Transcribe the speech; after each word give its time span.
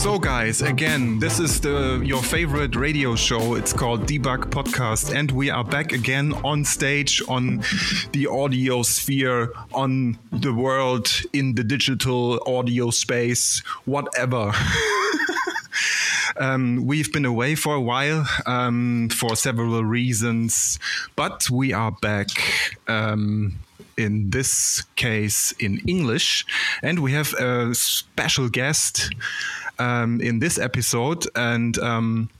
So, 0.00 0.18
guys, 0.18 0.62
again, 0.62 1.18
this 1.18 1.38
is 1.38 1.60
the 1.60 2.00
your 2.02 2.22
favorite 2.22 2.74
radio 2.74 3.14
show. 3.16 3.54
It's 3.54 3.74
called 3.74 4.06
Debug 4.06 4.48
Podcast, 4.48 5.14
and 5.14 5.30
we 5.30 5.50
are 5.50 5.62
back 5.62 5.92
again 5.92 6.32
on 6.42 6.64
stage 6.64 7.22
on 7.28 7.62
the 8.12 8.26
audio 8.26 8.82
sphere, 8.82 9.52
on 9.74 10.18
the 10.32 10.54
world, 10.54 11.06
in 11.34 11.54
the 11.54 11.62
digital 11.62 12.40
audio 12.46 12.88
space, 12.90 13.62
whatever. 13.84 14.52
Um, 16.36 16.86
we've 16.86 17.12
been 17.12 17.24
away 17.24 17.54
for 17.54 17.74
a 17.74 17.80
while 17.80 18.26
um, 18.46 19.08
for 19.10 19.34
several 19.34 19.84
reasons, 19.84 20.78
but 21.16 21.50
we 21.50 21.72
are 21.72 21.90
back. 21.90 22.28
Um, 22.88 23.58
in 24.00 24.30
this 24.30 24.82
case, 24.96 25.52
in 25.58 25.80
English, 25.86 26.44
and 26.82 26.98
we 27.00 27.12
have 27.12 27.34
a 27.34 27.74
special 27.74 28.48
guest 28.48 29.10
um, 29.78 30.20
in 30.20 30.38
this 30.38 30.58
episode, 30.58 31.26
and 31.34 31.78
um, 31.78 32.30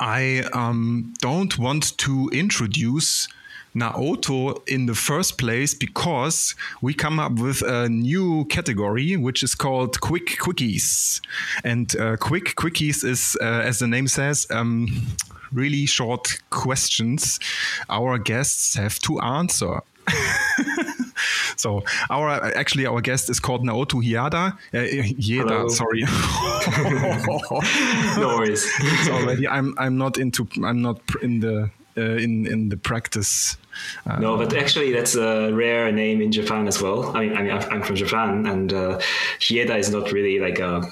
I 0.00 0.44
um, 0.52 1.14
don't 1.20 1.58
want 1.58 1.96
to 1.98 2.30
introduce 2.32 3.28
Naoto 3.76 4.66
in 4.66 4.86
the 4.86 4.94
first 4.94 5.36
place 5.36 5.74
because 5.74 6.54
we 6.80 6.94
come 6.94 7.20
up 7.20 7.32
with 7.32 7.62
a 7.62 7.88
new 7.88 8.46
category 8.46 9.16
which 9.16 9.42
is 9.42 9.54
called 9.54 10.00
Quick 10.00 10.38
Quickies. 10.38 11.20
And 11.62 11.94
uh, 11.96 12.16
Quick 12.16 12.54
Quickies 12.56 13.04
is, 13.04 13.36
uh, 13.40 13.44
as 13.44 13.78
the 13.78 13.86
name 13.86 14.08
says, 14.08 14.46
um, 14.50 14.88
really 15.52 15.86
short 15.86 16.38
questions 16.50 17.38
our 17.90 18.18
guests 18.18 18.74
have 18.76 18.98
to 19.00 19.20
answer. 19.20 19.82
so 21.56 21.82
our 22.10 22.28
actually 22.56 22.86
our 22.86 23.00
guest 23.00 23.30
is 23.30 23.40
called 23.40 23.64
Naoto 23.64 24.02
Hiada. 24.02 24.56
Uh, 24.72 24.78
Hieda, 25.18 25.70
sorry. 25.70 26.02
no 28.20 28.36
worries. 28.36 28.66
It's 28.80 29.08
already 29.08 29.48
I'm 29.48 29.74
I'm 29.78 29.98
not 29.98 30.18
into 30.18 30.46
I'm 30.64 30.82
not 30.82 31.00
in 31.22 31.40
the 31.40 31.70
uh, 31.96 32.02
in 32.02 32.46
in 32.46 32.68
the 32.68 32.76
practice. 32.76 33.56
Uh, 34.06 34.18
No, 34.18 34.36
but 34.36 34.54
actually, 34.54 34.92
that's 34.92 35.16
a 35.16 35.52
rare 35.52 35.92
name 35.92 36.22
in 36.22 36.32
Japan 36.32 36.66
as 36.66 36.80
well. 36.80 37.14
I 37.16 37.26
mean, 37.26 37.36
I 37.36 37.42
mean, 37.42 37.52
I'm 37.52 37.72
I'm 37.72 37.82
from 37.82 37.96
Japan, 37.96 38.46
and 38.46 38.72
uh, 38.72 38.98
Hieda 39.40 39.78
is 39.78 39.90
not 39.90 40.12
really 40.12 40.38
like 40.38 40.58
a 40.58 40.82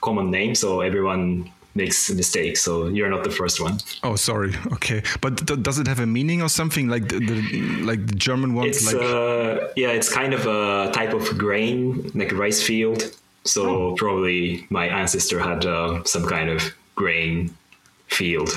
common 0.00 0.30
name, 0.30 0.54
so 0.54 0.80
everyone 0.80 1.50
makes 1.74 2.10
mistakes. 2.10 2.62
So 2.62 2.88
you're 2.88 3.10
not 3.10 3.24
the 3.24 3.30
first 3.30 3.60
one. 3.60 3.78
Oh, 4.02 4.16
sorry. 4.16 4.54
Okay, 4.72 5.02
but 5.20 5.44
d- 5.46 5.56
does 5.56 5.78
it 5.78 5.86
have 5.86 6.00
a 6.00 6.06
meaning 6.06 6.42
or 6.42 6.48
something 6.48 6.88
like 6.88 7.08
the, 7.08 7.18
the 7.18 7.82
like 7.82 8.06
the 8.06 8.14
German 8.14 8.54
ones? 8.54 8.76
It's 8.76 8.92
like 8.92 9.02
uh, 9.02 9.68
yeah, 9.76 9.88
it's 9.90 10.12
kind 10.12 10.34
of 10.34 10.46
a 10.46 10.90
type 10.92 11.12
of 11.14 11.36
grain, 11.38 12.10
like 12.14 12.32
rice 12.32 12.62
field. 12.62 13.02
So 13.44 13.94
probably 13.96 14.66
my 14.70 14.86
ancestor 14.86 15.38
had 15.40 15.64
uh, 15.64 16.04
some 16.04 16.26
kind 16.26 16.50
of 16.50 16.62
grain 16.94 17.54
field. 18.08 18.50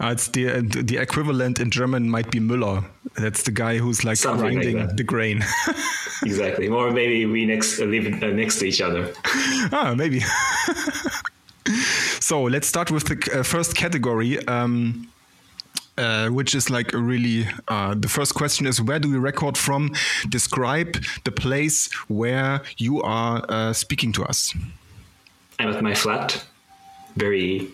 uh, 0.00 0.10
it's 0.12 0.28
the 0.28 0.60
the 0.62 0.96
equivalent 0.98 1.58
in 1.58 1.70
German 1.70 2.08
might 2.08 2.30
be 2.30 2.38
Müller. 2.40 2.84
That's 3.16 3.42
the 3.42 3.50
guy 3.50 3.78
who's 3.78 4.04
like 4.04 4.16
Something 4.16 4.52
grinding 4.52 4.76
that. 4.78 4.96
the 4.96 5.02
grain. 5.04 5.44
exactly. 6.22 6.68
Or 6.68 6.90
maybe 6.92 7.26
we 7.26 7.44
next 7.46 7.80
uh, 7.80 7.84
live 7.84 8.22
uh, 8.22 8.26
next 8.28 8.58
to 8.60 8.64
each 8.66 8.80
other. 8.80 9.12
ah, 9.72 9.94
maybe. 9.96 10.20
so 12.22 12.42
let's 12.42 12.68
start 12.68 12.90
with 12.90 13.04
the 13.04 13.40
uh, 13.40 13.42
first 13.42 13.74
category. 13.76 14.46
Um, 14.46 15.08
uh, 15.98 16.28
which 16.30 16.54
is 16.54 16.70
like 16.70 16.94
a 16.94 16.98
really 16.98 17.46
uh, 17.68 17.94
the 17.94 18.08
first 18.08 18.34
question 18.34 18.66
is 18.66 18.80
where 18.80 18.98
do 18.98 19.10
we 19.10 19.18
record 19.18 19.58
from 19.58 19.90
describe 20.30 20.96
the 21.24 21.30
place 21.30 21.92
where 22.08 22.62
you 22.78 23.02
are 23.02 23.44
uh, 23.50 23.74
speaking 23.74 24.10
to 24.10 24.24
us 24.24 24.54
I'm 25.58 25.68
at 25.68 25.82
my 25.82 25.94
flat, 25.94 26.44
very 27.16 27.68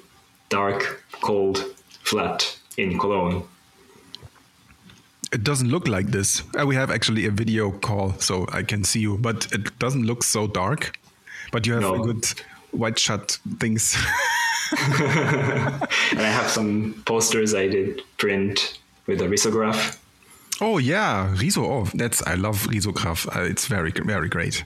dark, 0.51 1.03
cold 1.23 1.65
flat 2.03 2.59
in 2.77 2.99
Cologne. 2.99 3.45
It 5.33 5.43
doesn't 5.45 5.71
look 5.71 5.89
like 5.89 6.09
this. 6.09 6.43
Uh, 6.59 6.67
we 6.67 6.75
have 6.75 6.91
actually 6.91 7.25
a 7.27 7.31
video 7.31 7.71
call, 7.71 8.13
so 8.19 8.47
I 8.53 8.63
can 8.63 8.85
see 8.85 9.01
you, 9.01 9.17
but 9.19 9.51
it 9.53 9.79
doesn't 9.79 10.05
look 10.05 10.23
so 10.23 10.47
dark. 10.47 10.99
But 11.53 11.67
you 11.67 11.75
have 11.75 11.83
No. 11.83 11.95
a 12.03 12.05
good 12.05 12.25
white 12.73 12.99
shut 12.99 13.39
things. 13.59 13.97
And 14.91 16.21
I 16.21 16.29
have 16.31 16.51
some 16.51 16.95
posters 17.07 17.55
I 17.55 17.69
did 17.69 18.03
print 18.19 18.79
with 19.07 19.21
a 19.23 19.25
risograph. 19.27 19.97
oh 20.61 20.79
yeah, 20.79 21.35
Riso. 21.41 21.65
Oh, 21.65 21.85
that's 21.95 22.23
I 22.27 22.35
love 22.35 22.67
Risograph. 22.69 23.27
Uh, 23.35 23.51
it's 23.51 23.67
very 23.67 23.93
very 23.93 24.29
great. 24.29 24.65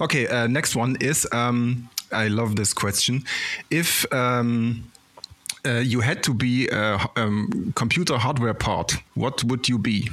Okay, 0.00 0.26
uh, 0.26 0.46
next 0.46 0.74
one 0.76 0.96
is 1.00 1.26
um, 1.32 1.88
I 2.12 2.28
love 2.28 2.54
this 2.56 2.72
question. 2.74 3.24
If 3.70 4.06
um, 4.12 4.84
uh, 5.66 5.82
you 5.84 6.00
had 6.00 6.22
to 6.22 6.34
be 6.34 6.68
a 6.72 6.98
um, 7.16 7.72
computer 7.74 8.16
hardware 8.18 8.54
part, 8.54 8.94
what 9.14 9.44
would 9.44 9.68
you 9.68 9.78
be? 9.78 10.08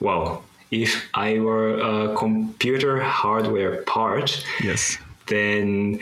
Wow. 0.00 0.42
If 0.70 1.02
I 1.12 1.38
were 1.38 1.76
a 1.78 2.14
computer 2.16 3.02
hardware 3.02 3.82
part, 3.82 4.42
Yes. 4.64 4.98
Then 5.32 6.00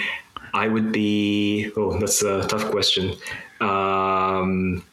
I 0.53 0.69
would 0.69 0.93
be. 0.93 1.71
Oh, 1.77 1.99
that's 1.99 2.23
a 2.23 2.47
tough 2.47 2.71
question. 2.71 3.15
Um, 3.61 4.85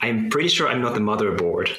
I'm 0.00 0.30
pretty 0.30 0.48
sure 0.48 0.68
I'm 0.68 0.82
not 0.82 0.94
the 0.94 1.00
motherboard. 1.00 1.70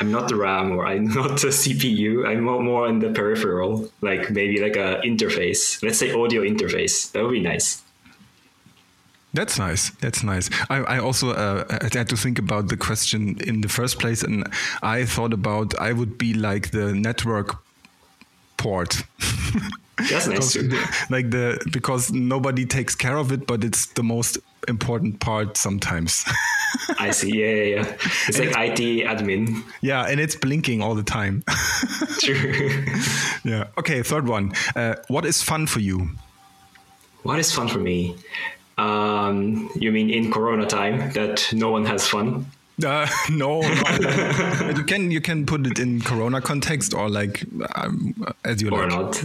I'm 0.00 0.10
not 0.10 0.28
the 0.28 0.36
RAM 0.36 0.72
or 0.72 0.86
I'm 0.86 1.08
not 1.20 1.40
the 1.40 1.48
CPU. 1.48 2.26
I'm 2.26 2.40
more, 2.40 2.86
on 2.86 2.98
the 3.00 3.10
peripheral, 3.10 3.90
like 4.00 4.30
maybe 4.30 4.60
like 4.60 4.76
a 4.76 5.00
interface. 5.04 5.82
Let's 5.82 5.98
say 5.98 6.12
audio 6.12 6.42
interface. 6.42 7.12
That 7.12 7.22
would 7.22 7.32
be 7.32 7.40
nice. 7.40 7.82
That's 9.34 9.58
nice. 9.58 9.90
That's 10.00 10.22
nice. 10.22 10.50
I, 10.68 10.76
I 10.76 10.98
also 10.98 11.30
uh, 11.30 11.64
had 11.92 12.08
to 12.10 12.16
think 12.16 12.38
about 12.38 12.68
the 12.68 12.76
question 12.76 13.38
in 13.40 13.62
the 13.62 13.68
first 13.68 13.98
place, 13.98 14.22
and 14.22 14.46
I 14.82 15.06
thought 15.06 15.32
about 15.32 15.78
I 15.80 15.92
would 15.92 16.18
be 16.18 16.34
like 16.34 16.70
the 16.70 16.92
network 16.92 17.61
port. 18.62 19.02
That's 20.10 20.26
nice 20.34 20.56
like 21.10 21.30
the 21.30 21.58
because 21.72 22.12
nobody 22.12 22.64
takes 22.64 22.94
care 22.94 23.16
of 23.16 23.32
it, 23.32 23.46
but 23.46 23.64
it's 23.64 23.86
the 23.86 24.02
most 24.02 24.38
important 24.68 25.20
part 25.20 25.56
sometimes. 25.56 26.24
I 26.98 27.10
see. 27.10 27.30
Yeah, 27.40 27.54
yeah, 27.54 27.74
yeah. 27.76 27.96
It's 28.28 28.38
like 28.38 28.50
IT 28.50 28.80
admin. 29.06 29.62
yeah, 29.80 30.06
and 30.10 30.20
it's 30.20 30.36
blinking 30.36 30.82
all 30.82 30.94
the 30.94 31.02
time. 31.02 31.42
True. 32.20 32.84
yeah. 33.44 33.66
Okay, 33.78 34.02
third 34.02 34.26
one. 34.28 34.52
Uh, 34.76 34.94
what 35.08 35.24
is 35.24 35.42
fun 35.42 35.66
for 35.66 35.80
you? 35.80 36.10
what 37.24 37.38
is 37.38 37.52
fun 37.52 37.68
for 37.68 37.78
me? 37.78 38.16
Um, 38.78 39.70
you 39.76 39.92
mean 39.92 40.10
in 40.10 40.32
Corona 40.32 40.66
time 40.66 41.12
that 41.12 41.52
no 41.52 41.70
one 41.70 41.84
has 41.86 42.08
fun? 42.08 42.46
Uh, 42.84 43.06
no, 43.30 43.60
no. 43.60 44.72
you 44.76 44.84
can 44.84 45.10
you 45.10 45.20
can 45.20 45.46
put 45.46 45.66
it 45.66 45.78
in 45.78 46.00
Corona 46.00 46.40
context 46.40 46.94
or 46.94 47.08
like 47.08 47.44
um, 47.74 48.14
as 48.44 48.62
you 48.62 48.70
or 48.70 48.88
like. 48.88 48.90
not. 48.90 49.24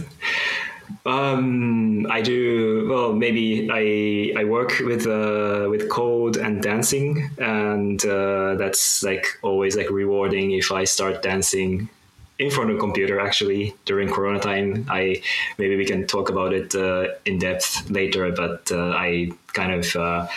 Um, 1.04 2.06
I 2.10 2.22
do 2.22 2.86
well. 2.88 3.12
Maybe 3.12 3.68
I 3.70 4.40
I 4.40 4.44
work 4.44 4.78
with 4.80 5.06
uh, 5.06 5.66
with 5.68 5.88
code 5.88 6.36
and 6.36 6.62
dancing, 6.62 7.30
and 7.38 8.04
uh, 8.04 8.54
that's 8.54 9.02
like 9.02 9.26
always 9.42 9.76
like 9.76 9.90
rewarding 9.90 10.52
if 10.52 10.72
I 10.72 10.84
start 10.84 11.22
dancing 11.22 11.88
in 12.38 12.50
front 12.50 12.70
of 12.70 12.76
a 12.76 12.80
computer. 12.80 13.20
Actually, 13.20 13.74
during 13.84 14.08
Corona 14.08 14.38
time, 14.38 14.86
I 14.88 15.22
maybe 15.58 15.76
we 15.76 15.84
can 15.84 16.06
talk 16.06 16.30
about 16.30 16.52
it 16.52 16.74
uh, 16.74 17.08
in 17.24 17.38
depth 17.38 17.90
later. 17.90 18.30
But 18.32 18.70
uh, 18.70 18.90
I 18.90 19.32
kind 19.52 19.72
of 19.72 19.96
uh, 19.96 20.28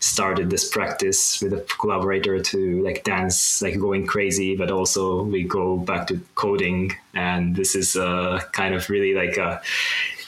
started 0.00 0.50
this 0.50 0.68
practice 0.68 1.40
with 1.40 1.52
a 1.52 1.60
collaborator 1.78 2.40
to 2.40 2.82
like 2.82 3.04
dance, 3.04 3.62
like 3.62 3.78
going 3.78 4.06
crazy, 4.06 4.56
but 4.56 4.70
also 4.70 5.22
we 5.22 5.44
go 5.44 5.78
back 5.78 6.06
to 6.08 6.20
coding, 6.34 6.92
and 7.14 7.56
this 7.56 7.74
is 7.74 7.96
uh, 7.96 8.40
kind 8.52 8.74
of 8.74 8.88
really 8.90 9.14
like 9.14 9.36
a 9.36 9.62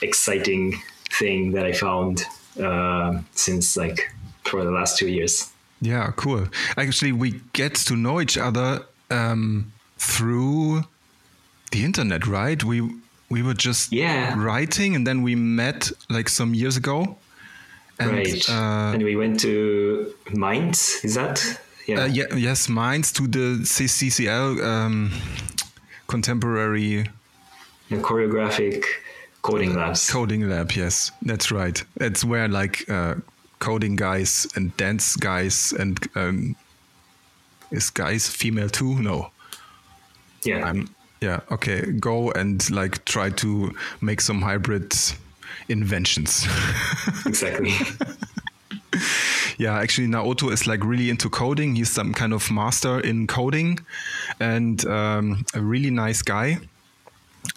exciting 0.01 0.81
thing 1.11 1.51
that 1.51 1.65
I 1.65 1.73
found 1.73 2.23
uh, 2.61 3.19
since 3.33 3.77
like 3.77 4.11
for 4.43 4.63
the 4.63 4.71
last 4.71 4.97
two 4.97 5.07
years. 5.07 5.51
Yeah, 5.81 6.11
cool. 6.15 6.47
Actually, 6.75 7.13
we 7.13 7.41
get 7.53 7.75
to 7.75 7.95
know 7.95 8.19
each 8.19 8.37
other 8.37 8.85
um, 9.09 9.71
through 9.97 10.83
the 11.71 11.83
internet, 11.83 12.25
right? 12.27 12.63
We 12.63 12.81
we 13.29 13.43
were 13.43 13.53
just 13.53 13.91
Yeah. 13.91 14.33
writing, 14.37 14.95
and 14.95 15.05
then 15.05 15.21
we 15.21 15.35
met 15.35 15.91
like 16.09 16.29
some 16.29 16.53
years 16.55 16.77
ago, 16.77 17.17
And, 17.99 18.11
right. 18.11 18.49
Uh, 18.49 18.93
and 18.93 19.03
we 19.03 19.15
went 19.15 19.39
to 19.41 20.13
Mainz. 20.33 21.01
Is 21.03 21.15
that? 21.15 21.59
Yeah. 21.85 22.03
Uh, 22.03 22.05
yeah 22.07 22.35
yes, 22.35 22.69
Mainz 22.69 23.11
to 23.13 23.27
the 23.27 23.59
CCCL 23.65 24.61
um, 24.63 25.11
contemporary. 26.07 27.09
choreographic 27.91 28.85
coding 29.41 29.75
labs. 29.75 30.09
Coding 30.09 30.47
lab. 30.49 30.71
Yes, 30.71 31.11
that's 31.21 31.51
right. 31.51 31.83
It's 31.99 32.23
where 32.23 32.47
like 32.47 32.89
uh, 32.89 33.15
coding 33.59 33.95
guys 33.97 34.47
and 34.55 34.75
dance 34.77 35.15
guys 35.17 35.73
and 35.73 35.97
um, 36.15 36.55
is 37.71 37.89
guys 37.91 38.27
female 38.29 38.69
too? 38.69 39.01
No. 39.01 39.31
Yeah. 40.45 40.65
I'm, 40.69 40.87
yeah. 41.21 41.41
Okay. 41.51 41.91
Go 41.91 42.31
and 42.31 42.69
like 42.71 43.03
try 43.05 43.29
to 43.31 43.75
make 44.01 44.21
some 44.21 44.41
hybrid 44.41 44.93
inventions. 45.67 46.47
exactly. 47.25 47.73
yeah, 49.57 49.77
actually, 49.77 50.07
Naoto 50.07 50.51
is 50.51 50.67
like 50.67 50.83
really 50.83 51.09
into 51.09 51.29
coding. 51.29 51.75
He's 51.75 51.91
some 51.91 52.13
kind 52.13 52.33
of 52.33 52.49
master 52.51 52.99
in 52.99 53.27
coding 53.27 53.79
and 54.39 54.85
um, 54.87 55.45
a 55.53 55.61
really 55.61 55.91
nice 55.91 56.21
guy. 56.21 56.59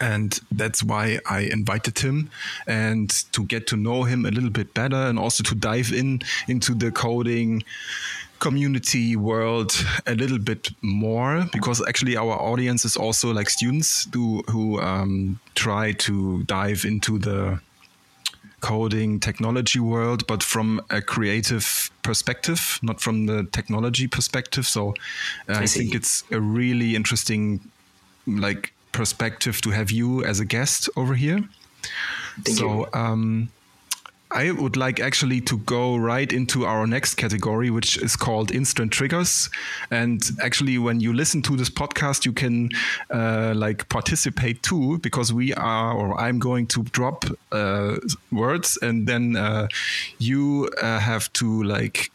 And 0.01 0.39
that's 0.51 0.83
why 0.83 1.19
I 1.29 1.41
invited 1.41 1.99
him 1.99 2.31
and 2.67 3.11
to 3.33 3.45
get 3.45 3.67
to 3.69 3.77
know 3.77 4.05
him 4.05 4.25
a 4.25 4.31
little 4.31 4.51
bit 4.51 4.75
better 4.75 4.97
and 4.97 5.19
also 5.19 5.43
to 5.45 5.55
dive 5.55 5.93
in 5.93 6.23
into 6.49 6.75
the 6.75 6.91
coding 6.91 7.63
community 8.43 9.15
world 9.15 9.73
a 10.05 10.15
little 10.15 10.39
bit 10.39 10.71
more 10.83 11.47
because 11.53 11.81
actually 11.87 12.17
our 12.17 12.37
audience 12.51 12.85
is 12.85 12.97
also 12.97 13.33
like 13.33 13.49
students 13.49 14.09
who 14.13 14.43
who 14.51 14.81
um, 14.81 15.39
try 15.55 15.93
to 15.93 16.43
dive 16.43 16.85
into 16.85 17.19
the 17.19 17.61
coding 18.61 19.21
technology 19.21 19.81
world, 19.81 20.27
but 20.27 20.43
from 20.43 20.81
a 20.91 21.01
creative 21.01 21.91
perspective, 22.03 22.79
not 22.83 23.01
from 23.01 23.27
the 23.27 23.45
technology 23.53 24.09
perspective. 24.09 24.67
So 24.67 24.91
uh, 25.49 25.59
I, 25.61 25.63
I 25.63 25.67
think 25.67 25.95
it's 25.95 26.25
a 26.31 26.41
really 26.41 26.95
interesting 26.97 27.61
like 28.27 28.73
perspective 28.93 29.61
to 29.61 29.71
have 29.71 29.91
you 29.91 30.25
as 30.25 30.41
a 30.41 30.45
guest 30.45 30.91
over 30.97 31.15
here. 31.15 31.41
Thank 32.45 32.59
so 32.59 32.89
um, 32.93 33.49
I 34.33 34.51
would 34.51 34.77
like 34.77 34.99
actually 34.99 35.41
to 35.43 35.59
go 35.59 35.97
right 35.97 36.33
into 36.33 36.65
our 36.65 36.87
next 36.87 37.15
category, 37.15 37.71
which 37.71 37.99
is 37.99 38.17
called 38.17 38.51
instant 38.51 38.91
triggers. 38.91 39.51
And 39.91 40.23
actually, 40.43 40.79
when 40.79 41.01
you 41.01 41.13
listen 41.13 41.43
to 41.43 41.57
this 41.57 41.69
podcast, 41.69 42.25
you 42.25 42.33
can 42.33 42.71
uh, 43.11 43.53
like 43.55 43.89
participate 43.89 44.63
too, 44.63 44.99
because 44.99 45.33
we 45.33 45.53
are, 45.55 45.95
or 45.95 46.19
I'm 46.19 46.39
going 46.39 46.67
to 46.69 46.83
drop 46.85 47.25
uh, 47.53 47.97
words, 48.31 48.79
and 48.81 49.07
then 49.07 49.37
uh, 49.37 49.69
you 50.19 50.71
uh, 50.81 50.99
have 50.99 51.33
to 51.35 51.63
like 51.63 52.11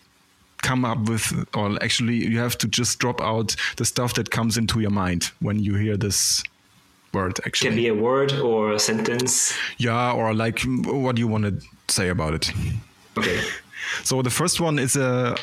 come 0.63 0.85
up 0.85 1.07
with, 1.07 1.45
or 1.55 1.81
actually, 1.83 2.15
you 2.15 2.39
have 2.39 2.57
to 2.57 2.67
just 2.67 2.97
drop 2.97 3.21
out 3.21 3.55
the 3.77 3.85
stuff 3.85 4.15
that 4.15 4.31
comes 4.31 4.57
into 4.57 4.79
your 4.79 4.91
mind 4.91 5.31
when 5.39 5.59
you 5.59 5.75
hear 5.75 5.97
this 5.97 6.43
word 7.13 7.39
actually 7.45 7.69
can 7.69 7.77
be 7.77 7.87
a 7.87 7.95
word 7.95 8.33
or 8.33 8.73
a 8.73 8.79
sentence 8.79 9.57
yeah 9.77 10.11
or 10.11 10.33
like 10.33 10.59
what 10.85 11.15
do 11.15 11.21
you 11.21 11.27
want 11.27 11.45
to 11.45 11.65
say 11.89 12.09
about 12.09 12.33
it. 12.33 12.51
Okay. 13.17 13.41
So 14.03 14.21
the 14.21 14.29
first 14.29 14.61
one 14.61 14.77
is 14.77 14.95
a 14.95 15.35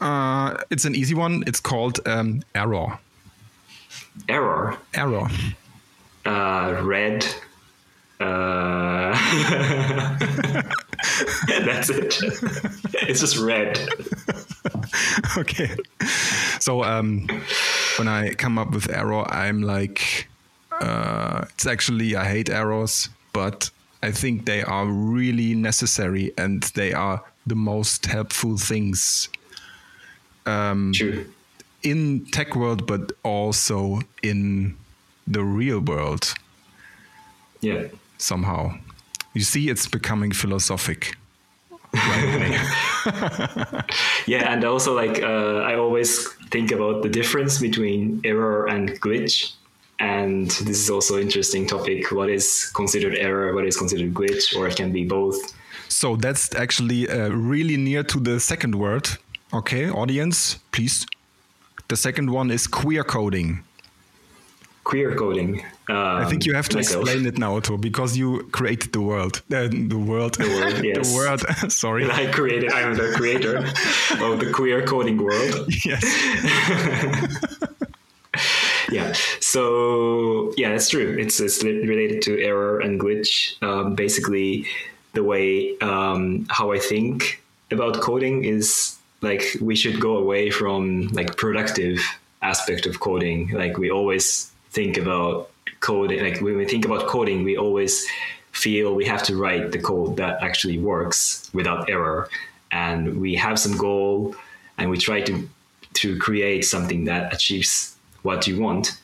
uh, 0.00 0.56
it's 0.70 0.84
an 0.84 0.96
easy 0.96 1.14
one. 1.14 1.44
It's 1.46 1.60
called 1.60 2.00
um, 2.06 2.42
error. 2.56 2.98
Error. 4.28 4.76
Error. 4.94 5.28
Uh, 6.26 6.80
red. 6.82 7.24
Uh, 8.18 9.12
that's 11.64 11.88
it. 11.88 12.16
it's 13.02 13.20
just 13.20 13.38
red. 13.38 13.78
okay. 15.38 15.76
So 16.58 16.82
um, 16.82 17.26
when 17.96 18.08
I 18.08 18.34
come 18.34 18.58
up 18.58 18.72
with 18.72 18.90
error, 18.90 19.24
I'm 19.30 19.62
like, 19.62 20.28
uh, 20.80 21.44
it's 21.54 21.66
actually 21.66 22.16
I 22.16 22.24
hate 22.24 22.50
errors, 22.50 23.08
but 23.32 23.70
I 24.02 24.12
think 24.12 24.46
they 24.46 24.62
are 24.62 24.86
really 24.86 25.54
necessary 25.54 26.32
and 26.38 26.62
they 26.74 26.92
are 26.92 27.22
the 27.46 27.54
most 27.54 28.06
helpful 28.06 28.56
things 28.56 29.28
um, 30.46 30.92
in 31.82 32.24
tech 32.26 32.56
world, 32.56 32.86
but 32.86 33.12
also 33.22 34.00
in 34.22 34.76
the 35.26 35.42
real 35.42 35.80
world. 35.80 36.34
Yeah. 37.60 37.88
Somehow. 38.18 38.78
You 39.34 39.42
see, 39.42 39.68
it's 39.68 39.86
becoming 39.86 40.32
philosophic. 40.32 41.16
yeah, 41.94 42.62
and 44.52 44.64
also 44.64 44.94
like 44.94 45.22
uh, 45.22 45.58
I 45.58 45.74
always 45.74 46.28
think 46.50 46.70
about 46.70 47.02
the 47.02 47.08
difference 47.08 47.58
between 47.58 48.20
error 48.24 48.66
and 48.66 49.00
glitch 49.00 49.54
and 50.00 50.50
this 50.50 50.78
is 50.78 50.90
also 50.90 51.18
interesting 51.18 51.66
topic. 51.66 52.10
What 52.10 52.30
is 52.30 52.70
considered 52.74 53.14
error? 53.16 53.54
What 53.54 53.66
is 53.66 53.76
considered 53.76 54.12
glitch? 54.14 54.56
Or 54.56 54.66
it 54.66 54.76
can 54.76 54.92
be 54.92 55.04
both. 55.04 55.36
So 55.88 56.16
that's 56.16 56.54
actually 56.54 57.08
uh, 57.08 57.28
really 57.28 57.76
near 57.76 58.02
to 58.04 58.18
the 58.18 58.40
second 58.40 58.74
word. 58.74 59.08
Okay 59.52 59.90
audience 59.90 60.58
please. 60.72 61.06
The 61.88 61.96
second 61.96 62.30
one 62.30 62.50
is 62.50 62.66
queer 62.66 63.04
coding. 63.04 63.64
Queer 64.84 65.14
coding. 65.16 65.62
Um, 65.88 65.96
i 65.96 66.24
think 66.24 66.46
you 66.46 66.54
have 66.54 66.68
to 66.68 66.76
myself. 66.76 67.02
explain 67.02 67.26
it 67.26 67.36
now 67.36 67.60
too 67.60 67.76
because 67.76 68.16
you 68.16 68.48
created 68.52 68.92
the 68.92 69.00
world. 69.00 69.42
Uh, 69.52 69.68
the 69.68 69.98
world. 69.98 70.34
The 70.34 70.48
world 70.48 70.84
yes. 70.84 71.10
the 71.10 71.16
world. 71.16 71.40
Sorry. 71.72 72.10
I 72.10 72.26
created 72.26 72.72
i'm 72.72 72.94
the 72.94 73.12
creator 73.16 73.58
of 74.24 74.38
the 74.40 74.50
queer 74.54 74.82
coding 74.86 75.18
world. 75.18 75.68
Yes 75.84 76.04
yeah. 78.90 79.12
So 79.40 80.52
yeah, 80.56 80.70
that's 80.70 80.88
true. 80.88 81.16
It's 81.18 81.40
it's 81.40 81.62
related 81.62 82.22
to 82.22 82.40
error 82.40 82.80
and 82.80 83.00
glitch. 83.00 83.60
Um, 83.62 83.94
basically, 83.94 84.66
the 85.14 85.24
way 85.24 85.76
um, 85.78 86.46
how 86.48 86.72
I 86.72 86.78
think 86.78 87.42
about 87.70 88.00
coding 88.00 88.44
is 88.44 88.96
like 89.22 89.44
we 89.60 89.76
should 89.76 90.00
go 90.00 90.16
away 90.16 90.50
from 90.50 91.08
like 91.08 91.36
productive 91.36 92.00
aspect 92.42 92.86
of 92.86 93.00
coding. 93.00 93.50
Like 93.50 93.76
we 93.78 93.90
always 93.90 94.50
think 94.70 94.96
about 94.96 95.50
coding. 95.80 96.22
Like 96.22 96.40
when 96.40 96.56
we 96.56 96.64
think 96.64 96.84
about 96.84 97.06
coding, 97.06 97.44
we 97.44 97.56
always 97.56 98.06
feel 98.52 98.94
we 98.94 99.04
have 99.06 99.22
to 99.22 99.36
write 99.36 99.72
the 99.72 99.78
code 99.78 100.16
that 100.16 100.42
actually 100.42 100.78
works 100.78 101.50
without 101.52 101.88
error, 101.88 102.28
and 102.72 103.20
we 103.20 103.34
have 103.34 103.58
some 103.58 103.76
goal, 103.76 104.34
and 104.78 104.90
we 104.90 104.98
try 104.98 105.20
to 105.22 105.48
to 105.92 106.18
create 106.18 106.64
something 106.64 107.04
that 107.04 107.32
achieves 107.32 107.96
what 108.22 108.46
you 108.46 108.60
want. 108.60 109.00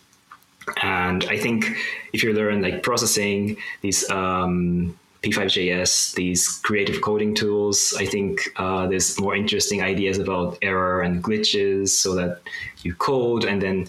And 0.83 1.25
I 1.25 1.37
think 1.37 1.67
if 2.13 2.23
you 2.23 2.33
learn 2.33 2.61
like 2.61 2.83
processing 2.83 3.57
these 3.83 4.09
um, 4.11 4.99
P5JS, 5.23 6.15
these 6.15 6.59
creative 6.65 7.01
coding 7.01 7.35
tools, 7.35 7.95
I 7.97 8.07
think 8.07 8.53
uh, 8.57 8.87
there's 8.87 9.19
more 9.21 9.35
interesting 9.35 9.83
ideas 9.83 10.19
about 10.19 10.59
error 10.63 11.03
and 11.03 11.23
glitches 11.23 11.91
so 11.91 12.15
that 12.15 12.41
you 12.83 12.95
code 12.95 13.45
and 13.45 13.63
then 13.63 13.87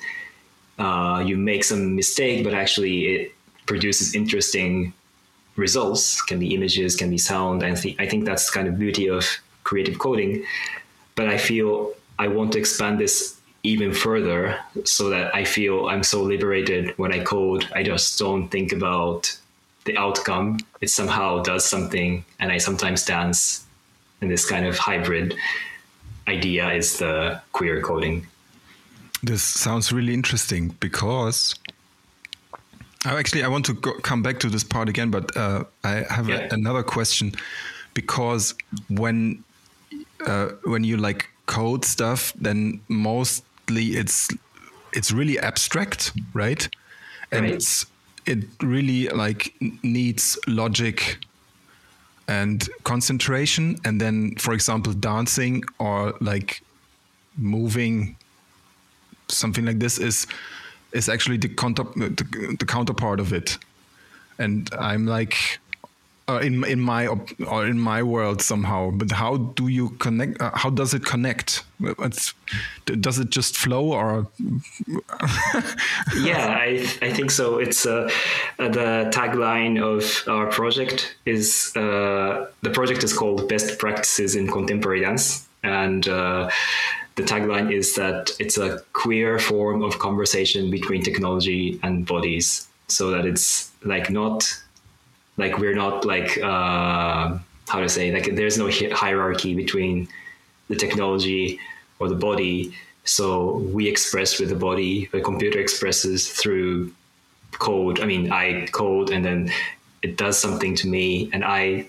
uh, 0.80 1.24
you 1.26 1.38
make 1.38 1.64
some 1.64 1.96
mistake, 1.96 2.44
but 2.44 2.54
actually 2.54 3.06
it 3.06 3.32
produces 3.66 4.16
interesting 4.16 4.94
results. 5.56 6.22
Can 6.22 6.40
be 6.40 6.54
images, 6.54 6.96
can 6.96 7.10
be 7.10 7.18
sound. 7.18 7.64
And 7.64 7.76
th- 7.76 7.96
I 8.00 8.08
think 8.08 8.26
that's 8.26 8.50
kind 8.50 8.68
of 8.68 8.78
beauty 8.78 9.08
of 9.10 9.26
creative 9.64 10.00
coding. 10.00 10.44
But 11.16 11.28
I 11.28 11.38
feel 11.38 11.94
I 12.20 12.28
want 12.28 12.54
to 12.54 12.60
expand 12.60 13.00
this 13.00 13.37
even 13.68 13.94
further 13.94 14.58
so 14.86 15.10
that 15.10 15.36
I 15.36 15.44
feel 15.44 15.90
I'm 15.90 16.04
so 16.04 16.24
liberated 16.24 16.98
when 16.98 17.12
I 17.12 17.24
code. 17.24 17.68
I 17.76 17.84
just 17.84 18.18
don't 18.18 18.48
think 18.48 18.72
about 18.72 19.38
the 19.84 19.98
outcome. 19.98 20.60
It 20.80 20.90
somehow 20.90 21.44
does 21.44 21.66
something, 21.66 22.24
and 22.40 22.52
I 22.52 22.60
sometimes 22.60 23.04
dance. 23.04 23.66
And 24.22 24.32
this 24.32 24.46
kind 24.50 24.66
of 24.66 24.78
hybrid 24.78 25.36
idea 26.28 26.72
is 26.72 26.98
the 26.98 27.42
queer 27.52 27.82
coding. 27.82 28.26
This 29.22 29.44
sounds 29.44 29.92
really 29.92 30.14
interesting 30.14 30.70
because 30.80 31.56
oh, 33.06 33.18
actually 33.18 33.44
I 33.44 33.50
want 33.50 33.66
to 33.66 33.74
go, 33.74 33.94
come 34.00 34.24
back 34.24 34.40
to 34.40 34.50
this 34.50 34.64
part 34.64 34.88
again, 34.90 35.12
but 35.12 35.36
uh, 35.36 35.66
I 35.84 36.06
have 36.10 36.30
yeah. 36.30 36.48
a, 36.50 36.54
another 36.54 36.84
question 36.84 37.34
because 37.94 38.56
when 38.90 39.44
uh, 40.26 40.50
when 40.64 40.84
you 40.84 40.98
like 40.98 41.30
code 41.48 41.86
stuff, 41.86 42.34
then 42.40 42.80
most 42.88 43.44
it's 43.70 44.30
it's 44.94 45.12
really 45.12 45.40
abstract, 45.40 46.14
right? 46.34 46.68
And 47.32 47.44
right. 47.44 47.54
it's 47.54 47.86
it 48.26 48.46
really 48.62 49.08
like 49.10 49.54
needs 49.84 50.38
logic 50.48 51.18
and 52.28 52.70
concentration 52.84 53.78
and 53.86 54.02
then 54.02 54.36
for 54.36 54.54
example 54.54 54.92
dancing 54.92 55.64
or 55.80 56.14
like 56.20 56.62
moving 57.38 58.16
something 59.30 59.66
like 59.66 59.80
this 59.80 59.98
is 59.98 60.28
is 60.92 61.08
actually 61.08 61.38
the 61.38 61.48
counter 61.48 61.84
the, 61.96 62.56
the 62.60 62.66
counterpart 62.66 63.22
of 63.22 63.32
it 63.32 63.58
and 64.40 64.70
i'm 64.78 65.06
like 65.06 65.60
uh, 66.30 66.40
in 66.40 66.64
in 66.66 66.80
my 66.80 67.08
or 67.08 67.66
in 67.66 67.80
my 67.80 68.04
world 68.04 68.42
somehow. 68.42 68.92
But 68.92 69.12
how 69.12 69.38
do 69.38 69.68
you 69.68 69.90
connect? 69.92 70.42
Uh, 70.42 70.52
how 70.54 70.70
does 70.70 70.94
it 70.94 71.06
connect? 71.06 71.64
It's, 71.82 72.34
does 72.86 73.20
it 73.20 73.30
just 73.30 73.58
flow 73.58 73.94
or? 73.94 74.28
yeah, 76.18 76.58
I 76.60 76.86
I 77.02 77.14
think 77.14 77.32
so. 77.32 77.60
It's 77.60 77.86
uh, 77.86 78.10
the 78.58 79.10
tagline 79.14 79.82
of 79.82 80.28
our 80.28 80.48
project 80.48 81.16
is 81.26 81.72
uh, 81.76 82.48
the 82.62 82.72
project 82.72 83.04
is 83.04 83.14
called 83.14 83.48
Best 83.48 83.80
Practices 83.80 84.36
in 84.36 84.48
Contemporary 84.48 85.02
Dance, 85.02 85.48
and 85.64 86.08
uh, 86.08 86.50
the 87.16 87.24
tagline 87.24 87.72
is 87.72 87.96
that 87.96 88.32
it's 88.40 88.58
a 88.58 88.80
queer 88.94 89.40
form 89.40 89.82
of 89.82 89.98
conversation 90.00 90.70
between 90.70 91.04
technology 91.04 91.80
and 91.84 92.06
bodies, 92.06 92.68
so 92.90 93.12
that 93.12 93.26
it's 93.26 93.72
like 93.84 94.10
not 94.10 94.44
like 95.38 95.58
we're 95.58 95.76
not 95.76 96.06
like 96.06 96.38
uh, 96.40 97.38
how 97.68 97.80
to 97.80 97.90
say 97.90 98.12
like 98.12 98.36
there's 98.36 98.58
no 98.58 98.70
hierarchy 98.92 99.54
between 99.54 100.08
the 100.68 100.76
technology 100.76 101.60
or 102.00 102.10
the 102.10 102.16
body. 102.16 102.74
So 103.04 103.58
we 103.58 103.88
express 103.88 104.40
with 104.40 104.50
the 104.50 104.56
body 104.56 105.10
the 105.12 105.22
computer 105.22 105.60
expresses 105.60 106.30
through 106.30 106.92
code 107.54 108.02
i 108.02 108.06
mean 108.06 108.30
i 108.32 108.68
code 108.74 109.10
and 109.10 109.24
then 109.24 109.50
it 110.04 110.18
does 110.18 110.38
something 110.38 110.76
to 110.76 110.86
me 110.88 111.30
and 111.32 111.46
i 111.46 111.88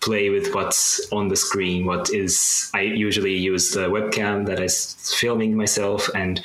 play 0.00 0.28
with 0.28 0.54
what's 0.54 1.10
on 1.10 1.28
the 1.28 1.34
screen 1.34 1.86
what 1.86 2.10
is 2.12 2.70
i 2.74 2.82
usually 2.82 3.34
use 3.34 3.72
the 3.72 3.88
webcam 3.88 4.46
that 4.46 4.60
is 4.60 4.94
filming 5.18 5.56
myself 5.56 6.08
and 6.14 6.42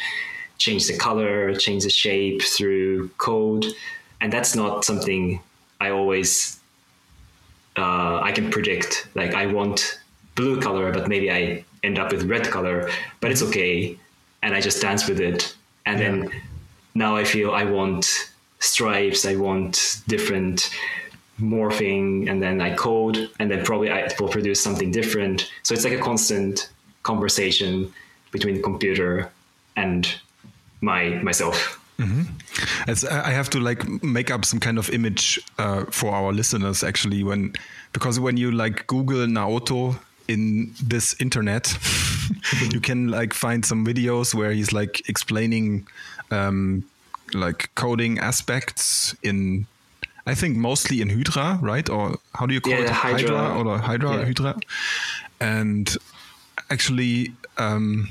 change 0.64 0.88
the 0.88 0.98
color 0.98 1.54
change 1.56 1.84
the 1.84 1.90
shape 1.90 2.42
through 2.42 3.10
code. 3.18 3.66
And 4.22 4.32
that's 4.32 4.56
not 4.56 4.86
something 4.86 5.42
I 5.84 5.90
always 5.92 6.60
uh, 7.76 8.20
I 8.22 8.32
can 8.32 8.50
predict 8.50 9.08
like 9.16 9.34
I 9.34 9.46
want 9.48 10.00
blue 10.36 10.62
color, 10.62 10.92
but 10.94 11.08
maybe 11.08 11.30
I 11.32 11.66
end 11.84 12.00
up 12.00 12.12
with 12.12 12.24
red 12.24 12.46
color, 12.56 12.90
but 13.20 13.32
it's 13.32 13.44
okay, 13.44 13.98
and 14.42 14.56
I 14.56 14.62
just 14.62 14.82
dance 14.82 15.08
with 15.10 15.20
it, 15.20 15.56
and 15.86 16.00
yeah. 16.00 16.06
then 16.06 16.42
now 16.96 17.16
I 17.16 17.24
feel 17.24 17.52
I 17.52 17.66
want 17.66 18.32
stripes, 18.60 19.26
I 19.26 19.36
want 19.36 20.02
different 20.08 20.70
morphing, 21.40 22.30
and 22.30 22.42
then 22.42 22.62
I 22.62 22.76
code, 22.76 23.18
and 23.40 23.52
then 23.52 23.66
probably 23.66 23.90
I 23.92 24.08
will 24.20 24.30
produce 24.30 24.62
something 24.64 24.90
different. 24.92 25.52
So 25.64 25.74
it's 25.74 25.84
like 25.84 26.00
a 26.00 26.04
constant 26.12 26.70
conversation 27.04 27.92
between 28.32 28.56
the 28.56 28.62
computer 28.62 29.32
and 29.76 30.02
my 30.80 31.10
myself. 31.30 31.83
Mm-hmm. 32.00 32.90
As 32.90 33.06
I 33.06 33.30
have 33.32 33.50
to 33.52 33.60
like 33.60 33.88
make 34.04 34.32
up 34.32 34.46
some 34.46 34.60
kind 34.60 34.78
of 34.78 34.90
image 34.90 35.40
uh, 35.60 35.86
for 35.92 36.12
our 36.12 36.34
listeners 36.34 36.84
actually 36.84 37.24
when 37.24 37.54
because 37.92 38.20
when 38.20 38.36
you 38.38 38.52
like 38.52 38.88
Google 38.88 39.28
Naoto 39.28 40.00
in 40.28 40.74
this 40.82 41.16
internet, 41.20 41.78
you 42.72 42.80
can 42.80 43.10
like 43.10 43.34
find 43.34 43.66
some 43.66 43.86
videos 43.86 44.34
where 44.34 44.52
he's 44.52 44.74
like 44.74 45.08
explaining 45.08 45.88
um, 46.32 46.84
like 47.34 47.70
coding 47.76 48.20
aspects 48.20 49.16
in 49.22 49.68
I 50.26 50.36
think 50.36 50.56
mostly 50.56 51.02
in 51.02 51.10
Hydra, 51.10 51.60
right? 51.62 51.90
Or 51.90 52.18
how 52.34 52.46
do 52.46 52.54
you 52.54 52.62
call 52.62 52.74
yeah, 52.74 52.84
it? 52.86 52.90
Hydra. 52.90 53.38
Hydra 53.38 53.72
or 53.72 53.78
Hydra, 53.78 54.12
yeah. 54.12 54.26
Hydra. 54.26 54.56
And 55.42 55.98
actually, 56.70 57.34
um, 57.58 58.08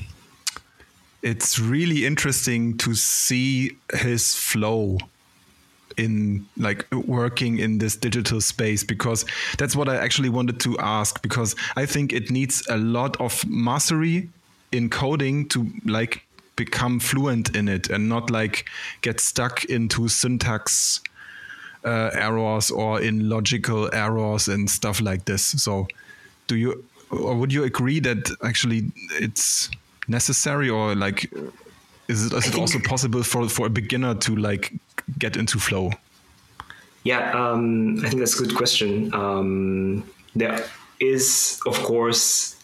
it's 1.23 1.59
really 1.59 2.05
interesting 2.05 2.77
to 2.79 2.95
see 2.95 3.77
his 3.95 4.35
flow 4.35 4.99
in 5.97 6.47
like 6.57 6.87
working 6.93 7.59
in 7.59 7.79
this 7.79 7.97
digital 7.97 8.41
space 8.41 8.83
because 8.83 9.25
that's 9.59 9.77
what 9.77 9.89
I 9.89 9.97
actually 9.97 10.31
wanted 10.31 10.59
to 10.61 10.79
ask 10.79 11.21
because 11.23 11.55
I 11.77 11.87
think 11.87 12.13
it 12.13 12.31
needs 12.31 12.67
a 12.69 12.79
lot 12.79 13.21
of 13.21 13.47
mastery 13.47 14.31
in 14.73 14.89
coding 14.89 15.49
to 15.51 15.71
like 15.85 16.23
become 16.57 16.99
fluent 16.99 17.55
in 17.55 17.69
it 17.69 17.91
and 17.91 18.09
not 18.09 18.31
like 18.31 18.69
get 19.03 19.21
stuck 19.21 19.65
into 19.67 20.09
syntax 20.09 21.01
uh, 21.85 22.11
errors 22.15 22.71
or 22.71 23.01
in 23.01 23.29
logical 23.29 23.93
errors 23.95 24.49
and 24.49 24.71
stuff 24.71 25.01
like 25.01 25.25
this. 25.25 25.45
So, 25.45 25.89
do 26.47 26.57
you 26.57 26.85
or 27.11 27.35
would 27.35 27.53
you 27.53 27.65
agree 27.65 28.01
that 28.01 28.31
actually 28.43 28.91
it's 29.21 29.71
necessary 30.09 30.69
or 30.69 30.95
like 30.95 31.33
is 32.09 32.27
it, 32.27 32.33
is 32.33 32.49
it 32.49 32.59
also 32.59 32.79
possible 32.81 33.23
for 33.23 33.49
for 33.49 33.67
a 33.67 33.71
beginner 33.71 34.15
to 34.15 34.37
like 34.37 34.73
get 35.19 35.37
into 35.37 35.59
flow? 35.59 35.91
Yeah 37.05 37.33
um, 37.33 37.99
i 38.05 38.09
think 38.09 38.21
that's 38.21 38.39
a 38.39 38.45
good 38.45 38.57
question. 38.57 39.13
Um, 39.15 40.05
there 40.35 40.65
is 41.01 41.61
of 41.67 41.79
course 41.83 42.57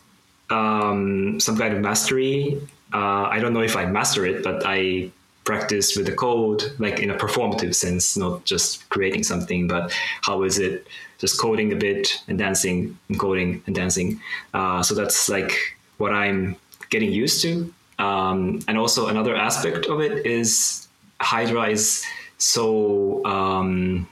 um, 0.51 1.39
some 1.41 1.57
kind 1.57 1.75
of 1.75 1.81
mastery. 1.81 2.61
Uh, 2.93 3.29
i 3.31 3.39
don't 3.39 3.53
know 3.53 3.61
if 3.61 3.77
i 3.77 3.85
master 3.85 4.25
it 4.25 4.43
but 4.43 4.63
i 4.65 5.11
practice 5.45 5.95
with 5.95 6.07
the 6.07 6.13
code 6.13 6.73
like 6.79 7.01
in 7.01 7.11
a 7.11 7.15
performative 7.15 7.75
sense 7.75 8.17
not 8.17 8.45
just 8.47 8.89
creating 8.89 9.23
something 9.23 9.69
but 9.69 9.93
how 10.23 10.43
is 10.43 10.59
it 10.59 10.87
just 11.19 11.41
coding 11.41 11.73
a 11.73 11.77
bit 11.77 12.23
and 12.29 12.39
dancing 12.39 12.97
and 13.09 13.19
coding 13.19 13.63
and 13.67 13.75
dancing. 13.75 14.21
Uh, 14.55 14.83
so 14.83 14.95
that's 14.95 15.29
like 15.29 15.53
what 15.99 16.13
i'm 16.13 16.57
getting 16.91 17.13
used 17.13 17.43
to. 17.43 17.73
Um, 17.99 18.61
and 18.69 18.79
also 18.79 19.09
another 19.09 19.35
aspect 19.35 19.87
of 19.87 20.01
it 20.01 20.25
is 20.25 20.87
Hydra 21.21 21.69
is 21.69 22.05
so 22.39 23.25
um, 23.25 24.09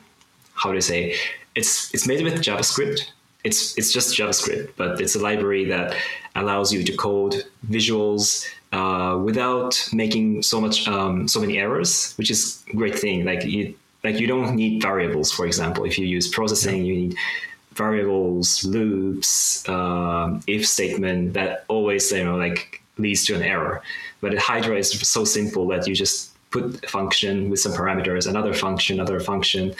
how 0.54 0.70
do 0.70 0.76
I 0.76 0.80
say 0.80 1.14
it's 1.54 1.92
it's 1.94 2.06
made 2.06 2.22
with 2.22 2.34
JavaScript. 2.42 3.00
It's 3.44 3.78
it's 3.78 3.92
just 3.92 4.16
JavaScript, 4.16 4.72
but 4.76 5.00
it's 5.00 5.14
a 5.14 5.20
library 5.20 5.64
that 5.66 5.96
allows 6.34 6.72
you 6.72 6.82
to 6.82 6.96
code 6.96 7.44
visuals 7.68 8.44
uh, 8.72 9.16
without 9.18 9.88
making 9.92 10.42
so 10.42 10.60
much 10.60 10.88
um, 10.88 11.28
so 11.28 11.40
many 11.40 11.58
errors, 11.58 12.14
which 12.16 12.30
is 12.30 12.64
a 12.72 12.76
great 12.76 12.98
thing. 12.98 13.24
Like 13.24 13.44
you 13.44 13.74
like 14.02 14.20
you 14.20 14.26
don't 14.26 14.54
need 14.56 14.82
variables, 14.82 15.32
for 15.32 15.46
example. 15.46 15.84
If 15.84 15.98
you 15.98 16.06
use 16.06 16.28
processing, 16.28 16.84
you 16.84 16.94
need 16.94 17.16
variables, 17.76 18.64
loops, 18.64 19.68
um, 19.68 20.42
if 20.46 20.66
statement 20.66 21.34
that 21.34 21.64
always 21.68 22.10
you 22.12 22.24
know 22.24 22.36
like 22.36 22.82
leads 22.98 23.24
to 23.26 23.34
an 23.34 23.42
error. 23.42 23.82
But 24.20 24.36
Hydra 24.38 24.76
is 24.78 24.90
so 25.08 25.24
simple 25.24 25.66
that 25.68 25.86
you 25.86 25.94
just 25.94 26.32
put 26.50 26.84
a 26.84 26.88
function 26.88 27.50
with 27.50 27.60
some 27.60 27.72
parameters, 27.72 28.26
another 28.26 28.54
function, 28.54 28.98
another 28.98 29.20
function. 29.20 29.74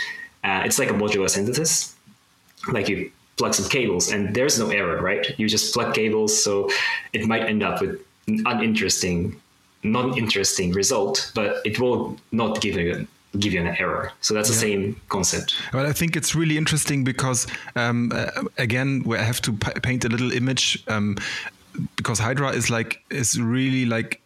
Uh, 0.45 0.63
it's 0.65 0.79
like 0.79 0.91
a 0.91 0.95
modular 0.95 1.31
synthesis. 1.31 1.95
Like 2.71 2.89
you 2.89 3.11
plug 3.37 3.55
some 3.55 3.69
cables 3.69 4.11
and 4.11 4.35
there's 4.35 4.59
no 4.59 4.71
error, 4.71 5.01
right? 5.01 5.39
You 5.39 5.49
just 5.49 5.73
plug 5.75 5.95
cables, 5.95 6.43
so 6.43 6.71
it 7.13 7.27
might 7.27 7.43
end 7.43 7.63
up 7.63 7.81
with 7.81 8.01
an 8.29 8.43
uninteresting, 8.47 9.41
non-interesting 9.83 10.73
result, 10.73 11.31
but 11.35 11.61
it 11.65 11.79
will 11.79 12.17
not 12.33 12.61
give 12.61 12.77
you 12.77 13.07
give 13.37 13.53
you 13.53 13.61
an 13.61 13.69
error. 13.79 14.13
So 14.21 14.35
that's 14.35 14.49
yeah. 14.49 14.55
the 14.55 14.61
same 14.61 15.01
concept. 15.09 15.55
Well, 15.73 15.87
I 15.87 15.93
think 15.93 16.17
it's 16.17 16.35
really 16.35 16.57
interesting 16.57 17.05
because, 17.05 17.47
um, 17.75 18.13
uh, 18.15 18.31
again, 18.59 19.05
I 19.11 19.19
have 19.19 19.41
to 19.43 19.53
paint 19.53 20.05
a 20.05 20.09
little 20.09 20.33
image 20.33 20.83
um, 20.89 21.17
because 21.97 22.19
Hydra 22.19 22.51
is 22.51 22.71
like 22.71 23.03
is 23.11 23.41
really 23.41 23.87
like 23.87 24.21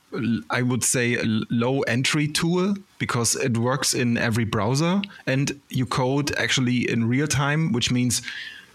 I 0.51 0.63
would 0.63 0.83
say 0.83 1.15
a 1.15 1.23
low 1.51 1.83
entry 1.83 2.27
tool 2.27 2.75
because 2.99 3.37
it 3.37 3.57
works 3.57 3.95
in 3.95 4.19
every 4.19 4.45
browser 4.45 5.01
and 5.27 5.61
you 5.69 5.87
code 5.87 6.35
actually 6.37 6.91
in 6.91 7.09
real 7.09 7.29
time, 7.29 7.73
which 7.73 7.93
means 7.93 8.23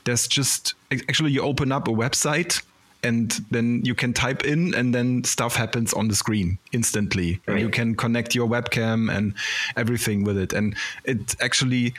there's 0.06 0.28
just 0.28 0.76
actually 0.92 1.32
you 1.32 1.42
open 1.42 1.72
up 1.72 1.88
a 1.88 1.92
website 1.92 2.62
and 3.06 3.46
then 3.52 3.82
you 3.86 3.94
can 3.94 4.14
type 4.14 4.44
in 4.44 4.74
and 4.74 4.94
then 4.94 5.24
stuff 5.24 5.56
happens 5.56 5.94
on 5.94 6.08
the 6.08 6.16
screen 6.16 6.58
instantly 6.72 7.40
right. 7.46 7.60
you 7.60 7.70
can 7.70 7.96
connect 7.96 8.34
your 8.34 8.48
webcam 8.48 9.16
and 9.16 9.34
everything 9.78 10.24
with 10.24 10.38
it 10.38 10.54
and 10.54 10.76
it 11.04 11.36
actually 11.42 11.94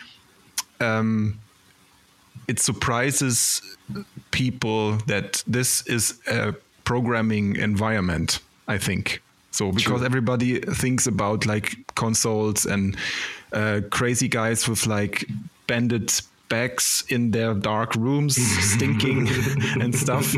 um, 0.80 1.38
it 2.48 2.58
surprises 2.58 3.62
people 4.30 4.96
that 5.06 5.42
this 5.46 5.86
is 5.86 6.20
a 6.26 6.54
programming 6.84 7.56
environment 7.56 8.40
i 8.68 8.76
think 8.76 9.22
so 9.50 9.72
because 9.72 10.00
True. 10.00 10.04
everybody 10.04 10.60
thinks 10.60 11.06
about 11.06 11.46
like 11.46 11.76
consoles 11.94 12.66
and 12.66 12.96
uh, 13.52 13.80
crazy 13.90 14.28
guys 14.28 14.68
with 14.68 14.86
like 14.86 15.24
banded 15.66 16.12
bags 16.48 17.04
in 17.08 17.30
their 17.32 17.54
dark 17.54 17.94
rooms 17.94 18.36
stinking 18.74 19.28
and 19.80 19.94
stuff. 19.94 20.34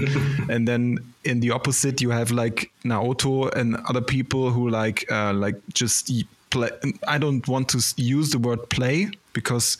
And 0.48 0.66
then 0.66 0.98
in 1.24 1.40
the 1.40 1.50
opposite 1.50 2.00
you 2.00 2.10
have 2.10 2.30
like 2.30 2.70
naoto 2.84 3.52
and 3.54 3.76
other 3.88 4.00
people 4.00 4.50
who 4.50 4.68
like 4.68 5.10
uh, 5.10 5.32
like 5.32 5.56
just 5.74 6.10
play 6.50 6.70
i 7.06 7.18
don't 7.18 7.46
want 7.46 7.68
to 7.68 7.78
use 7.98 8.30
the 8.30 8.38
word 8.38 8.70
play 8.70 9.10
because 9.34 9.76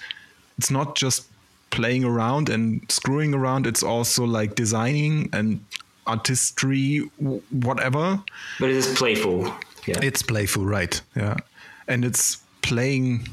it's 0.59 0.71
not 0.71 0.95
just 0.97 1.27
playing 1.71 2.05
around 2.05 2.49
and 2.49 2.81
screwing 2.91 3.35
around. 3.35 3.67
It's 3.67 3.83
also 3.83 4.25
like 4.25 4.55
designing 4.55 5.29
and 5.33 5.65
artistry 6.07 6.99
whatever. 7.51 8.23
But 8.59 8.71
it 8.71 8.77
is 8.77 8.95
playful. 8.97 9.53
Yeah. 9.87 10.01
It's 10.03 10.23
playful 10.23 10.65
right. 10.65 11.01
Yeah. 11.15 11.37
And 11.87 12.05
it's 12.05 12.39
playing 12.63 13.27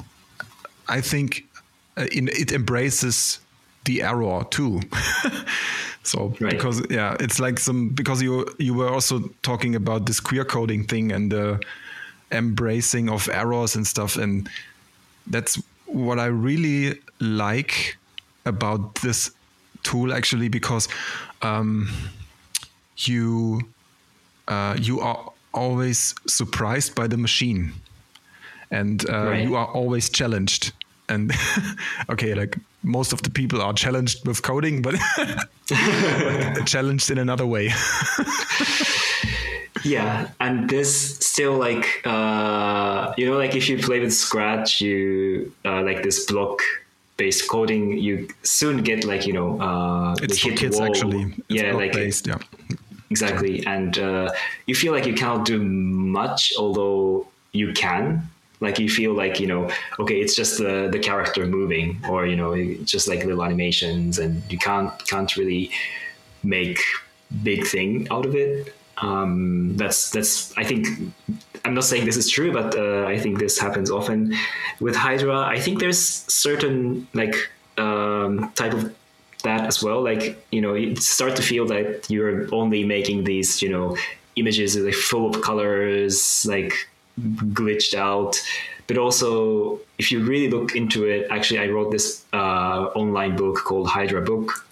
i 0.88 1.02
think 1.02 1.46
uh, 1.98 2.06
in, 2.12 2.28
it 2.30 2.52
embraces 2.52 3.40
the 3.86 4.02
error 4.02 4.44
too. 4.50 4.82
so 6.04 6.34
right. 6.40 6.52
because 6.52 6.82
yeah, 6.90 7.16
it's 7.20 7.40
like 7.40 7.60
some 7.60 7.90
because 7.90 8.22
you 8.22 8.46
you 8.58 8.74
were 8.74 8.90
also 8.90 9.20
talking 9.42 9.76
about 9.76 10.06
this 10.06 10.20
queer 10.20 10.46
coding 10.46 10.84
thing 10.84 11.12
and 11.12 11.32
the 11.32 11.60
embracing 12.32 13.10
of 13.10 13.30
errors 13.30 13.76
and 13.76 13.86
stuff, 13.88 14.18
and 14.18 14.50
that's 15.28 15.62
what 15.86 16.20
I 16.20 16.26
really 16.26 17.00
like 17.20 17.98
about 18.46 18.96
this 18.96 19.32
tool 19.84 20.14
actually 20.14 20.50
because 20.50 20.88
um, 21.42 21.90
you 22.98 23.62
uh, 24.48 24.76
you 24.80 25.00
are 25.00 25.32
always 25.54 26.14
surprised 26.28 26.96
by 26.96 27.08
the 27.08 27.18
machine 27.18 27.72
and 28.72 29.10
uh, 29.10 29.28
right. 29.28 29.44
you 29.44 29.56
are 29.56 29.68
always 29.68 30.10
challenged 30.10 30.74
and 31.10 31.32
okay 32.10 32.34
like 32.34 32.58
most 32.84 33.14
of 33.14 33.22
the 33.24 33.30
people 33.30 33.62
are 33.62 33.74
challenged 33.74 34.28
with 34.28 34.42
coding 34.42 34.82
but 34.82 34.96
challenged 36.66 37.10
in 37.12 37.18
another 37.18 37.46
way. 37.46 37.72
Yeah 39.84 40.30
and 40.40 40.68
this 40.68 41.18
still 41.18 41.54
like 41.54 42.02
uh, 42.06 43.14
you 43.18 43.30
know 43.30 43.38
like 43.38 43.56
if 43.56 43.70
you 43.70 43.78
play 43.78 44.00
with 44.00 44.14
scratch 44.14 44.82
you 44.82 45.54
uh, 45.64 45.84
like 45.84 46.02
this 46.02 46.26
block 46.26 46.60
based 47.18 47.48
coding 47.48 47.98
you 47.98 48.28
soon 48.42 48.82
get 48.82 49.06
like 49.06 49.28
you 49.28 49.34
know 49.34 49.60
uh, 49.62 50.16
it's 50.24 50.40
for 50.40 50.52
kids 50.52 50.78
wall. 50.78 50.88
actually. 50.88 51.36
It's 51.50 51.62
yeah 51.62 51.74
like 51.74 51.94
based 51.94 52.26
yeah. 52.26 52.40
exactly 53.12 53.64
and 53.68 54.00
uh, 54.00 54.32
you 54.66 54.74
feel 54.74 54.92
like 54.92 55.06
you 55.06 55.14
cannot 55.14 55.46
do 55.46 55.62
much 55.62 56.54
although 56.58 57.28
you 57.52 57.72
can 57.74 58.28
like 58.60 58.80
you 58.80 58.90
feel 58.90 59.14
like 59.14 59.40
you 59.40 59.48
know 59.48 59.70
okay 60.00 60.20
it's 60.20 60.36
just 60.36 60.58
the 60.58 60.90
the 60.92 61.00
character 61.00 61.46
moving 61.46 62.00
or 62.10 62.26
you 62.26 62.36
know 62.36 62.56
just 62.84 63.08
like 63.08 63.24
little 63.24 63.44
animations 63.44 64.20
and 64.20 64.42
you 64.52 64.58
can't 64.58 64.92
can't 65.08 65.36
really 65.36 65.70
make 66.44 66.80
big 67.44 67.66
thing 67.66 68.08
out 68.12 68.26
of 68.26 68.36
it. 68.36 68.74
Um, 68.98 69.76
that's 69.76 70.10
that's 70.12 70.58
i 70.58 70.64
think 70.64 70.88
i'm 71.66 71.74
not 71.74 71.84
saying 71.84 72.06
this 72.06 72.16
is 72.16 72.30
true 72.30 72.54
but 72.54 72.78
uh, 72.78 73.04
i 73.04 73.20
think 73.20 73.40
this 73.40 73.60
happens 73.60 73.92
often 73.92 74.34
with 74.80 74.96
hydra. 74.96 75.38
I 75.40 75.60
think 75.60 75.80
there's 75.80 76.00
certain 76.00 77.06
like 77.14 77.36
um, 77.78 78.52
type 78.56 78.74
of 78.74 78.96
that 79.44 79.66
as 79.66 79.82
well. 79.82 80.02
Like 80.02 80.46
you 80.52 80.62
know 80.62 80.74
you 80.74 80.96
start 80.98 81.36
to 81.38 81.42
feel 81.42 81.66
that 81.68 82.10
you're 82.10 82.54
only 82.54 82.84
making 82.84 83.24
these 83.24 83.62
you 83.62 83.70
know 83.70 83.98
images 84.36 84.76
like 84.76 84.94
full 84.94 85.30
of 85.34 85.42
colors 85.42 86.46
like 86.46 86.74
glitched 87.20 87.94
out. 87.94 88.42
But 88.88 88.98
also, 88.98 89.80
if 89.98 90.12
you 90.12 90.24
really 90.24 90.50
look 90.50 90.76
into 90.76 91.06
it, 91.06 91.28
actually, 91.32 91.60
I 91.60 91.70
wrote 91.70 91.92
this 91.92 92.24
uh, 92.34 92.92
online 92.96 93.36
book 93.36 93.58
called 93.58 93.88
Hydra 93.88 94.22
Book, 94.22 94.68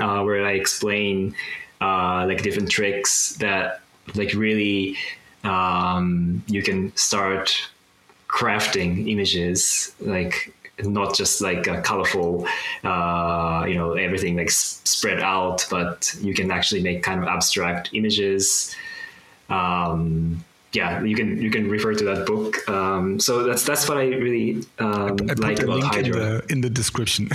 uh, 0.00 0.22
where 0.22 0.44
I 0.44 0.52
explain 0.52 1.34
uh, 1.80 2.24
like 2.26 2.42
different 2.42 2.70
tricks 2.70 3.36
that 3.36 3.80
like 4.14 4.32
really 4.32 4.96
um, 5.44 6.42
you 6.46 6.62
can 6.62 6.94
start 6.96 7.70
crafting 8.28 9.10
images 9.10 9.94
like 10.00 10.54
not 10.84 11.14
just 11.14 11.40
like 11.40 11.66
a 11.66 11.80
colorful 11.80 12.46
uh, 12.84 13.64
you 13.66 13.74
know 13.74 13.94
everything 13.94 14.36
like 14.36 14.48
s- 14.48 14.80
spread 14.84 15.20
out 15.20 15.66
but 15.70 16.14
you 16.20 16.34
can 16.34 16.50
actually 16.50 16.82
make 16.82 17.02
kind 17.02 17.20
of 17.20 17.28
abstract 17.28 17.90
images 17.94 18.76
um, 19.48 20.44
yeah, 20.72 21.02
you 21.02 21.16
can 21.16 21.40
you 21.40 21.50
can 21.50 21.68
refer 21.70 21.94
to 21.94 22.04
that 22.04 22.26
book. 22.26 22.68
Um, 22.68 23.18
so 23.18 23.44
that's 23.44 23.64
that's 23.64 23.88
what 23.88 23.96
I 23.96 24.04
really 24.04 24.64
um, 24.78 25.16
I, 25.28 25.32
I 25.32 25.34
like 25.38 25.62
about 25.62 25.80
link 25.80 25.94
Hydra. 25.94 26.02
In 26.02 26.12
the, 26.12 26.52
in 26.52 26.60
the 26.60 26.70
description. 26.70 27.28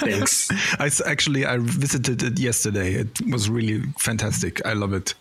Thanks. 0.00 0.50
I 0.80 0.90
actually 1.06 1.46
I 1.46 1.58
visited 1.58 2.22
it 2.22 2.38
yesterday. 2.38 2.94
It 2.94 3.20
was 3.30 3.48
really 3.48 3.82
fantastic. 3.98 4.64
I 4.66 4.72
love 4.72 4.92
it 4.92 5.14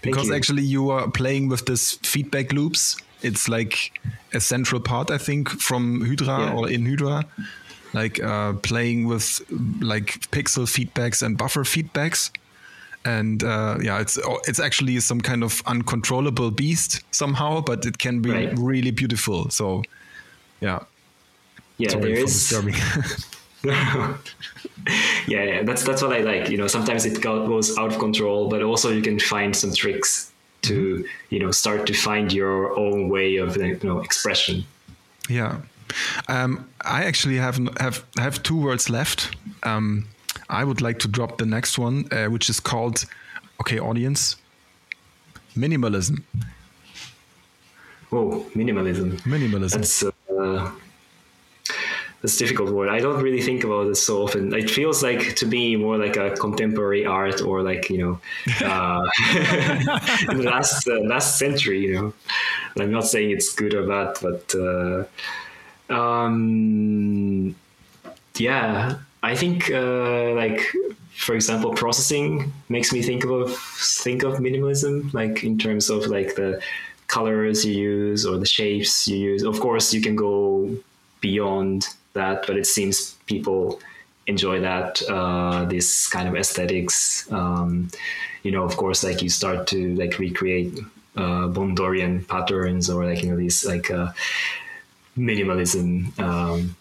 because 0.00 0.28
you. 0.28 0.34
actually 0.34 0.62
you 0.62 0.90
are 0.90 1.10
playing 1.10 1.48
with 1.48 1.66
this 1.66 1.94
feedback 2.02 2.52
loops. 2.52 2.96
It's 3.22 3.48
like 3.48 3.98
a 4.32 4.40
central 4.40 4.80
part, 4.80 5.10
I 5.10 5.18
think, 5.18 5.48
from 5.48 6.00
Hydra 6.06 6.26
yeah. 6.26 6.54
or 6.54 6.70
in 6.70 6.86
Hydra. 6.86 7.24
Like 7.92 8.22
uh, 8.22 8.54
playing 8.54 9.06
with 9.06 9.40
like 9.80 10.20
pixel 10.30 10.66
feedbacks 10.66 11.22
and 11.22 11.36
buffer 11.36 11.64
feedbacks 11.64 12.30
and 13.06 13.44
uh, 13.44 13.78
yeah, 13.80 14.00
it's 14.00 14.18
it's 14.48 14.58
actually 14.58 14.98
some 15.00 15.20
kind 15.20 15.44
of 15.44 15.62
uncontrollable 15.66 16.50
beast 16.50 17.02
somehow, 17.12 17.60
but 17.60 17.86
it 17.86 17.98
can 17.98 18.20
be 18.20 18.30
right. 18.30 18.58
really 18.58 18.90
beautiful. 18.90 19.48
So, 19.50 19.82
yeah, 20.60 20.80
yeah, 21.78 21.90
Sorry 21.90 22.02
there 22.02 22.24
is. 22.24 22.52
yeah, 23.64 24.16
yeah, 25.26 25.62
that's 25.62 25.84
that's 25.84 26.02
what 26.02 26.12
I 26.12 26.20
like. 26.20 26.50
You 26.50 26.58
know, 26.58 26.66
sometimes 26.66 27.06
it 27.06 27.20
goes 27.20 27.78
out 27.78 27.92
of 27.92 27.98
control, 28.00 28.48
but 28.48 28.62
also 28.62 28.90
you 28.90 29.02
can 29.02 29.20
find 29.20 29.54
some 29.54 29.72
tricks 29.72 30.32
to 30.62 30.74
mm-hmm. 30.74 31.06
you 31.30 31.38
know 31.38 31.52
start 31.52 31.86
to 31.86 31.94
find 31.94 32.32
your 32.32 32.76
own 32.76 33.08
way 33.08 33.36
of 33.36 33.56
you 33.56 33.78
know 33.84 34.00
expression. 34.00 34.64
Yeah, 35.28 35.60
um, 36.28 36.68
I 36.84 37.04
actually 37.04 37.36
have 37.36 37.60
have 37.78 38.04
have 38.18 38.42
two 38.42 38.60
words 38.60 38.90
left. 38.90 39.36
Um, 39.62 40.06
I 40.48 40.64
would 40.64 40.80
like 40.80 40.98
to 41.00 41.08
drop 41.08 41.38
the 41.38 41.46
next 41.46 41.78
one, 41.78 42.06
uh, 42.12 42.26
which 42.26 42.48
is 42.48 42.60
called, 42.60 43.04
okay, 43.60 43.78
audience, 43.78 44.36
minimalism. 45.56 46.22
Oh, 48.12 48.46
minimalism. 48.54 49.20
Minimalism. 49.22 49.72
That's 49.72 50.02
uh, 50.04 50.70
that's 52.22 52.36
a 52.36 52.38
difficult 52.38 52.70
word. 52.70 52.88
I 52.88 52.98
don't 53.00 53.22
really 53.22 53.42
think 53.42 53.64
about 53.64 53.88
it 53.88 53.96
so 53.96 54.22
often. 54.22 54.52
It 54.54 54.70
feels 54.70 55.02
like 55.02 55.36
to 55.36 55.46
me 55.46 55.76
more 55.76 55.98
like 55.98 56.16
a 56.16 56.30
contemporary 56.30 57.04
art 57.04 57.42
or 57.42 57.62
like 57.62 57.90
you 57.90 57.98
know, 57.98 58.20
uh, 58.64 59.06
in 60.30 60.38
the 60.38 60.44
last 60.44 60.88
uh, 60.88 61.00
last 61.00 61.38
century. 61.38 61.80
You 61.80 61.92
know, 61.94 62.14
I'm 62.78 62.90
not 62.90 63.06
saying 63.06 63.30
it's 63.30 63.52
good 63.54 63.74
or 63.74 63.86
bad, 63.86 64.16
but 64.22 64.54
uh, 64.54 65.04
um, 65.92 67.54
yeah, 68.36 68.98
I 69.26 69.34
think 69.34 69.70
uh, 69.72 70.32
like 70.34 70.60
for 71.16 71.34
example, 71.34 71.74
processing 71.74 72.52
makes 72.68 72.92
me 72.92 73.02
think 73.02 73.24
of 73.24 73.56
think 74.06 74.22
of 74.22 74.34
minimalism, 74.34 75.12
like 75.12 75.42
in 75.42 75.58
terms 75.58 75.90
of 75.90 76.06
like 76.06 76.36
the 76.36 76.60
colors 77.08 77.64
you 77.64 77.74
use 77.74 78.24
or 78.24 78.38
the 78.38 78.46
shapes 78.46 79.08
you 79.08 79.16
use. 79.16 79.42
Of 79.42 79.58
course, 79.58 79.92
you 79.92 80.00
can 80.00 80.14
go 80.14 80.76
beyond 81.20 81.88
that, 82.12 82.46
but 82.46 82.56
it 82.56 82.66
seems 82.66 83.16
people 83.26 83.80
enjoy 84.28 84.60
that 84.60 85.02
uh, 85.08 85.64
this 85.64 86.08
kind 86.08 86.28
of 86.28 86.36
aesthetics. 86.36 87.30
Um, 87.32 87.90
you 88.44 88.52
know, 88.52 88.62
of 88.62 88.76
course, 88.76 89.02
like 89.02 89.22
you 89.22 89.28
start 89.28 89.66
to 89.68 89.94
like 89.96 90.20
recreate 90.20 90.78
uh, 91.16 91.48
Bondorian 91.48 92.28
patterns 92.28 92.88
or 92.88 93.04
like 93.04 93.24
you 93.24 93.30
know 93.30 93.36
these 93.36 93.66
like 93.66 93.90
uh, 93.90 94.12
minimalism. 95.18 96.16
Um, 96.20 96.76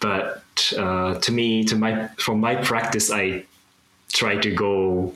but 0.00 0.44
uh, 0.76 1.18
to 1.20 1.32
me, 1.32 1.64
to 1.64 1.76
my 1.76 2.08
from 2.18 2.40
my 2.40 2.54
practice, 2.56 3.10
I 3.10 3.44
try 4.12 4.36
to 4.36 4.50
go 4.54 5.14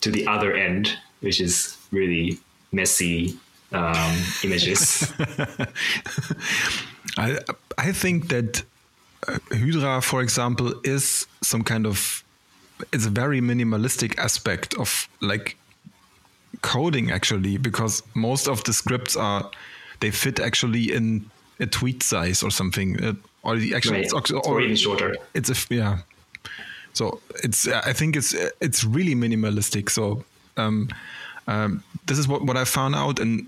to 0.00 0.10
the 0.10 0.26
other 0.26 0.54
end, 0.54 0.98
which 1.20 1.40
is 1.40 1.76
really 1.90 2.38
messy 2.72 3.38
um, 3.72 4.16
images. 4.42 5.12
I 7.16 7.38
I 7.78 7.92
think 7.92 8.28
that 8.28 8.62
uh, 9.28 9.38
Hydra, 9.50 10.00
for 10.00 10.20
example, 10.22 10.74
is 10.84 11.26
some 11.42 11.62
kind 11.62 11.86
of 11.86 12.24
it's 12.92 13.06
a 13.06 13.10
very 13.10 13.40
minimalistic 13.40 14.18
aspect 14.18 14.74
of 14.74 15.08
like 15.20 15.56
coding 16.62 17.10
actually 17.10 17.58
because 17.58 18.02
most 18.14 18.48
of 18.48 18.62
the 18.64 18.72
scripts 18.72 19.16
are 19.16 19.50
they 20.00 20.10
fit 20.10 20.40
actually 20.40 20.92
in 20.92 21.30
a 21.60 21.66
tweet 21.66 22.02
size 22.02 22.42
or 22.42 22.50
something. 22.50 23.16
Or 23.44 23.56
the 23.56 23.74
actual 23.74 23.92
right. 23.92 24.12
or, 24.12 24.40
or, 24.46 24.60
even 24.60 24.76
shorter. 24.76 25.16
It's 25.34 25.50
a 25.50 25.74
yeah. 25.74 25.98
So 26.94 27.20
it's 27.42 27.68
I 27.68 27.92
think 27.92 28.16
it's 28.16 28.34
it's 28.60 28.84
really 28.84 29.14
minimalistic. 29.14 29.90
So 29.90 30.24
um, 30.56 30.88
um, 31.46 31.82
this 32.06 32.18
is 32.18 32.26
what 32.26 32.42
what 32.42 32.56
I 32.56 32.64
found 32.64 32.94
out 32.94 33.18
and 33.20 33.46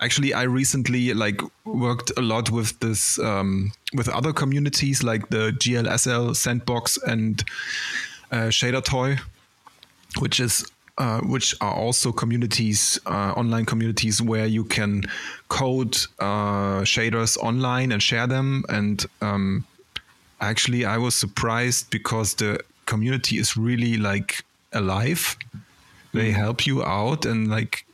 actually 0.00 0.34
I 0.34 0.42
recently 0.42 1.12
like 1.14 1.40
worked 1.64 2.12
a 2.16 2.22
lot 2.22 2.50
with 2.50 2.78
this 2.80 3.18
um, 3.18 3.72
with 3.92 4.08
other 4.08 4.32
communities 4.32 5.02
like 5.02 5.28
the 5.28 5.52
GLSL 5.52 6.34
sandbox 6.34 6.96
and 7.06 7.44
uh, 8.32 8.48
Shadertoy, 8.50 9.18
which 10.18 10.40
is 10.40 10.64
uh, 10.98 11.20
which 11.20 11.54
are 11.60 11.74
also 11.74 12.10
communities, 12.10 12.98
uh, 13.06 13.32
online 13.36 13.66
communities 13.66 14.22
where 14.22 14.46
you 14.46 14.64
can 14.64 15.02
code 15.48 15.94
uh, 16.20 16.80
shaders 16.82 17.36
online 17.38 17.92
and 17.92 18.02
share 18.02 18.26
them. 18.26 18.64
And 18.68 19.04
um, 19.20 19.64
actually, 20.40 20.84
I 20.84 20.96
was 20.96 21.14
surprised 21.14 21.90
because 21.90 22.34
the 22.34 22.60
community 22.86 23.36
is 23.36 23.56
really 23.56 23.96
like 23.98 24.44
alive. 24.72 25.36
They 26.12 26.30
mm. 26.30 26.34
help 26.34 26.66
you 26.66 26.82
out 26.82 27.26
and 27.26 27.48
like 27.48 27.84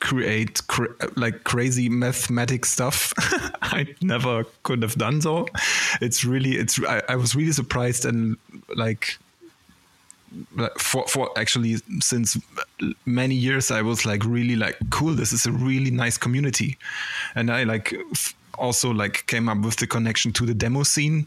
create 0.00 0.66
cr- 0.68 0.94
like 1.16 1.42
crazy 1.44 1.88
mathematic 1.88 2.64
stuff. 2.64 3.12
I 3.62 3.88
never 4.00 4.44
could 4.62 4.82
have 4.82 4.94
done 4.94 5.20
so. 5.20 5.48
It's 6.00 6.24
really, 6.24 6.52
it's. 6.52 6.82
I, 6.84 7.02
I 7.08 7.16
was 7.16 7.34
really 7.34 7.52
surprised 7.52 8.04
and 8.04 8.36
like 8.76 9.18
for 10.78 11.06
for 11.06 11.30
actually 11.38 11.76
since 12.00 12.38
many 13.04 13.34
years 13.34 13.70
I 13.70 13.82
was 13.82 14.04
like 14.04 14.24
really 14.24 14.56
like 14.56 14.76
cool 14.90 15.14
this 15.14 15.32
is 15.32 15.46
a 15.46 15.52
really 15.52 15.90
nice 15.90 16.16
community. 16.18 16.78
And 17.34 17.50
I 17.50 17.64
like 17.64 17.94
also 18.58 18.90
like 18.92 19.26
came 19.26 19.48
up 19.48 19.58
with 19.58 19.76
the 19.76 19.86
connection 19.86 20.32
to 20.32 20.46
the 20.46 20.54
demo 20.54 20.82
scene. 20.82 21.26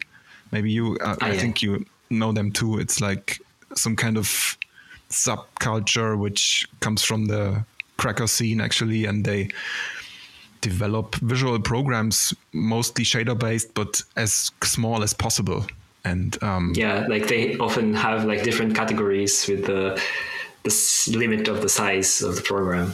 Maybe 0.52 0.72
you 0.72 0.98
uh, 1.02 1.16
oh, 1.22 1.26
I 1.26 1.32
yeah. 1.34 1.40
think 1.40 1.62
you 1.62 1.86
know 2.10 2.32
them 2.32 2.52
too. 2.52 2.80
It's 2.80 3.02
like 3.02 3.40
some 3.76 3.96
kind 3.96 4.18
of 4.18 4.58
subculture 5.10 6.18
which 6.18 6.68
comes 6.80 7.04
from 7.04 7.26
the 7.26 7.64
cracker 7.98 8.28
scene 8.28 8.62
actually 8.62 9.06
and 9.06 9.26
they 9.26 9.50
develop 10.62 11.16
visual 11.16 11.60
programs 11.60 12.34
mostly 12.54 13.04
shader 13.04 13.38
based 13.38 13.74
but 13.74 14.02
as 14.16 14.52
small 14.64 15.04
as 15.04 15.14
possible 15.14 15.66
and 16.06 16.42
um, 16.44 16.74
yeah 16.76 17.06
like 17.08 17.28
they 17.28 17.58
often 17.58 17.94
have 17.94 18.26
like 18.26 18.44
different 18.44 18.76
categories 18.76 19.48
with 19.48 19.66
the 19.66 20.02
the 20.64 21.18
limit 21.18 21.48
of 21.48 21.62
the 21.62 21.70
size 21.70 22.22
of 22.22 22.36
the 22.36 22.42
program 22.42 22.94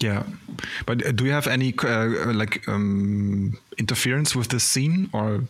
yeah 0.00 0.22
but 0.86 1.04
uh, 1.06 1.12
do 1.12 1.24
you 1.24 1.32
have 1.32 1.46
any 1.46 1.74
uh, 1.84 2.32
like 2.32 2.66
um, 2.68 3.56
interference 3.78 4.34
with 4.34 4.48
the 4.48 4.60
scene 4.60 5.08
or 5.12 5.42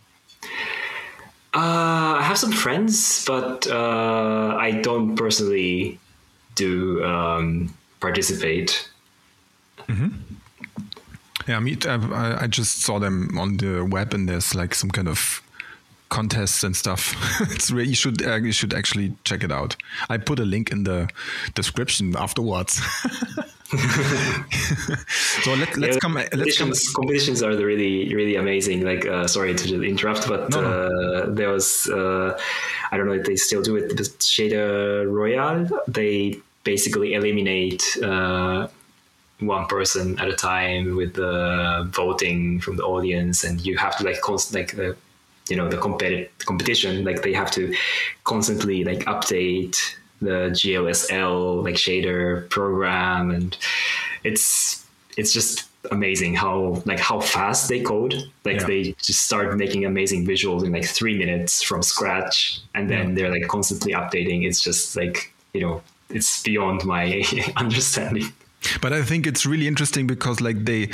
uh, 1.55 2.17
I 2.19 2.21
have 2.21 2.37
some 2.37 2.51
friends, 2.51 3.23
but 3.25 3.65
uh, 3.67 4.57
I 4.59 4.71
don't 4.71 5.15
personally 5.15 5.99
do 6.55 7.01
um, 7.05 7.73
participate. 8.01 8.89
Mm-hmm. 9.87 10.09
Yeah, 11.47 11.59
me. 11.61 11.77
I, 11.85 12.43
I 12.43 12.47
just 12.47 12.81
saw 12.81 12.99
them 12.99 13.37
on 13.37 13.55
the 13.55 13.85
web, 13.85 14.13
and 14.13 14.27
there's 14.27 14.53
like 14.53 14.75
some 14.75 14.91
kind 14.91 15.07
of 15.07 15.41
contests 16.15 16.63
and 16.63 16.75
stuff. 16.75 17.01
it's 17.55 17.69
really, 17.71 17.89
you 17.89 17.95
should 17.95 18.25
uh, 18.25 18.35
you 18.35 18.53
should 18.53 18.73
actually 18.73 19.13
check 19.25 19.43
it 19.43 19.51
out. 19.51 19.75
I 20.09 20.17
put 20.17 20.39
a 20.39 20.45
link 20.45 20.71
in 20.71 20.83
the 20.85 21.09
description 21.53 22.15
afterwards. 22.15 22.73
so 25.43 25.53
let, 25.61 25.69
us 25.69 25.77
yeah, 25.77 25.99
come. 25.99 26.13
Let's 26.41 26.57
come. 26.57 26.71
Competitions 26.95 27.43
are 27.43 27.53
really 27.71 28.15
really 28.15 28.37
amazing. 28.37 28.85
Like 28.85 29.05
uh, 29.05 29.27
sorry 29.27 29.55
to 29.55 29.83
interrupt, 29.83 30.27
but 30.27 30.49
no, 30.51 30.61
no. 30.61 30.69
Uh, 30.69 31.29
there 31.39 31.49
was 31.49 31.87
uh, 31.87 32.39
I 32.91 32.97
don't 32.97 33.07
know 33.07 33.17
if 33.21 33.25
they 33.25 33.35
still 33.35 33.61
do 33.61 33.75
it. 33.75 33.89
The 33.89 34.03
Shader 34.33 35.11
Royale. 35.11 35.67
They 35.87 36.39
basically 36.63 37.13
eliminate 37.13 37.83
uh, 38.01 38.67
one 39.39 39.65
person 39.67 40.17
at 40.19 40.29
a 40.29 40.37
time 40.51 40.95
with 40.95 41.15
the 41.15 41.87
voting 41.91 42.61
from 42.61 42.77
the 42.77 42.83
audience, 42.83 43.43
and 43.43 43.59
you 43.65 43.77
have 43.77 43.97
to 43.97 44.03
like 44.05 44.21
const- 44.21 44.53
like 44.53 44.75
the 44.77 44.95
you 45.49 45.55
know 45.55 45.69
the 45.69 45.77
competition 45.77 47.03
like 47.03 47.21
they 47.21 47.33
have 47.33 47.51
to 47.51 47.73
constantly 48.23 48.83
like 48.83 48.99
update 49.05 49.77
the 50.21 50.49
GLSL 50.51 51.63
like 51.63 51.75
shader 51.75 52.49
program 52.49 53.31
and 53.31 53.57
it's 54.23 54.85
it's 55.17 55.33
just 55.33 55.67
amazing 55.91 56.33
how 56.33 56.81
like 56.85 56.99
how 56.99 57.19
fast 57.19 57.69
they 57.69 57.81
code 57.81 58.15
like 58.43 58.59
yeah. 58.59 58.65
they 58.65 58.83
just 58.93 59.25
start 59.25 59.55
making 59.55 59.85
amazing 59.85 60.25
visuals 60.25 60.65
in 60.65 60.71
like 60.71 60.85
three 60.85 61.17
minutes 61.17 61.61
from 61.61 61.83
scratch 61.83 62.59
and 62.73 62.89
then 62.89 63.09
yeah. 63.09 63.15
they're 63.15 63.31
like 63.31 63.47
constantly 63.47 63.93
updating 63.93 64.47
it's 64.47 64.61
just 64.61 64.95
like 64.95 65.31
you 65.53 65.61
know 65.61 65.81
it's 66.09 66.41
beyond 66.43 66.83
my 66.85 67.23
understanding 67.57 68.25
but 68.81 68.93
i 68.93 69.01
think 69.01 69.27
it's 69.27 69.45
really 69.45 69.67
interesting 69.67 70.07
because 70.07 70.41
like 70.41 70.65
they 70.65 70.89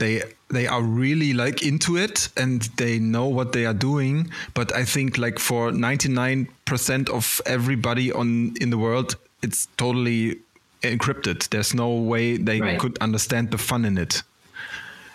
they 0.00 0.22
they 0.48 0.66
are 0.66 0.82
really 0.82 1.32
like 1.32 1.62
into 1.62 1.96
it 1.96 2.28
and 2.36 2.62
they 2.76 2.98
know 2.98 3.26
what 3.26 3.52
they 3.52 3.66
are 3.66 3.74
doing. 3.74 4.30
But 4.54 4.74
i 4.74 4.84
think 4.84 5.18
like 5.18 5.38
for 5.38 5.70
99% 5.70 7.08
of 7.10 7.40
everybody 7.46 8.10
on 8.12 8.54
in 8.60 8.70
the 8.70 8.78
world 8.78 9.16
it's 9.42 9.68
totally 9.76 10.38
encrypted. 10.82 11.48
There's 11.50 11.74
no 11.74 11.94
way 11.94 12.36
they 12.36 12.60
right. 12.60 12.78
could 12.80 12.98
understand 12.98 13.50
the 13.50 13.58
fun 13.58 13.84
in 13.84 13.98
it. 13.98 14.22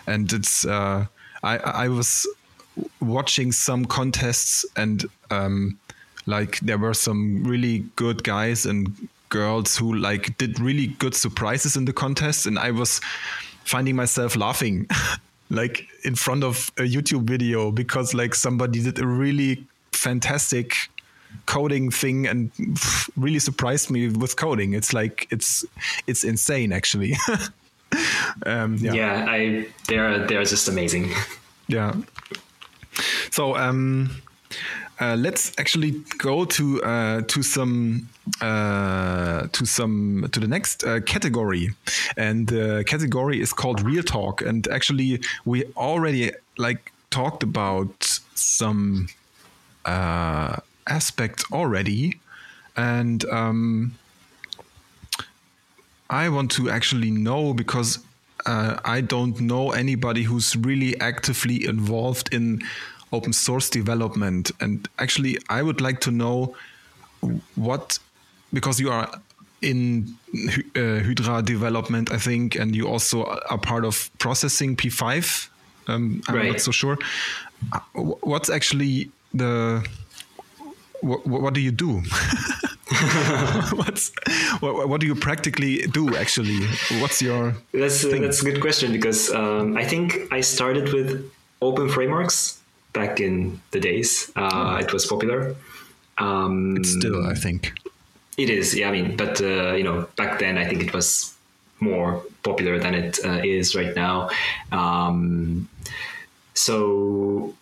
And 0.06 0.32
it's 0.32 0.64
uh, 0.64 1.06
i 1.42 1.58
i 1.84 1.88
was 1.88 2.26
watching 3.00 3.52
some 3.52 3.84
contests 3.84 4.64
and 4.76 5.04
um, 5.30 5.78
like 6.26 6.60
there 6.60 6.78
were 6.78 6.94
some 6.94 7.44
really 7.44 7.84
good 7.96 8.22
guys 8.22 8.66
and 8.66 9.08
girls 9.28 9.76
who 9.76 9.94
like 9.94 10.38
did 10.38 10.60
really 10.60 10.86
good 10.98 11.14
surprises 11.14 11.76
in 11.76 11.84
the 11.84 11.92
contest. 11.92 12.46
And 12.46 12.58
i 12.58 12.70
was 12.70 13.00
finding 13.66 13.96
myself 13.96 14.36
laughing 14.36 14.88
like 15.50 15.86
in 16.04 16.14
front 16.14 16.44
of 16.44 16.70
a 16.78 16.82
YouTube 16.82 17.24
video 17.24 17.70
because 17.70 18.14
like 18.14 18.34
somebody 18.34 18.82
did 18.82 18.98
a 18.98 19.06
really 19.06 19.64
fantastic 19.92 20.74
coding 21.46 21.90
thing 21.90 22.26
and 22.26 22.50
really 23.16 23.38
surprised 23.38 23.90
me 23.90 24.08
with 24.08 24.36
coding. 24.36 24.72
It's 24.72 24.92
like 24.92 25.26
it's 25.30 25.64
it's 26.06 26.24
insane 26.24 26.72
actually. 26.72 27.14
um, 28.46 28.76
yeah. 28.76 28.92
yeah, 28.92 29.26
I 29.28 29.66
they're 29.88 30.26
they're 30.26 30.44
just 30.44 30.68
amazing. 30.68 31.10
Yeah. 31.68 31.94
So 33.30 33.56
um 33.56 34.22
uh, 35.00 35.16
let's 35.16 35.52
actually 35.58 35.90
go 36.18 36.44
to 36.44 36.82
uh, 36.82 37.20
to 37.22 37.42
some 37.42 38.08
uh, 38.40 39.46
to 39.52 39.66
some 39.66 40.28
to 40.32 40.40
the 40.40 40.48
next 40.48 40.84
uh, 40.84 41.00
category, 41.00 41.70
and 42.16 42.48
the 42.48 42.82
category 42.86 43.40
is 43.40 43.52
called 43.52 43.82
real 43.82 44.02
talk. 44.02 44.42
And 44.42 44.66
actually, 44.68 45.20
we 45.44 45.64
already 45.76 46.32
like 46.56 46.92
talked 47.10 47.42
about 47.42 48.20
some 48.34 49.08
uh, 49.84 50.56
aspects 50.86 51.44
already, 51.52 52.18
and 52.76 53.24
um, 53.26 53.94
I 56.08 56.28
want 56.28 56.50
to 56.52 56.70
actually 56.70 57.10
know 57.10 57.52
because 57.52 57.98
uh, 58.46 58.78
I 58.84 59.00
don't 59.00 59.40
know 59.40 59.72
anybody 59.72 60.22
who's 60.22 60.56
really 60.56 60.98
actively 61.00 61.64
involved 61.64 62.32
in 62.32 62.62
open 63.12 63.32
source 63.32 63.70
development. 63.70 64.50
And 64.60 64.88
actually, 64.98 65.38
I 65.48 65.62
would 65.62 65.80
like 65.80 66.00
to 66.00 66.10
know 66.10 66.54
what, 67.54 67.98
because 68.52 68.80
you 68.80 68.90
are 68.90 69.10
in 69.62 70.16
uh, 70.76 71.00
Hydra 71.00 71.42
development, 71.42 72.12
I 72.12 72.18
think, 72.18 72.56
and 72.56 72.74
you 72.74 72.86
also 72.88 73.24
are 73.24 73.58
part 73.58 73.84
of 73.84 74.10
processing 74.18 74.76
P5. 74.76 75.48
Um, 75.88 76.22
I'm 76.28 76.34
right. 76.34 76.52
not 76.52 76.60
so 76.60 76.72
sure. 76.72 76.98
What's 77.94 78.50
actually 78.50 79.10
the 79.32 79.86
what, 81.00 81.26
what 81.26 81.54
do 81.54 81.60
you 81.60 81.70
do? 81.70 82.02
What's 83.74 84.12
what, 84.60 84.88
what, 84.88 85.00
do 85.00 85.06
you 85.06 85.14
practically 85.14 85.82
do 85.86 86.16
actually? 86.16 86.66
What's 87.00 87.20
your 87.20 87.54
that's 87.72 88.04
uh, 88.04 88.08
that's 88.08 88.42
a 88.42 88.44
good 88.44 88.60
question 88.60 88.92
because 88.92 89.32
um, 89.32 89.76
I 89.76 89.84
think 89.84 90.32
I 90.32 90.40
started 90.40 90.92
with 90.92 91.30
open 91.60 91.88
frameworks 91.88 92.55
back 92.96 93.20
in 93.20 93.60
the 93.70 93.80
days. 93.80 94.32
Uh. 94.34 94.82
It 94.82 94.92
was 94.92 95.06
popular. 95.06 95.54
Um, 96.18 96.76
it's 96.78 96.92
still, 96.92 97.26
I 97.26 97.34
think. 97.34 97.72
It 98.36 98.50
is, 98.50 98.74
yeah. 98.74 98.88
I 98.88 98.92
mean, 98.92 99.16
but 99.16 99.40
uh, 99.40 99.74
you 99.78 99.84
know, 99.84 100.06
back 100.16 100.38
then 100.38 100.58
I 100.58 100.64
think 100.68 100.82
it 100.82 100.92
was 100.92 101.34
more 101.80 102.22
popular 102.42 102.78
than 102.78 102.94
it 102.94 103.18
uh, 103.24 103.40
is 103.44 103.74
right 103.74 103.94
now. 103.94 104.30
Um, 104.72 105.68
so, 106.54 107.54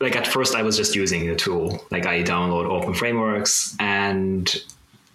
like 0.00 0.16
at 0.16 0.26
first, 0.26 0.54
I 0.54 0.62
was 0.62 0.76
just 0.76 0.94
using 0.94 1.26
the 1.26 1.36
tool. 1.36 1.84
Like 1.90 2.06
I 2.06 2.22
download 2.22 2.66
open 2.66 2.94
frameworks, 2.94 3.76
and 3.78 4.44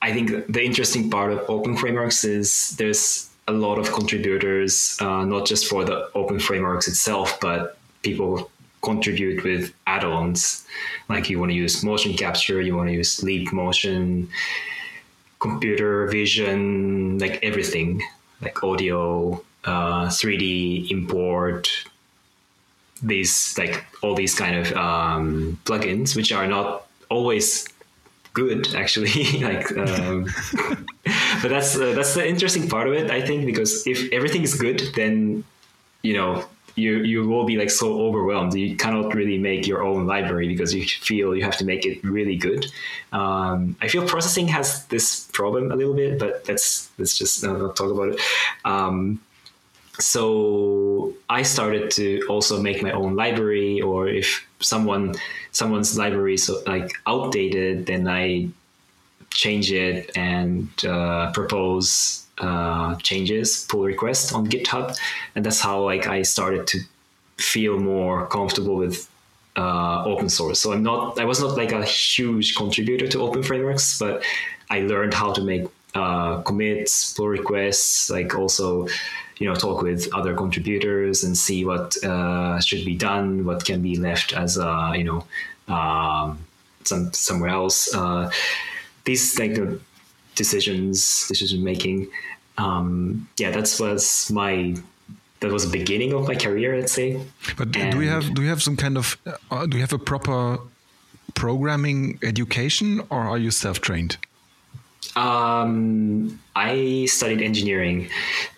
I 0.01 0.11
think 0.13 0.27
the 0.47 0.63
interesting 0.63 1.09
part 1.09 1.31
of 1.31 1.39
open 1.49 1.77
frameworks 1.77 2.23
is 2.23 2.75
there's 2.77 3.29
a 3.47 3.53
lot 3.53 3.77
of 3.79 3.91
contributors, 3.91 4.97
uh, 5.01 5.25
not 5.25 5.45
just 5.45 5.67
for 5.67 5.83
the 5.83 6.09
open 6.15 6.39
frameworks 6.39 6.87
itself, 6.87 7.39
but 7.39 7.77
people 8.01 8.49
contribute 8.81 9.43
with 9.43 9.73
add-ons. 9.87 10.65
Like 11.09 11.29
you 11.29 11.39
want 11.39 11.51
to 11.51 11.55
use 11.55 11.83
motion 11.83 12.13
capture 12.13 12.61
you 12.61 12.75
want 12.75 12.89
to 12.89 12.93
use 12.93 13.23
leap 13.23 13.51
motion 13.53 14.29
computer 15.39 16.07
vision 16.07 17.17
like 17.19 17.39
everything. 17.43 18.01
Like 18.41 18.63
audio 18.63 19.43
uh, 19.65 20.07
3d 20.07 20.89
import 20.89 21.69
these 23.03 23.57
like 23.57 23.83
all 24.03 24.13
these 24.15 24.35
kind 24.35 24.55
of 24.55 24.73
um, 24.73 25.59
plugins 25.65 26.15
which 26.15 26.31
are 26.31 26.47
not 26.47 26.87
always 27.09 27.67
good 28.33 28.73
actually. 28.75 29.41
Like 29.41 29.71
um, 29.77 30.27
but 31.41 31.49
that's 31.49 31.75
uh, 31.75 31.93
that's 31.93 32.13
the 32.13 32.27
interesting 32.27 32.67
part 32.69 32.87
of 32.87 32.93
it 32.93 33.09
i 33.09 33.21
think 33.21 33.45
because 33.45 33.85
if 33.87 34.11
everything 34.11 34.43
is 34.43 34.53
good 34.53 34.81
then 34.95 35.43
you 36.03 36.13
know 36.13 36.45
you 36.75 37.03
you 37.03 37.27
will 37.27 37.45
be 37.45 37.57
like 37.57 37.69
so 37.69 38.01
overwhelmed. 38.01 38.53
You 38.53 38.75
cannot 38.75 39.13
really 39.13 39.37
make 39.37 39.67
your 39.67 39.83
own 39.83 40.07
library 40.07 40.47
because 40.47 40.73
you 40.73 40.85
feel 40.85 41.35
you 41.35 41.43
have 41.43 41.57
to 41.57 41.65
make 41.65 41.85
it 41.85 42.03
really 42.03 42.35
good. 42.35 42.65
Um, 43.11 43.75
i 43.81 43.87
feel 43.89 44.07
processing 44.07 44.47
has 44.47 44.85
this 44.85 45.27
problem 45.33 45.69
a 45.69 45.75
little 45.75 45.93
bit 45.93 46.17
but 46.17 46.45
let's 46.47 46.89
let's 46.97 47.17
just 47.17 47.43
not, 47.43 47.75
talk 47.75 47.91
about 47.91 48.09
it. 48.13 48.21
Um, 48.63 49.19
so 49.99 51.13
I 51.29 51.43
started 51.43 51.91
to 51.91 52.25
also 52.27 52.61
make 52.61 52.81
my 52.81 52.91
own 52.91 53.15
library, 53.15 53.81
or 53.81 54.07
if 54.07 54.45
someone 54.59 55.15
someone's 55.51 55.97
library 55.97 56.35
is 56.35 56.49
like 56.65 56.91
outdated, 57.05 57.85
then 57.85 58.07
I 58.07 58.49
change 59.29 59.71
it 59.71 60.11
and 60.15 60.69
uh, 60.85 61.31
propose 61.33 62.25
uh, 62.41 62.95
changes, 62.97 63.65
pull 63.69 63.83
requests 63.83 64.33
on 64.33 64.47
GitHub, 64.47 64.97
and 65.35 65.45
that's 65.45 65.61
how 65.61 65.83
like 65.83 66.07
I 66.07 66.23
started 66.23 66.67
to 66.67 66.79
feel 67.37 67.79
more 67.79 68.27
comfortable 68.27 68.75
with 68.75 69.09
uh, 69.57 70.03
open 70.05 70.29
source. 70.29 70.59
So 70.59 70.73
I'm 70.73 70.83
not, 70.83 71.19
I 71.19 71.25
was 71.25 71.41
not 71.41 71.57
like 71.57 71.71
a 71.71 71.83
huge 71.83 72.55
contributor 72.55 73.07
to 73.07 73.21
open 73.21 73.43
frameworks, 73.43 73.99
but 73.99 74.23
I 74.69 74.79
learned 74.81 75.13
how 75.13 75.33
to 75.33 75.41
make 75.41 75.65
uh, 75.95 76.41
commits, 76.41 77.13
pull 77.13 77.27
requests, 77.27 78.09
like 78.09 78.35
also, 78.35 78.87
you 79.37 79.47
know, 79.47 79.55
talk 79.55 79.81
with 79.81 80.07
other 80.13 80.33
contributors 80.35 81.23
and 81.23 81.37
see 81.37 81.65
what 81.65 82.01
uh, 82.03 82.59
should 82.59 82.85
be 82.85 82.95
done, 82.95 83.43
what 83.45 83.65
can 83.65 83.81
be 83.81 83.97
left 83.97 84.33
as, 84.33 84.57
a, 84.57 84.93
you 84.95 85.03
know, 85.03 85.25
um, 85.73 86.37
some 86.83 87.11
somewhere 87.13 87.49
else. 87.49 87.93
Uh, 87.93 88.31
these 89.03 89.37
like 89.37 89.55
the 89.55 89.79
decisions, 90.35 91.27
decision 91.27 91.63
making. 91.63 92.07
Um, 92.57 93.27
yeah, 93.37 93.51
that 93.51 93.75
was 93.79 94.31
my 94.31 94.75
that 95.41 95.51
was 95.51 95.69
the 95.69 95.77
beginning 95.77 96.13
of 96.13 96.27
my 96.27 96.35
career, 96.35 96.77
let's 96.77 96.93
say. 96.93 97.19
But 97.57 97.75
and 97.75 97.91
do 97.91 98.01
you 98.01 98.09
have 98.09 98.33
do 98.33 98.41
you 98.43 98.49
have 98.49 98.61
some 98.61 98.77
kind 98.77 98.97
of 98.97 99.17
uh, 99.49 99.65
do 99.65 99.77
you 99.77 99.81
have 99.81 99.93
a 99.93 99.99
proper 99.99 100.59
programming 101.33 102.19
education, 102.23 103.01
or 103.09 103.21
are 103.21 103.37
you 103.37 103.51
self 103.51 103.81
trained? 103.81 104.17
Um, 105.15 106.39
I 106.55 107.05
studied 107.05 107.41
engineering, 107.41 108.09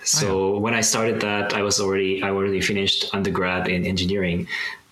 so 0.04 0.28
oh, 0.28 0.54
yeah. 0.54 0.60
when 0.60 0.74
I 0.74 0.82
started 0.82 1.22
that, 1.22 1.54
I 1.54 1.64
was 1.64 1.80
already 1.80 2.22
I 2.22 2.30
already 2.30 2.62
finished 2.62 3.14
undergrad 3.14 3.68
in 3.68 3.86
engineering, 3.86 4.48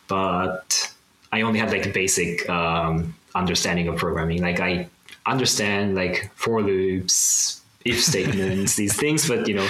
but 0.08 0.92
I 1.32 1.42
only 1.42 1.60
had 1.60 1.72
like 1.72 1.84
the 1.84 1.92
basic 1.92 2.50
um, 2.50 3.14
understanding 3.36 3.88
of 3.90 3.98
programming. 3.98 4.42
Like 4.42 4.60
I 4.60 4.88
understand 5.26 5.96
like 5.96 6.32
for 6.36 6.62
loops, 6.62 7.61
if 7.86 8.02
statements, 8.02 8.76
these 8.76 8.96
things, 8.96 9.28
but 9.28 9.48
you 9.48 9.56
know, 9.56 9.68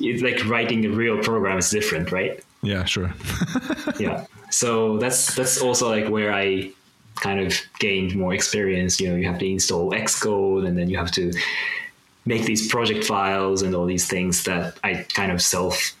it's 0.00 0.22
like 0.22 0.44
writing 0.46 0.84
a 0.84 0.90
real 0.90 1.18
program 1.18 1.58
is 1.58 1.70
different, 1.70 2.12
right? 2.12 2.42
Yeah, 2.62 2.84
sure. 2.84 3.12
yeah. 3.98 4.26
So 4.50 4.98
that's 4.98 5.34
that's 5.34 5.60
also 5.60 5.88
like 5.88 6.08
where 6.08 6.32
I 6.32 6.70
kind 7.16 7.40
of 7.40 7.54
gained 7.78 8.16
more 8.16 8.34
experience. 8.34 9.00
You 9.00 9.10
know, 9.10 9.16
you 9.16 9.26
have 9.26 9.38
to 9.38 9.46
install 9.46 9.92
Xcode 9.92 10.66
and 10.66 10.76
then 10.76 10.88
you 10.88 10.96
have 10.96 11.10
to 11.12 11.32
make 12.26 12.44
these 12.44 12.68
project 12.68 13.04
files 13.04 13.62
and 13.62 13.74
all 13.74 13.86
these 13.86 14.06
things 14.08 14.44
that 14.44 14.78
I 14.82 15.06
kind 15.14 15.30
of 15.30 15.42
self 15.42 15.94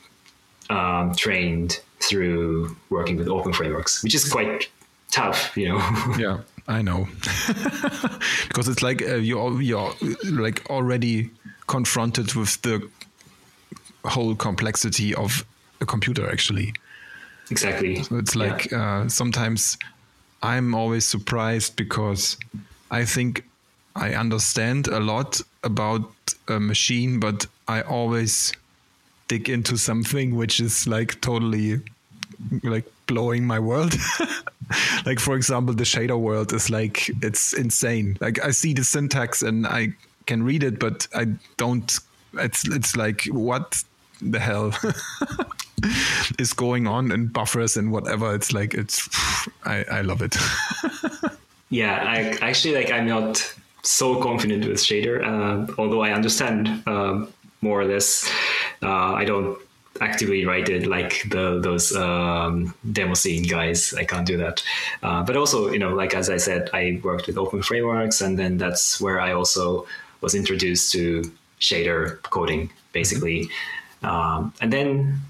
um, 0.70 1.14
trained 1.14 1.80
through 2.00 2.76
working 2.90 3.16
with 3.16 3.28
open 3.28 3.52
frameworks, 3.52 4.02
which 4.02 4.14
is 4.14 4.30
quite 4.30 4.68
tough, 5.10 5.56
you 5.56 5.68
know. 5.68 5.78
yeah, 6.18 6.40
I 6.68 6.82
know, 6.82 7.06
because 8.48 8.68
it's 8.68 8.82
like 8.82 9.02
uh, 9.02 9.16
you're 9.16 9.60
you're 9.60 9.92
like 10.24 10.68
already 10.70 11.30
confronted 11.66 12.34
with 12.34 12.60
the 12.62 12.88
whole 14.04 14.34
complexity 14.34 15.14
of 15.14 15.44
a 15.80 15.86
computer 15.86 16.30
actually. 16.30 16.72
Exactly. 17.50 18.02
So 18.02 18.16
it's 18.16 18.36
like 18.36 18.70
yeah. 18.70 19.02
uh, 19.02 19.08
sometimes 19.08 19.78
i'm 20.44 20.74
always 20.74 21.06
surprised 21.06 21.74
because 21.74 22.36
i 22.90 23.02
think 23.04 23.42
i 23.96 24.14
understand 24.14 24.86
a 24.88 25.00
lot 25.00 25.40
about 25.62 26.10
a 26.48 26.60
machine 26.60 27.18
but 27.18 27.46
i 27.66 27.80
always 27.80 28.52
dig 29.26 29.48
into 29.48 29.78
something 29.78 30.36
which 30.36 30.60
is 30.60 30.86
like 30.86 31.18
totally 31.22 31.80
like 32.62 32.84
blowing 33.06 33.44
my 33.44 33.58
world. 33.58 33.94
Like 35.04 35.20
for 35.20 35.36
example 35.36 35.74
the 35.74 35.84
shader 35.84 36.18
world 36.18 36.54
is 36.54 36.70
like 36.70 37.10
it's 37.22 37.52
insane. 37.52 38.16
Like 38.20 38.42
i 38.42 38.50
see 38.50 38.72
the 38.72 38.82
syntax 38.82 39.42
and 39.42 39.66
i 39.66 39.92
can 40.26 40.42
read 40.42 40.62
it, 40.62 40.78
but 40.78 41.06
I 41.14 41.26
don't. 41.56 41.98
It's 42.34 42.66
it's 42.68 42.96
like 42.96 43.24
what 43.26 43.82
the 44.20 44.40
hell 44.40 44.72
is 46.38 46.52
going 46.52 46.86
on 46.86 47.12
in 47.12 47.28
buffers 47.28 47.76
and 47.76 47.92
whatever. 47.92 48.34
It's 48.34 48.52
like 48.52 48.74
it's. 48.74 49.08
I 49.64 49.84
I 49.90 50.00
love 50.02 50.22
it. 50.22 50.36
yeah, 51.70 52.02
I 52.02 52.46
actually 52.48 52.74
like. 52.74 52.90
I'm 52.90 53.06
not 53.06 53.54
so 53.82 54.20
confident 54.22 54.66
with 54.66 54.78
shader, 54.78 55.22
uh, 55.22 55.72
although 55.78 56.02
I 56.02 56.12
understand 56.12 56.82
uh, 56.86 57.26
more 57.60 57.80
or 57.80 57.84
less. 57.84 58.30
Uh, 58.82 59.12
I 59.14 59.24
don't 59.24 59.58
actively 60.00 60.44
write 60.44 60.68
it 60.68 60.86
like 60.86 61.22
the 61.30 61.60
those 61.60 61.94
um, 61.94 62.74
Demoscene 62.86 63.48
guys. 63.48 63.94
I 63.94 64.04
can't 64.04 64.26
do 64.26 64.36
that. 64.38 64.62
Uh, 65.02 65.22
but 65.22 65.36
also, 65.36 65.70
you 65.70 65.78
know, 65.78 65.94
like 65.94 66.14
as 66.14 66.30
I 66.30 66.36
said, 66.38 66.70
I 66.72 67.00
worked 67.02 67.26
with 67.26 67.38
open 67.38 67.62
frameworks, 67.62 68.20
and 68.20 68.38
then 68.38 68.58
that's 68.58 69.00
where 69.00 69.20
I 69.20 69.32
also 69.32 69.86
was 70.20 70.34
introduced 70.34 70.92
to 70.92 71.22
shader 71.60 72.22
coding 72.22 72.70
basically, 72.92 73.48
um, 74.02 74.52
and 74.60 74.72
then 74.72 75.20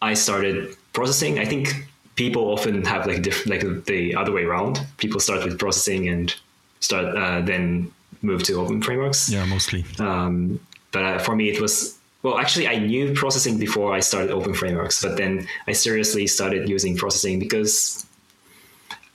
I 0.00 0.14
started 0.14 0.76
processing. 0.92 1.38
I 1.38 1.44
think 1.44 1.86
people 2.16 2.52
often 2.52 2.84
have 2.84 3.06
like 3.06 3.22
different, 3.22 3.48
like 3.50 3.84
the 3.86 4.14
other 4.14 4.32
way 4.32 4.44
around. 4.44 4.84
People 4.98 5.20
start 5.20 5.44
with 5.44 5.58
processing 5.58 6.08
and 6.08 6.34
start 6.80 7.16
uh, 7.16 7.40
then 7.40 7.90
move 8.22 8.42
to 8.44 8.54
open 8.54 8.82
frameworks. 8.82 9.30
Yeah, 9.30 9.44
mostly. 9.44 9.84
Um, 9.98 10.60
but 10.90 11.04
uh, 11.04 11.18
for 11.18 11.34
me, 11.34 11.48
it 11.50 11.60
was 11.60 11.98
well. 12.22 12.38
Actually, 12.38 12.68
I 12.68 12.76
knew 12.76 13.14
processing 13.14 13.58
before 13.58 13.94
I 13.94 14.00
started 14.00 14.30
open 14.30 14.54
frameworks, 14.54 15.02
but 15.02 15.16
then 15.16 15.46
I 15.66 15.72
seriously 15.72 16.26
started 16.26 16.68
using 16.68 16.96
processing 16.96 17.38
because 17.38 18.06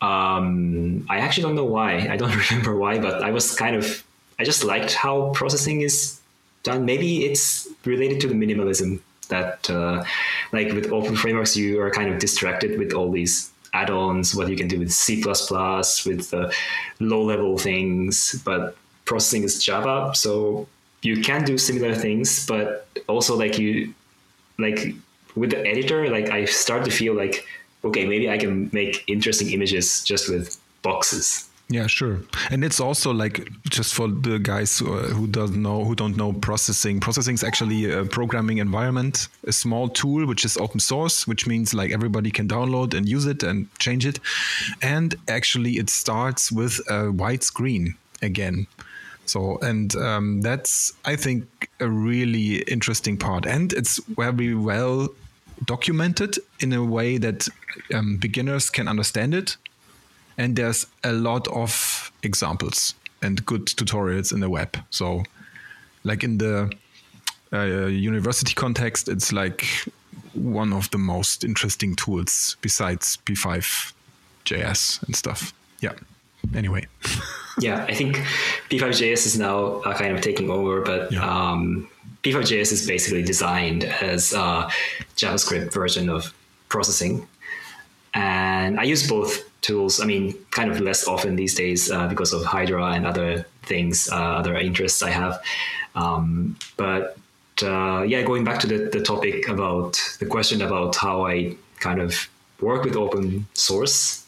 um, 0.02 1.06
I 1.10 1.18
actually 1.20 1.44
don't 1.44 1.56
know 1.56 1.66
why. 1.66 2.08
I 2.10 2.18
don't 2.18 2.36
remember 2.50 2.78
why, 2.78 3.00
but 3.00 3.24
I 3.24 3.32
was 3.32 3.56
kind 3.56 3.76
of 3.76 4.04
I 4.40 4.44
just 4.44 4.64
liked 4.64 4.94
how 4.94 5.32
processing 5.32 5.82
is 5.82 6.20
done. 6.64 6.86
Maybe 6.86 7.26
it's 7.26 7.68
related 7.86 8.20
to 8.22 8.28
the 8.28 8.36
minimalism 8.36 9.00
that, 9.30 9.70
uh, 9.70 10.04
like 10.52 10.72
with 10.72 10.92
open 10.92 11.16
frameworks, 11.16 11.58
you 11.58 11.82
are 11.82 11.92
kind 11.92 12.14
of 12.14 12.20
distracted 12.20 12.78
with 12.78 12.94
all 12.94 13.12
these 13.12 13.52
add-ons, 13.74 14.36
what 14.36 14.48
you 14.48 14.56
can 14.56 14.68
do 14.68 14.80
with 14.80 14.92
C++, 14.92 15.24
with 15.24 16.34
uh, 16.34 16.52
low-level 17.00 17.58
things, 17.58 18.42
but 18.46 18.78
processing 19.06 19.44
is 19.44 19.62
Java, 19.64 20.12
so 20.16 20.68
you 21.02 21.22
can 21.22 21.44
do 21.44 21.58
similar 21.58 21.94
things, 21.94 22.46
but 22.48 22.88
also 23.08 23.36
like 23.38 23.58
you, 23.60 23.94
like 24.58 24.96
with 25.36 25.52
the 25.52 25.66
editor, 25.66 26.10
like 26.10 26.30
I 26.30 26.46
start 26.46 26.86
to 26.86 26.92
feel 26.92 27.14
like, 27.14 27.46
okay, 27.84 28.06
maybe 28.06 28.30
I 28.30 28.38
can 28.38 28.70
make 28.72 29.04
interesting 29.08 29.52
images 29.52 30.04
just 30.04 30.30
with 30.30 30.58
boxes 30.82 31.50
yeah, 31.70 31.88
sure. 31.88 32.20
And 32.50 32.64
it's 32.64 32.80
also 32.80 33.12
like 33.12 33.50
just 33.70 33.94
for 33.94 34.08
the 34.08 34.40
guys 34.40 34.80
who, 34.80 34.94
uh, 34.94 35.08
who 35.08 35.28
don't 35.28 35.58
know 35.58 35.84
who 35.84 35.96
don't 35.96 36.16
know 36.16 36.32
processing. 36.32 37.02
Processing 37.02 37.34
is 37.34 37.44
actually 37.44 37.92
a 37.92 38.06
programming 38.06 38.60
environment, 38.60 39.28
a 39.46 39.52
small 39.52 39.90
tool 39.90 40.26
which 40.26 40.46
is 40.46 40.56
open 40.58 40.80
source, 40.80 41.28
which 41.28 41.46
means 41.46 41.74
like 41.74 41.92
everybody 41.92 42.32
can 42.32 42.48
download 42.48 42.94
and 42.94 43.10
use 43.10 43.26
it 43.26 43.44
and 43.44 43.68
change 43.80 44.06
it. 44.06 44.20
And 44.82 45.16
actually, 45.28 45.74
it 45.74 45.90
starts 45.90 46.54
with 46.54 46.80
a 46.90 47.12
white 47.12 47.44
screen 47.44 47.96
again. 48.22 48.66
So, 49.26 49.58
and 49.58 49.94
um, 49.98 50.42
that's 50.42 50.94
I 51.04 51.18
think 51.18 51.70
a 51.82 51.90
really 51.90 52.62
interesting 52.62 53.18
part, 53.18 53.46
and 53.46 53.74
it's 53.74 54.00
very 54.06 54.56
well 54.56 55.10
documented 55.66 56.38
in 56.62 56.72
a 56.72 56.84
way 56.84 57.18
that 57.18 57.50
um, 57.94 58.16
beginners 58.18 58.70
can 58.70 58.88
understand 58.88 59.34
it 59.34 59.58
and 60.38 60.56
there's 60.56 60.86
a 61.04 61.12
lot 61.12 61.48
of 61.48 62.12
examples 62.24 62.94
and 63.22 63.46
good 63.46 63.66
tutorials 63.66 64.32
in 64.32 64.40
the 64.40 64.50
web. 64.50 64.78
So, 64.90 65.24
like 66.04 66.24
in 66.24 66.38
the 66.38 66.72
uh, 67.52 67.86
university 67.88 68.54
context, 68.54 69.10
it's 69.10 69.32
like 69.32 69.66
one 70.34 70.74
of 70.74 70.90
the 70.92 70.98
most 70.98 71.44
interesting 71.44 71.96
tools 71.96 72.58
besides 72.62 73.18
P5JS 73.26 75.04
and 75.04 75.16
stuff. 75.16 75.54
Yeah. 75.82 75.94
Anyway. 76.56 76.88
yeah, 77.60 77.86
I 77.88 77.94
think 77.94 78.18
P5JS 78.70 79.26
is 79.26 79.40
now 79.40 79.82
uh, 79.82 79.98
kind 79.98 80.16
of 80.16 80.22
taking 80.22 80.50
over, 80.50 80.82
but 80.82 81.12
yeah. 81.12 81.26
um, 81.26 81.90
P5JS 82.24 82.72
is 82.72 82.88
basically 82.88 83.24
designed 83.24 83.86
as 83.86 84.34
a 84.34 84.70
JavaScript 85.16 85.74
version 85.74 86.10
of 86.10 86.34
processing. 86.70 87.28
And 88.18 88.80
I 88.80 88.84
use 88.84 89.08
both 89.08 89.44
tools. 89.62 90.02
I 90.02 90.06
mean, 90.06 90.34
kind 90.50 90.72
of 90.72 90.80
less 90.82 91.08
often 91.08 91.36
these 91.36 91.54
days 91.54 91.92
uh, 91.92 92.08
because 92.08 92.34
of 92.34 92.44
Hydra 92.44 92.86
and 92.94 93.06
other 93.06 93.46
things, 93.62 94.10
uh, 94.12 94.16
other 94.16 94.56
interests 94.58 95.04
I 95.04 95.12
have. 95.12 95.40
Um, 95.94 96.58
but 96.78 97.16
uh, 97.62 98.02
yeah, 98.02 98.24
going 98.24 98.44
back 98.44 98.60
to 98.62 98.68
the, 98.68 98.90
the 98.90 99.04
topic 99.04 99.48
about 99.48 100.02
the 100.20 100.26
question 100.26 100.64
about 100.64 100.96
how 100.96 101.28
I 101.28 101.56
kind 101.80 102.02
of 102.02 102.28
work 102.60 102.86
with 102.86 102.96
open 102.96 103.46
source 103.54 104.26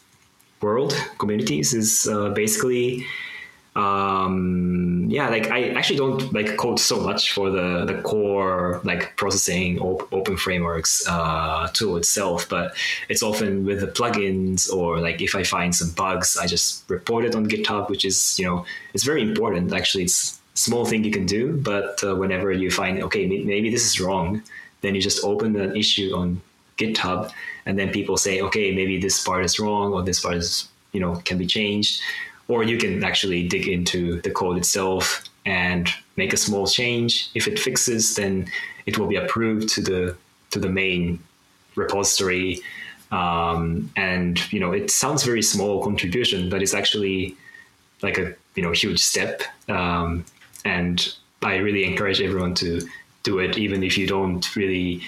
world 0.60 0.94
communities 1.18 1.74
is 1.74 2.06
uh, 2.06 2.28
basically 2.30 3.04
um, 3.76 5.06
yeah, 5.08 5.28
like 5.28 5.50
I 5.50 5.70
actually 5.70 5.98
don't 5.98 6.32
like 6.32 6.56
code 6.56 6.80
so 6.80 7.00
much 7.00 7.32
for 7.32 7.50
the 7.50 7.84
the 7.84 8.02
core 8.02 8.80
like 8.82 9.16
processing 9.16 9.78
op- 9.78 10.12
open 10.12 10.36
frameworks 10.36 11.06
uh, 11.08 11.68
tool 11.72 11.96
itself, 11.96 12.48
but 12.48 12.74
it's 13.08 13.22
often 13.22 13.64
with 13.64 13.80
the 13.80 13.86
plugins 13.86 14.72
or 14.72 14.98
like 14.98 15.22
if 15.22 15.36
I 15.36 15.44
find 15.44 15.74
some 15.74 15.90
bugs, 15.90 16.36
I 16.36 16.46
just 16.46 16.88
report 16.90 17.24
it 17.24 17.36
on 17.36 17.46
GitHub, 17.46 17.88
which 17.88 18.04
is 18.04 18.36
you 18.38 18.44
know 18.44 18.64
it's 18.92 19.04
very 19.04 19.22
important. 19.22 19.72
Actually, 19.72 20.04
it's 20.04 20.40
small 20.54 20.84
thing 20.84 21.04
you 21.04 21.12
can 21.12 21.26
do, 21.26 21.56
but 21.56 22.02
uh, 22.02 22.16
whenever 22.16 22.50
you 22.50 22.72
find 22.72 23.00
okay 23.04 23.26
maybe 23.26 23.70
this 23.70 23.86
is 23.86 24.00
wrong, 24.00 24.42
then 24.80 24.96
you 24.96 25.00
just 25.00 25.24
open 25.24 25.54
an 25.60 25.76
issue 25.76 26.12
on 26.16 26.42
GitHub, 26.76 27.30
and 27.66 27.78
then 27.78 27.90
people 27.90 28.16
say 28.16 28.40
okay 28.40 28.74
maybe 28.74 28.98
this 28.98 29.22
part 29.22 29.44
is 29.44 29.60
wrong 29.60 29.92
or 29.92 30.02
this 30.02 30.18
part 30.18 30.34
is 30.34 30.68
you 30.90 30.98
know 30.98 31.22
can 31.24 31.38
be 31.38 31.46
changed 31.46 32.02
or 32.50 32.64
you 32.64 32.76
can 32.76 33.04
actually 33.04 33.46
dig 33.46 33.68
into 33.68 34.20
the 34.22 34.30
code 34.30 34.58
itself 34.58 35.22
and 35.46 35.88
make 36.16 36.32
a 36.32 36.36
small 36.36 36.66
change. 36.66 37.30
If 37.34 37.46
it 37.46 37.58
fixes, 37.58 38.16
then 38.16 38.50
it 38.86 38.98
will 38.98 39.06
be 39.06 39.16
approved 39.16 39.68
to 39.74 39.80
the 39.80 40.16
to 40.50 40.58
the 40.58 40.68
main 40.68 41.20
repository. 41.76 42.60
Um, 43.12 43.90
and 43.96 44.52
you 44.52 44.58
know, 44.58 44.72
it 44.72 44.90
sounds 44.90 45.22
very 45.22 45.42
small 45.42 45.82
contribution, 45.82 46.50
but 46.50 46.60
it's 46.60 46.74
actually 46.74 47.36
like 48.02 48.18
a 48.18 48.34
you 48.56 48.62
know 48.64 48.72
huge 48.72 49.00
step. 49.00 49.42
Um, 49.68 50.24
and 50.64 51.14
I 51.42 51.56
really 51.56 51.84
encourage 51.84 52.20
everyone 52.20 52.54
to 52.56 52.80
do 53.22 53.38
it, 53.38 53.56
even 53.58 53.84
if 53.84 53.96
you 53.96 54.06
don't 54.06 54.44
really 54.56 55.02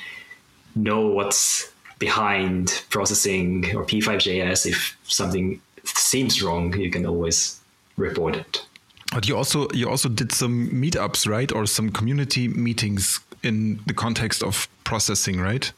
know 0.77 1.09
what's 1.09 1.73
behind 1.99 2.85
processing 2.89 3.77
or 3.77 3.85
P5.js. 3.85 4.67
If 4.67 4.97
something 5.05 5.61
seems 5.85 6.43
wrong, 6.43 6.77
you 6.77 6.91
can 6.91 7.07
always 7.07 7.61
report 7.97 8.37
it. 8.37 8.65
But 9.13 9.29
you 9.29 9.37
also 9.37 9.69
you 9.73 9.89
also 9.89 10.09
did 10.09 10.33
some 10.33 10.71
meetups, 10.71 11.29
right, 11.29 11.53
or 11.53 11.67
some 11.67 11.91
community 11.91 12.49
meetings 12.49 13.21
in 13.43 13.81
the 13.87 13.95
context 13.95 14.43
of 14.43 14.69
processing, 14.85 15.41
right? 15.41 15.71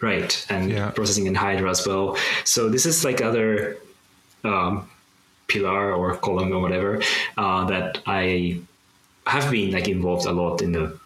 Right, 0.00 0.46
and 0.50 0.70
yeah. 0.70 0.90
processing 0.90 1.26
in 1.26 1.34
Hydra 1.34 1.70
as 1.70 1.86
well. 1.86 2.18
So 2.44 2.68
this 2.68 2.84
is 2.84 3.02
like 3.02 3.22
other 3.22 3.78
um, 4.44 4.90
pillar 5.48 5.94
or 5.94 6.16
column 6.16 6.52
or 6.52 6.60
whatever 6.60 7.00
uh, 7.38 7.64
that 7.66 8.02
I 8.06 8.60
have 9.26 9.50
been 9.50 9.72
like 9.72 9.88
involved 9.88 10.26
a 10.26 10.32
lot 10.32 10.60
in 10.60 10.72
the 10.72 10.98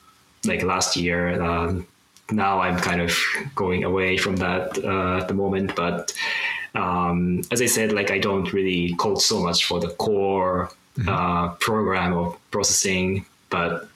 like 0.45 0.63
last 0.63 0.97
year. 0.97 1.41
Um, 1.41 1.87
now 2.33 2.61
I'm 2.61 2.79
kind 2.79 3.01
of 3.01 3.17
going 3.55 3.85
away 3.85 4.17
from 4.17 4.37
that 4.37 4.79
uh, 4.85 5.19
at 5.19 5.29
the 5.29 5.35
moment, 5.35 5.75
but 5.75 6.13
um, 6.75 7.43
as 7.51 7.61
I 7.61 7.67
said, 7.67 7.93
like 7.93 8.11
I 8.11 8.19
don't 8.19 8.53
really 8.53 8.95
code 8.99 9.21
so 9.21 9.43
much 9.43 9.65
for 9.65 9.81
the 9.81 9.91
core 9.91 10.71
mm-hmm. 10.97 11.09
uh, 11.09 11.55
program 11.55 12.15
or 12.15 12.37
processing, 12.51 13.27
but 13.49 13.89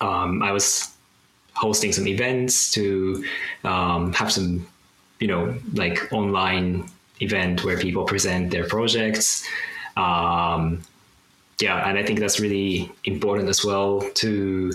um, 0.00 0.42
I 0.42 0.52
was 0.52 0.90
hosting 1.54 1.92
some 1.92 2.06
events 2.06 2.72
to 2.72 3.24
um, 3.64 4.12
have 4.14 4.32
some, 4.32 4.66
you 5.18 5.28
know, 5.28 5.54
like 5.74 6.10
online 6.12 6.88
event 7.20 7.64
where 7.64 7.78
people 7.78 8.04
present 8.04 8.50
their 8.50 8.66
projects. 8.66 9.46
Um, 9.96 10.82
yeah, 11.60 11.86
and 11.86 11.98
I 11.98 12.02
think 12.02 12.20
that's 12.20 12.40
really 12.40 12.90
important 13.04 13.50
as 13.50 13.62
well 13.64 14.00
to 14.14 14.72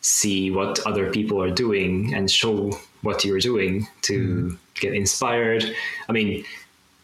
see 0.00 0.50
what 0.50 0.80
other 0.86 1.12
people 1.12 1.40
are 1.40 1.50
doing 1.50 2.14
and 2.14 2.30
show 2.30 2.76
what 3.02 3.24
you're 3.24 3.40
doing 3.40 3.86
to 4.02 4.18
mm. 4.50 4.58
get 4.80 4.94
inspired. 4.94 5.64
I 6.08 6.12
mean, 6.12 6.44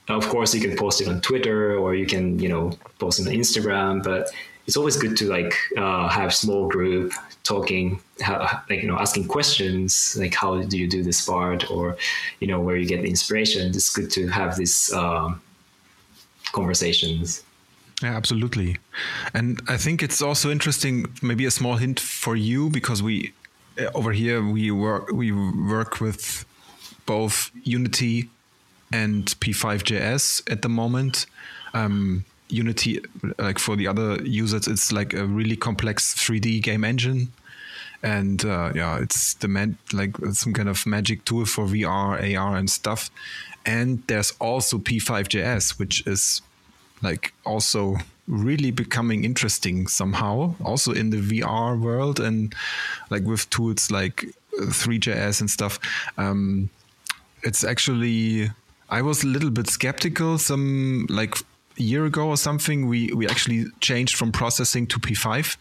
of 0.08 0.28
course, 0.28 0.54
you 0.54 0.60
can 0.60 0.76
post 0.76 1.00
it 1.00 1.08
on 1.08 1.20
Twitter 1.20 1.76
or 1.76 1.94
you 1.94 2.06
can, 2.06 2.38
you 2.38 2.48
know, 2.48 2.72
post 2.98 3.20
it 3.20 3.28
on 3.28 3.32
Instagram, 3.32 4.02
but 4.02 4.30
it's 4.66 4.76
always 4.76 4.96
good 4.96 5.16
to 5.16 5.28
like 5.28 5.54
uh, 5.76 6.08
have 6.08 6.34
small 6.34 6.68
group 6.68 7.12
talking, 7.42 8.00
how, 8.20 8.62
like 8.70 8.82
you 8.82 8.88
know, 8.88 8.98
asking 8.98 9.26
questions 9.28 10.16
like 10.18 10.34
how 10.34 10.60
do 10.62 10.78
you 10.78 10.88
do 10.88 11.02
this 11.02 11.24
part 11.24 11.70
or 11.70 11.96
you 12.40 12.46
know 12.46 12.60
where 12.60 12.76
you 12.76 12.86
get 12.86 13.02
the 13.02 13.08
inspiration. 13.08 13.68
It's 13.68 13.92
good 13.92 14.10
to 14.12 14.28
have 14.28 14.56
these 14.56 14.92
um, 14.92 15.42
conversations. 16.52 17.42
Yeah, 18.02 18.16
absolutely. 18.16 18.78
And 19.32 19.62
I 19.68 19.76
think 19.76 20.02
it's 20.02 20.20
also 20.20 20.50
interesting, 20.50 21.06
maybe 21.22 21.44
a 21.44 21.50
small 21.50 21.76
hint 21.76 22.00
for 22.00 22.34
you 22.34 22.68
because 22.68 23.02
we 23.02 23.28
uh, 23.28 23.41
over 23.94 24.12
here 24.12 24.42
we 24.42 24.70
work 24.70 25.10
we 25.12 25.32
work 25.32 26.00
with 26.00 26.44
both 27.06 27.50
Unity 27.64 28.28
and 28.92 29.26
P5.js 29.40 30.50
at 30.50 30.62
the 30.62 30.68
moment. 30.68 31.26
Um, 31.74 32.24
Unity, 32.48 33.00
like 33.38 33.58
for 33.58 33.76
the 33.76 33.86
other 33.86 34.22
users, 34.22 34.68
it's 34.68 34.92
like 34.92 35.14
a 35.14 35.24
really 35.24 35.56
complex 35.56 36.14
3D 36.14 36.62
game 36.62 36.84
engine. 36.84 37.32
And 38.02 38.44
uh, 38.44 38.72
yeah, 38.74 38.98
it's 38.98 39.34
the 39.34 39.48
man 39.48 39.78
like 39.92 40.16
some 40.32 40.52
kind 40.52 40.68
of 40.68 40.84
magic 40.84 41.24
tool 41.24 41.46
for 41.46 41.64
VR, 41.64 42.36
AR, 42.36 42.56
and 42.56 42.70
stuff. 42.70 43.10
And 43.64 44.02
there's 44.06 44.32
also 44.38 44.78
P5.js, 44.78 45.78
which 45.78 46.06
is 46.06 46.42
like 47.02 47.32
also 47.44 47.96
really 48.28 48.70
becoming 48.70 49.24
interesting 49.24 49.86
somehow, 49.86 50.54
also 50.64 50.92
in 50.92 51.10
the 51.10 51.18
VR 51.18 51.78
world 51.78 52.20
and 52.20 52.54
like 53.10 53.24
with 53.24 53.48
tools 53.50 53.90
like 53.90 54.24
three.js 54.70 55.40
and 55.40 55.50
stuff. 55.50 55.78
Um, 56.16 56.70
it's 57.42 57.64
actually 57.64 58.50
I 58.88 59.02
was 59.02 59.24
a 59.24 59.26
little 59.26 59.50
bit 59.50 59.68
skeptical 59.68 60.38
some 60.38 61.06
like 61.08 61.34
a 61.78 61.82
year 61.82 62.04
ago 62.04 62.28
or 62.28 62.36
something. 62.36 62.86
We 62.86 63.12
we 63.12 63.26
actually 63.26 63.66
changed 63.80 64.16
from 64.16 64.32
processing 64.32 64.86
to 64.88 65.00
P5 65.00 65.56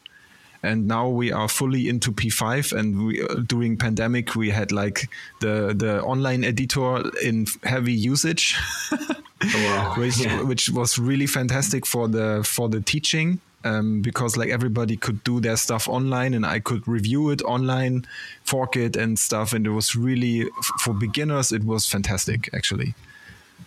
and 0.64 0.88
now 0.88 1.08
we 1.08 1.32
are 1.32 1.48
fully 1.48 1.90
into 1.90 2.12
P5 2.12 2.78
and 2.78 3.06
we 3.06 3.22
uh, 3.22 3.36
during 3.48 3.78
pandemic 3.78 4.36
we 4.36 4.50
had 4.50 4.72
like 4.72 5.10
the 5.40 5.74
the 5.76 6.02
online 6.04 6.44
editor 6.44 7.04
in 7.24 7.48
heavy 7.64 7.94
usage 7.94 8.58
wow. 8.92 9.94
which, 9.98 10.20
yeah. 10.20 10.42
which 10.44 10.70
was 10.70 11.00
really 11.00 11.28
fantastic 11.28 11.86
for 11.86 12.08
the 12.08 12.44
for 12.46 12.70
the 12.70 12.82
teaching 12.82 13.40
um, 13.64 14.02
because 14.02 14.38
like 14.38 14.50
everybody 14.50 14.98
could 14.98 15.24
do 15.24 15.40
their 15.40 15.58
stuff 15.58 15.88
online 15.88 16.34
and 16.34 16.46
I 16.46 16.60
could 16.60 16.88
review 16.88 17.30
it 17.30 17.42
online 17.44 18.06
fork 18.44 18.76
it 18.76 18.96
and 18.96 19.18
stuff 19.18 19.54
and 19.54 19.66
it 19.66 19.72
was 19.72 19.96
really 19.96 20.48
for 20.80 20.94
beginners 20.94 21.52
it 21.52 21.64
was 21.64 21.86
fantastic 21.86 22.50
actually 22.54 22.96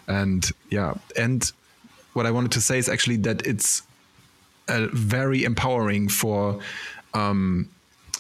and 0.07 0.51
yeah, 0.71 0.95
and 1.17 1.51
what 2.13 2.27
I 2.27 2.31
wanted 2.31 2.53
to 2.53 2.61
say 2.61 2.79
is 2.79 2.89
actually 2.89 3.17
that 3.19 3.47
it's 3.47 3.83
very 4.69 5.45
empowering 5.45 6.09
for 6.09 6.61
um, 7.13 7.69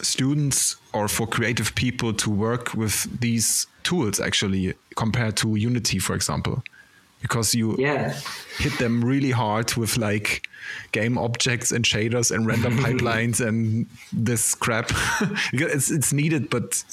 students 0.00 0.76
or 0.92 1.08
for 1.08 1.26
creative 1.26 1.74
people 1.74 2.12
to 2.12 2.30
work 2.30 2.74
with 2.74 3.20
these 3.20 3.66
tools 3.82 4.20
actually 4.20 4.74
compared 4.96 5.36
to 5.36 5.56
Unity, 5.56 5.98
for 5.98 6.14
example 6.14 6.62
because 7.24 7.54
you 7.54 7.74
yeah. 7.78 8.12
hit 8.58 8.78
them 8.78 9.02
really 9.02 9.30
hard 9.30 9.74
with 9.76 9.96
like 9.96 10.46
game 10.92 11.16
objects 11.16 11.72
and 11.72 11.82
shaders 11.82 12.30
and 12.30 12.46
random 12.46 12.76
pipelines 12.84 13.40
and 13.40 13.86
this 14.12 14.54
crap. 14.54 14.90
it's 15.54 15.90
it's 15.90 16.12
needed, 16.12 16.50
but 16.50 16.84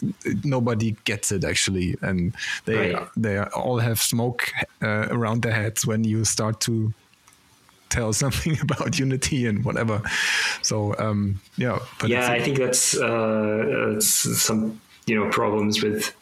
nobody 0.46 0.96
gets 1.04 1.34
it 1.34 1.44
actually, 1.44 1.98
and 2.02 2.34
they 2.64 2.94
right. 2.94 3.08
they 3.18 3.40
all 3.40 3.80
have 3.80 4.00
smoke 4.00 4.50
uh, 4.82 5.08
around 5.10 5.42
their 5.42 5.52
heads 5.52 5.86
when 5.86 6.06
you 6.06 6.24
start 6.24 6.62
to 6.62 6.94
tell 7.92 8.14
something 8.24 8.58
about 8.62 8.98
Unity 8.98 9.46
and 9.46 9.64
whatever. 9.64 10.02
So 10.62 10.96
um, 10.98 11.40
yeah, 11.58 11.80
yeah, 12.06 12.32
I 12.32 12.42
think 12.42 12.58
that's 12.58 12.98
uh, 12.98 14.00
some 14.02 14.82
you 15.06 15.16
know 15.16 15.30
problems 15.30 15.84
with 15.84 16.16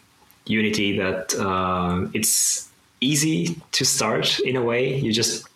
Unity 0.46 0.98
that 0.98 1.36
uh, 1.36 2.08
it's 2.14 2.70
easy 3.02 3.56
to 3.72 3.86
start 3.86 4.40
in 4.40 4.56
a 4.56 4.62
way. 4.62 4.98
You 4.98 5.14
just 5.14 5.48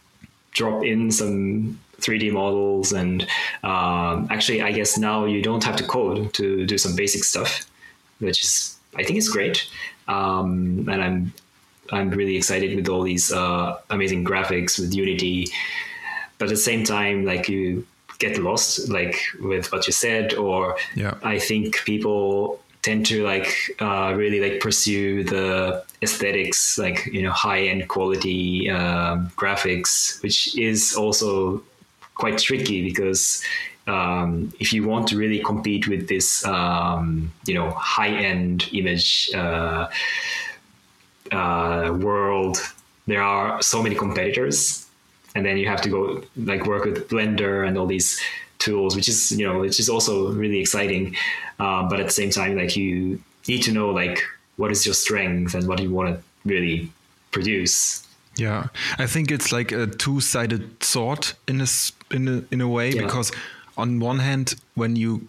drop 0.52 0.84
in 0.84 1.12
some 1.12 1.80
3D 2.00 2.32
models, 2.32 2.94
and 2.94 3.24
um, 3.64 4.28
actually, 4.30 4.62
I 4.62 4.72
guess 4.72 4.98
now 4.98 5.26
you 5.26 5.42
don't 5.42 5.64
have 5.64 5.76
to 5.78 5.84
code 5.84 6.34
to 6.36 6.66
do 6.66 6.78
some 6.78 6.96
basic 6.96 7.24
stuff, 7.24 7.66
which 8.20 8.44
is 8.44 8.78
I 8.96 9.04
think 9.04 9.18
is 9.18 9.30
great. 9.30 9.68
Um, 10.08 10.88
and 10.90 11.02
I'm 11.02 11.34
I'm 11.92 12.10
really 12.10 12.36
excited 12.36 12.76
with 12.76 12.88
all 12.88 13.04
these 13.04 13.32
uh, 13.32 13.78
amazing 13.90 14.26
graphics 14.26 14.80
with 14.80 14.94
Unity, 14.94 15.48
but 16.44 16.50
at 16.50 16.56
the 16.56 16.70
same 16.72 16.84
time, 16.84 17.24
like 17.24 17.48
you 17.48 17.88
get 18.20 18.38
lost 18.38 18.90
like 18.90 19.16
with 19.40 19.72
what 19.72 19.88
you 19.88 19.94
said, 19.94 20.34
or 20.34 20.76
yeah. 20.94 21.14
I 21.24 21.40
think 21.40 21.86
people 21.86 22.60
tend 22.82 23.06
to 23.06 23.24
like 23.24 23.48
uh, 23.80 24.14
really 24.14 24.42
like 24.42 24.60
pursue 24.60 25.24
the 25.24 25.86
aesthetics, 26.02 26.78
like 26.78 27.06
you 27.06 27.22
know 27.22 27.32
high 27.32 27.62
end 27.62 27.88
quality 27.88 28.70
um, 28.70 29.30
graphics, 29.38 30.22
which 30.22 30.58
is 30.58 30.96
also 30.96 31.64
quite 32.16 32.40
tricky 32.40 32.84
because 32.84 33.42
um, 33.88 34.52
if 34.60 34.74
you 34.74 34.86
want 34.86 35.08
to 35.08 35.18
really 35.18 35.42
compete 35.42 35.88
with 35.88 36.10
this 36.10 36.46
um, 36.46 37.32
you 37.46 37.54
know 37.54 37.70
high 37.70 38.10
end 38.10 38.68
image 38.74 39.32
uh, 39.34 39.88
uh, 41.32 41.98
world, 42.02 42.58
there 43.08 43.24
are 43.24 43.62
so 43.62 43.82
many 43.82 43.96
competitors 43.96 44.84
and 45.36 45.46
then 45.46 45.58
you 45.58 45.68
have 45.68 45.82
to 45.82 45.90
go 45.90 46.24
like 46.38 46.66
work 46.66 46.86
with 46.86 47.10
Blender 47.10 47.68
and 47.68 47.78
all 47.78 47.86
these 47.86 48.22
tools, 48.60 48.96
which 48.96 49.10
is 49.10 49.32
you 49.32 49.46
know 49.46 49.60
which 49.60 49.80
is 49.80 49.90
also 49.90 50.32
really 50.32 50.60
exciting. 50.60 51.16
Uh, 51.60 51.88
but 51.90 52.00
at 52.00 52.06
the 52.06 52.12
same 52.12 52.30
time, 52.30 52.58
like 52.58 52.76
you 52.76 53.22
need 53.48 53.64
to 53.64 53.72
know 53.72 53.90
like 53.90 54.22
what 54.58 54.72
is 54.72 54.86
your 54.86 54.96
strength 54.96 55.54
and 55.56 55.68
what 55.68 55.82
you 55.82 55.92
want 55.92 56.16
to 56.16 56.24
really 56.46 56.92
produce. 57.32 58.08
Yeah, 58.36 58.68
I 58.98 59.06
think 59.06 59.32
it's 59.32 59.52
like 59.52 59.72
a 59.72 59.86
two-sided 59.88 60.84
sword 60.84 61.34
in 61.48 61.62
a 61.62 61.68
in 62.12 62.28
a, 62.28 62.44
in 62.52 62.62
a 62.62 62.68
way 62.68 62.92
yeah. 62.92 63.04
because 63.04 63.32
on 63.78 64.00
one 64.00 64.20
hand, 64.20 64.56
when 64.76 64.96
you 64.96 65.28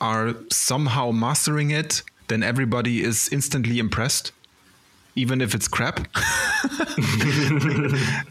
are 0.00 0.34
somehow 0.50 1.10
mastering 1.10 1.70
it, 1.70 2.02
then 2.28 2.42
everybody 2.42 3.02
is 3.02 3.28
instantly 3.30 3.78
impressed 3.78 4.32
even 5.16 5.40
if 5.40 5.54
it's 5.54 5.68
crap. 5.68 5.98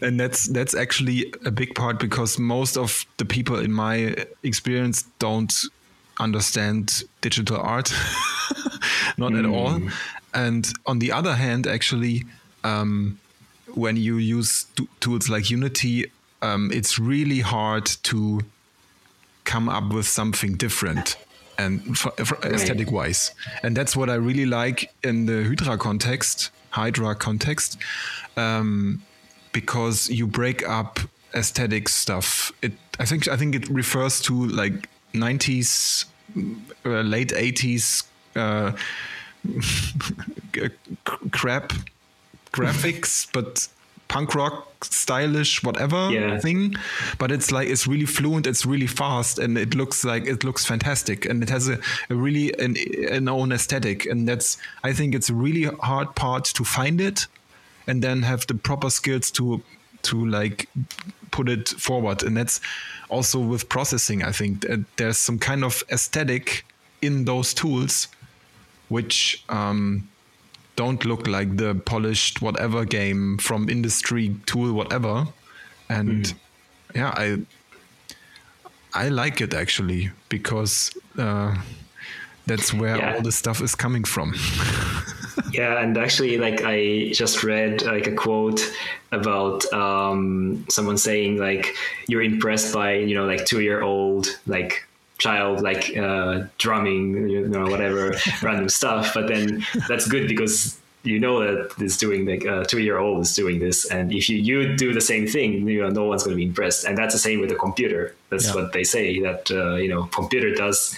and 0.02 0.18
that's 0.18 0.46
that's 0.48 0.74
actually 0.74 1.32
a 1.44 1.50
big 1.50 1.74
part 1.74 1.98
because 1.98 2.38
most 2.38 2.76
of 2.76 3.04
the 3.16 3.24
people 3.24 3.58
in 3.58 3.72
my 3.72 4.14
experience 4.42 5.04
don't 5.18 5.52
understand 6.18 7.02
digital 7.20 7.56
art, 7.56 7.90
not 9.16 9.32
mm. 9.32 9.38
at 9.38 9.46
all. 9.46 9.72
Hmm. 9.72 9.88
And 10.32 10.72
on 10.86 11.00
the 11.00 11.12
other 11.12 11.34
hand, 11.34 11.66
actually, 11.66 12.24
um, 12.62 13.18
when 13.74 13.96
you 13.96 14.16
use 14.16 14.66
tools 15.00 15.28
like 15.28 15.50
Unity, 15.50 16.10
um, 16.42 16.70
it's 16.72 16.98
really 16.98 17.40
hard 17.40 17.86
to 18.04 18.40
come 19.44 19.68
up 19.68 19.92
with 19.92 20.06
something 20.06 20.56
different 20.56 21.16
and 21.58 21.96
aesthetic 22.44 22.90
wise. 22.90 23.32
And 23.62 23.76
that's 23.76 23.96
what 23.96 24.08
I 24.08 24.14
really 24.14 24.46
like 24.46 24.92
in 25.02 25.26
the 25.26 25.44
Hydra 25.44 25.76
context 25.76 26.50
Hydra 26.70 27.14
context, 27.14 27.78
um, 28.36 29.02
because 29.52 30.08
you 30.08 30.26
break 30.26 30.66
up 30.68 31.00
aesthetic 31.34 31.88
stuff. 31.88 32.52
It 32.62 32.72
I 32.98 33.04
think 33.04 33.28
I 33.28 33.36
think 33.36 33.54
it 33.54 33.68
refers 33.68 34.20
to 34.22 34.46
like 34.46 34.88
90s, 35.14 36.06
uh, 36.84 37.00
late 37.00 37.30
80s 37.30 38.04
uh, 38.36 38.72
crap 41.30 41.72
graphics, 42.52 43.26
but 43.32 43.68
punk 44.10 44.34
rock 44.34 44.84
stylish 44.84 45.62
whatever 45.62 46.10
yeah. 46.10 46.36
thing 46.40 46.74
but 47.18 47.30
it's 47.30 47.52
like 47.52 47.68
it's 47.68 47.86
really 47.86 48.04
fluent 48.04 48.44
it's 48.44 48.66
really 48.66 48.86
fast 48.86 49.38
and 49.38 49.56
it 49.56 49.76
looks 49.76 50.04
like 50.04 50.26
it 50.26 50.42
looks 50.42 50.66
fantastic 50.66 51.24
and 51.24 51.44
it 51.44 51.48
has 51.48 51.68
a, 51.68 51.78
a 52.10 52.14
really 52.14 52.52
an, 52.58 52.74
an 53.08 53.28
own 53.28 53.52
aesthetic 53.52 54.06
and 54.06 54.28
that's 54.28 54.58
i 54.82 54.92
think 54.92 55.14
it's 55.14 55.30
a 55.30 55.34
really 55.34 55.64
hard 55.80 56.12
part 56.16 56.44
to 56.44 56.64
find 56.64 57.00
it 57.00 57.28
and 57.86 58.02
then 58.02 58.22
have 58.22 58.44
the 58.48 58.54
proper 58.54 58.90
skills 58.90 59.30
to 59.30 59.62
to 60.02 60.26
like 60.26 60.68
put 61.30 61.48
it 61.48 61.68
forward 61.68 62.24
and 62.24 62.36
that's 62.36 62.60
also 63.10 63.38
with 63.38 63.68
processing 63.68 64.24
i 64.24 64.32
think 64.32 64.66
there's 64.96 65.18
some 65.18 65.38
kind 65.38 65.62
of 65.62 65.84
aesthetic 65.92 66.64
in 67.00 67.26
those 67.26 67.54
tools 67.54 68.08
which 68.88 69.44
um, 69.48 70.08
don't 70.80 71.04
look 71.04 71.26
like 71.26 71.58
the 71.58 71.74
polished 71.84 72.40
whatever 72.40 72.86
game 72.86 73.36
from 73.36 73.68
industry 73.68 74.34
tool 74.46 74.72
whatever 74.72 75.26
and 75.90 76.24
mm. 76.24 76.34
yeah 76.94 77.12
i 77.24 77.26
i 78.94 79.10
like 79.10 79.42
it 79.42 79.52
actually 79.52 80.10
because 80.30 80.90
uh, 81.18 81.54
that's 82.46 82.72
where 82.72 82.96
yeah. 82.96 83.14
all 83.14 83.20
the 83.20 83.30
stuff 83.42 83.60
is 83.60 83.74
coming 83.74 84.04
from 84.04 84.34
yeah 85.52 85.82
and 85.82 85.98
actually 85.98 86.38
like 86.38 86.62
i 86.64 87.10
just 87.12 87.44
read 87.44 87.82
like 87.82 88.06
a 88.06 88.14
quote 88.14 88.62
about 89.12 89.70
um, 89.74 90.64
someone 90.70 90.96
saying 90.96 91.36
like 91.36 91.74
you're 92.08 92.22
impressed 92.22 92.72
by 92.72 92.94
you 92.94 93.14
know 93.14 93.26
like 93.26 93.44
two 93.44 93.60
year 93.60 93.82
old 93.82 94.38
like 94.46 94.86
child 95.20 95.62
like 95.62 95.96
uh, 95.96 96.44
drumming, 96.58 97.28
you 97.28 97.46
know, 97.46 97.66
whatever 97.66 98.14
random 98.42 98.68
stuff. 98.68 99.14
But 99.14 99.28
then 99.28 99.64
that's 99.88 100.08
good 100.08 100.26
because 100.26 100.80
you 101.02 101.18
know 101.18 101.40
that 101.40 101.72
it's 101.78 101.96
doing 101.96 102.26
like 102.26 102.44
a 102.44 102.64
two 102.64 102.80
year 102.80 102.98
old 102.98 103.22
is 103.22 103.34
doing 103.34 103.58
this, 103.58 103.90
and 103.90 104.12
if 104.12 104.28
you, 104.28 104.36
you 104.38 104.76
do 104.76 104.92
the 104.92 105.00
same 105.00 105.26
thing, 105.26 105.68
you 105.68 105.82
know 105.82 105.88
no 105.88 106.04
one's 106.04 106.24
going 106.24 106.34
to 106.34 106.36
be 106.36 106.44
impressed. 106.44 106.84
And 106.84 106.98
that's 106.98 107.14
the 107.14 107.20
same 107.20 107.40
with 107.40 107.48
the 107.48 107.54
computer. 107.54 108.14
That's 108.30 108.48
yeah. 108.48 108.54
what 108.54 108.72
they 108.72 108.84
say 108.84 109.20
that 109.20 109.50
uh, 109.50 109.76
you 109.76 109.88
know 109.88 110.04
computer 110.04 110.54
does 110.54 110.96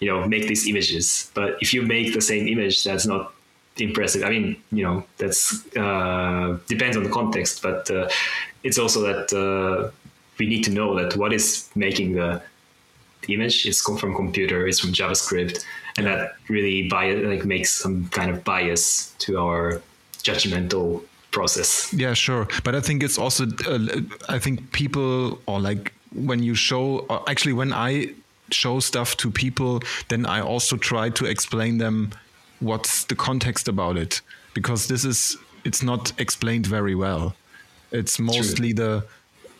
you 0.00 0.08
know 0.08 0.26
make 0.26 0.48
these 0.48 0.66
images, 0.66 1.30
but 1.34 1.56
if 1.60 1.74
you 1.74 1.82
make 1.82 2.14
the 2.14 2.20
same 2.22 2.48
image, 2.48 2.84
that's 2.84 3.06
not 3.06 3.32
impressive. 3.76 4.22
I 4.22 4.30
mean, 4.30 4.56
you 4.70 4.84
know, 4.84 5.04
that's 5.18 5.64
uh, 5.76 6.58
depends 6.68 6.96
on 6.96 7.04
the 7.04 7.10
context, 7.10 7.62
but 7.62 7.90
uh, 7.90 8.08
it's 8.62 8.78
also 8.78 9.00
that 9.02 9.32
uh, 9.32 9.90
we 10.38 10.46
need 10.46 10.64
to 10.64 10.70
know 10.70 10.94
that 10.98 11.16
what 11.16 11.32
is 11.32 11.70
making 11.74 12.14
the 12.14 12.42
image 13.28 13.66
is 13.66 13.80
from 13.80 14.14
computer, 14.14 14.66
is 14.66 14.80
from 14.80 14.92
JavaScript, 14.92 15.64
and 15.96 16.06
that 16.06 16.34
really 16.48 16.88
bias, 16.88 17.24
like 17.24 17.44
makes 17.44 17.70
some 17.70 18.08
kind 18.08 18.30
of 18.30 18.44
bias 18.44 19.14
to 19.18 19.38
our 19.38 19.82
judgmental 20.22 21.02
process. 21.30 21.92
Yeah, 21.92 22.14
sure, 22.14 22.46
but 22.64 22.74
I 22.74 22.80
think 22.80 23.02
it's 23.02 23.18
also 23.18 23.46
uh, 23.66 24.00
I 24.28 24.38
think 24.38 24.72
people 24.72 25.40
or 25.46 25.60
like 25.60 25.92
when 26.14 26.42
you 26.42 26.54
show 26.54 27.00
or 27.08 27.28
actually 27.28 27.54
when 27.54 27.72
I 27.72 28.14
show 28.50 28.80
stuff 28.80 29.16
to 29.18 29.30
people, 29.30 29.82
then 30.08 30.26
I 30.26 30.40
also 30.40 30.76
try 30.76 31.10
to 31.10 31.24
explain 31.24 31.78
them 31.78 32.12
what's 32.60 33.04
the 33.04 33.16
context 33.16 33.66
about 33.66 33.96
it 33.96 34.20
because 34.54 34.86
this 34.86 35.04
is 35.04 35.36
it's 35.64 35.82
not 35.82 36.12
explained 36.20 36.66
very 36.66 36.94
well. 36.94 37.34
It's 37.90 38.18
mostly 38.18 38.72
True. 38.72 38.84
the 38.84 39.04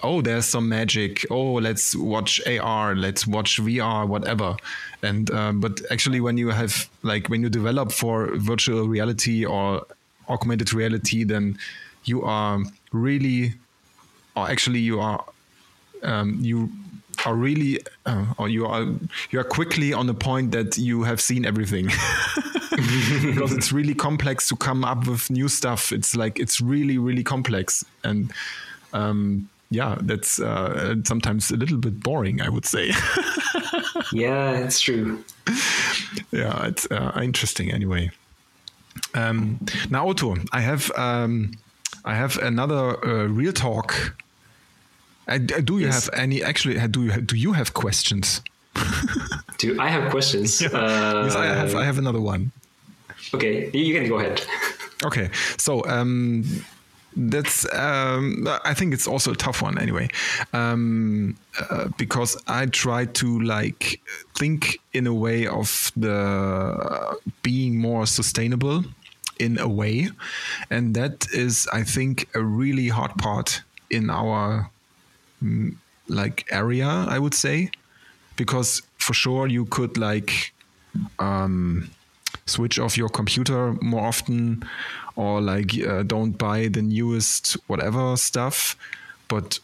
oh, 0.03 0.21
there's 0.21 0.47
some 0.47 0.69
magic. 0.69 1.25
Oh, 1.31 1.55
let's 1.55 1.95
watch 1.95 2.41
AR, 2.47 2.95
let's 2.95 3.27
watch 3.27 3.61
VR, 3.61 4.07
whatever. 4.07 4.57
And 5.03 5.31
uh, 5.31 5.53
but 5.53 5.81
actually, 5.91 6.21
when 6.21 6.37
you 6.37 6.49
have 6.51 6.89
like 7.03 7.29
when 7.29 7.43
you 7.43 7.49
develop 7.49 7.93
for 7.93 8.37
virtual 8.37 8.89
reality 8.89 9.45
or 9.45 9.85
augmented 10.29 10.73
reality, 10.73 11.25
then 11.25 11.59
you 12.05 12.23
are 12.23 12.61
really, 12.93 13.55
or 14.37 14.49
actually, 14.49 14.81
you 14.81 15.01
are 15.01 15.25
um, 16.03 16.39
you 16.41 16.71
are 17.27 17.35
really 17.35 17.81
uh, 18.07 18.27
or 18.39 18.49
you 18.49 18.67
are 18.67 18.87
you 19.31 19.39
are 19.39 19.45
quickly 19.45 19.93
on 19.93 20.07
the 20.07 20.15
point 20.15 20.53
that 20.53 20.77
you 20.79 21.03
have 21.03 21.21
seen 21.21 21.45
everything 21.45 21.87
because 22.71 23.53
it's 23.53 23.73
really 23.73 23.95
complex 23.95 24.49
to 24.49 24.57
come 24.57 24.85
up 24.85 25.07
with 25.07 25.31
new 25.31 25.47
stuff 25.47 25.93
it's 25.93 26.17
like 26.17 26.41
it's 26.41 26.61
really 26.61 26.99
really 26.99 27.23
complex 27.23 27.85
and 28.03 28.33
um, 28.93 29.49
yeah, 29.73 29.97
that's 30.03 30.39
uh, 30.39 30.97
sometimes 31.05 31.51
a 31.51 31.57
little 31.57 31.79
bit 31.79 32.01
boring, 32.01 32.43
I 32.43 32.49
would 32.49 32.67
say. 32.67 32.89
yeah, 34.13 34.53
it's 34.59 34.81
true. 34.81 35.25
Yeah, 36.31 36.67
it's 36.67 36.87
uh, 36.91 37.19
interesting 37.23 37.73
anyway. 37.73 38.11
Um, 39.15 39.59
Naoto, 39.89 40.47
I 40.53 40.61
have 40.61 40.93
um, 40.97 41.53
I 42.05 42.15
have 42.15 42.37
another 42.39 43.03
uh, 43.05 43.27
real 43.29 43.53
talk. 43.53 44.17
Uh, 45.27 45.39
do 45.39 45.79
you 45.79 45.87
yes. 45.87 46.05
have 46.05 46.21
any? 46.21 46.43
Actually, 46.43 46.77
do 46.89 47.05
you 47.05 47.21
do 47.23 47.37
you 47.37 47.53
have 47.53 47.73
questions? 47.73 48.43
do 49.59 49.81
I 49.81 49.89
have 49.89 50.11
questions? 50.11 50.61
Yeah. 50.61 51.25
yes, 51.25 51.35
I 51.35 51.47
have. 51.47 51.75
I 51.75 51.85
have 51.85 51.99
another 51.99 52.21
one. 52.21 52.53
Okay, 53.35 53.71
you 53.73 53.95
can 53.95 54.09
go 54.09 54.19
ahead. 54.19 54.43
okay, 55.05 55.31
so 55.57 55.83
um, 55.87 56.45
that's 57.17 57.73
um, 57.75 58.47
I 58.65 58.75
think 58.75 58.95
it's 58.95 59.07
also 59.07 59.33
a 59.33 59.37
tough 59.37 59.63
one 59.63 59.79
anyway, 59.79 60.09
um, 60.53 61.37
uh, 61.59 61.89
because 61.99 62.41
I 62.47 62.67
try 62.67 63.07
to 63.07 63.41
like 63.41 64.01
think 64.35 64.81
in 64.93 65.07
a 65.07 65.15
way 65.15 65.47
of 65.47 65.93
the 65.97 66.15
uh, 66.15 67.15
being 67.43 67.79
more 67.79 68.07
sustainable 68.07 68.85
in 69.39 69.59
a 69.59 69.69
way, 69.69 70.09
and 70.71 70.95
that 70.95 71.27
is 71.33 71.69
I 71.73 71.83
think 71.83 72.29
a 72.35 72.43
really 72.43 72.89
hard 72.89 73.17
part 73.17 73.63
in 73.91 74.11
our 74.11 74.71
mm, 75.43 75.77
like 76.09 76.47
area 76.51 76.87
I 76.87 77.19
would 77.19 77.35
say, 77.35 77.71
because 78.37 78.83
for 78.99 79.15
sure 79.15 79.47
you 79.47 79.67
could 79.67 79.99
like 79.99 80.53
um, 81.19 81.91
switch 82.47 82.79
off 82.79 82.97
your 82.97 83.09
computer 83.09 83.75
more 83.81 84.07
often 84.07 84.65
or 85.17 85.41
like 85.41 85.79
uh, 85.79 86.03
don't 86.03 86.33
buy 86.33 86.69
the 86.69 86.83
newest 86.83 87.57
whatever 87.67 88.17
stuff. 88.17 88.77
But 89.29 89.59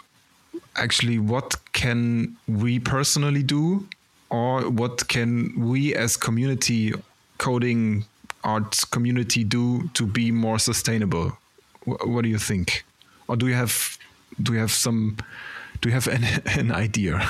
actually 0.76 1.18
what 1.18 1.56
can 1.72 2.36
we 2.46 2.78
personally 2.78 3.42
do? 3.42 3.86
Or 4.30 4.68
what 4.68 5.08
can 5.08 5.54
we 5.56 5.94
as 5.94 6.16
community 6.16 6.92
coding 7.38 8.04
art 8.44 8.84
community 8.90 9.42
do 9.42 9.88
to 9.94 10.06
be 10.06 10.30
more 10.30 10.58
sustainable? 10.58 11.38
What 11.84 12.22
do 12.22 12.28
you 12.28 12.38
think? 12.38 12.84
Or 13.26 13.36
do 13.36 13.46
you 13.48 13.54
have 13.54 13.98
do 14.42 14.52
you 14.52 14.58
have 14.58 14.70
some 14.70 15.16
do 15.80 15.88
you 15.88 15.94
have 15.94 16.06
an, 16.08 16.24
an 16.58 16.72
idea? 16.72 17.26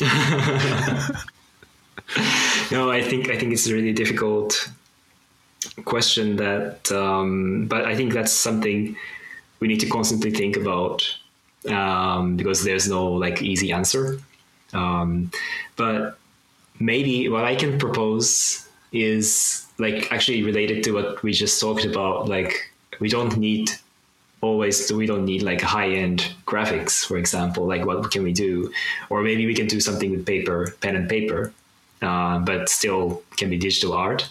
No 2.70 2.90
i 2.90 3.02
think 3.02 3.28
i 3.28 3.36
think 3.36 3.52
it's 3.52 3.70
really 3.70 3.92
difficult 3.92 4.68
question 5.84 6.36
that, 6.36 6.90
um, 6.92 7.66
but 7.66 7.84
I 7.84 7.94
think 7.96 8.12
that's 8.12 8.32
something 8.32 8.96
we 9.60 9.68
need 9.68 9.80
to 9.80 9.88
constantly 9.88 10.30
think 10.30 10.56
about. 10.56 11.02
um, 11.68 12.36
because 12.36 12.64
there's 12.64 12.88
no 12.88 13.12
like 13.12 13.42
easy 13.42 13.72
answer. 13.72 14.18
Um, 14.72 15.30
but 15.76 16.18
maybe 16.78 17.28
what 17.28 17.44
I 17.44 17.56
can 17.56 17.78
propose 17.78 18.66
is 18.92 19.66
like 19.78 20.10
actually 20.12 20.42
related 20.42 20.84
to 20.84 20.92
what 20.92 21.22
we 21.22 21.32
just 21.32 21.60
talked 21.60 21.84
about. 21.84 22.28
Like 22.28 22.72
we 23.00 23.08
don't 23.08 23.36
need 23.36 23.70
always 24.42 24.90
we 24.92 25.06
don't 25.06 25.24
need 25.24 25.42
like 25.42 25.60
high 25.60 25.90
end 25.90 26.32
graphics, 26.46 27.04
for 27.06 27.16
example. 27.18 27.66
Like 27.66 27.84
what 27.86 28.10
can 28.10 28.22
we 28.22 28.32
do? 28.32 28.72
Or 29.10 29.22
maybe 29.22 29.46
we 29.46 29.54
can 29.54 29.66
do 29.66 29.80
something 29.80 30.10
with 30.10 30.26
paper, 30.26 30.74
pen 30.80 30.96
and 30.96 31.08
paper, 31.08 31.52
uh, 32.02 32.38
but 32.40 32.68
still 32.68 33.22
can 33.36 33.50
be 33.50 33.58
digital 33.58 33.92
art. 33.92 34.28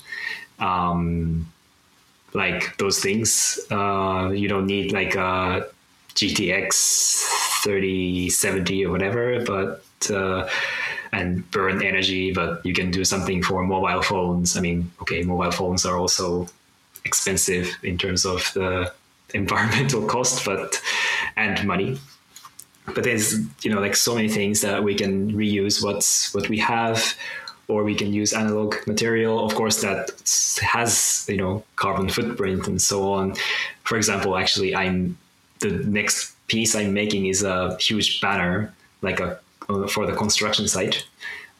Um, 0.60 1.52
like 2.34 2.78
those 2.78 3.00
things, 3.00 3.60
uh, 3.72 4.30
you 4.34 4.48
don't 4.48 4.68
need 4.68 4.92
like 4.92 5.16
a 5.16 5.68
GTX 6.16 7.24
3070 7.64 8.86
or 8.86 8.92
whatever, 8.92 9.44
but 9.46 9.84
uh, 10.12 10.48
and 11.12 11.50
burn 11.52 11.82
energy, 11.84 12.32
but 12.32 12.66
you 12.66 12.74
can 12.74 12.92
do 12.92 13.04
something 13.04 13.42
for 13.42 13.64
mobile 13.64 14.02
phones. 14.02 14.58
I 14.58 14.62
mean, 14.62 14.92
okay, 15.02 15.24
mobile 15.24 15.52
phones 15.52 15.86
are 15.86 15.98
also 15.98 16.48
expensive 17.06 17.76
in 17.84 17.98
terms 17.98 18.26
of 18.26 18.52
the 18.54 18.94
environmental 19.34 20.06
cost, 20.08 20.46
but 20.46 20.82
and 21.36 21.66
money. 21.66 22.00
But 22.94 23.04
there's 23.04 23.40
you 23.64 23.72
know 23.72 23.80
like 23.80 23.96
so 23.96 24.16
many 24.16 24.30
things 24.30 24.62
that 24.62 24.84
we 24.84 24.96
can 24.96 25.32
reuse 25.34 25.84
what's 25.84 26.34
what 26.34 26.50
we 26.50 26.58
have, 26.60 27.16
or 27.70 27.84
we 27.84 27.96
can 27.96 28.12
use 28.12 28.34
analog 28.34 28.76
material. 28.88 29.46
Of 29.46 29.56
course, 29.56 29.82
that 29.82 30.12
has 30.62 31.26
you 31.30 31.38
know 31.38 31.64
carbon 31.76 32.10
footprint 32.10 32.68
and 32.68 32.82
so 32.82 33.14
on. 33.14 33.36
For 33.84 33.96
example, 33.96 34.36
actually, 34.36 34.76
I'm 34.76 35.18
the 35.60 35.72
next 35.72 36.36
piece 36.48 36.76
I'm 36.76 36.94
making 36.94 37.28
is 37.28 37.44
a 37.44 37.78
huge 37.78 38.20
banner, 38.22 38.74
like 39.02 39.20
a 39.20 39.40
for 39.88 40.06
the 40.06 40.14
construction 40.14 40.68
site. 40.68 41.06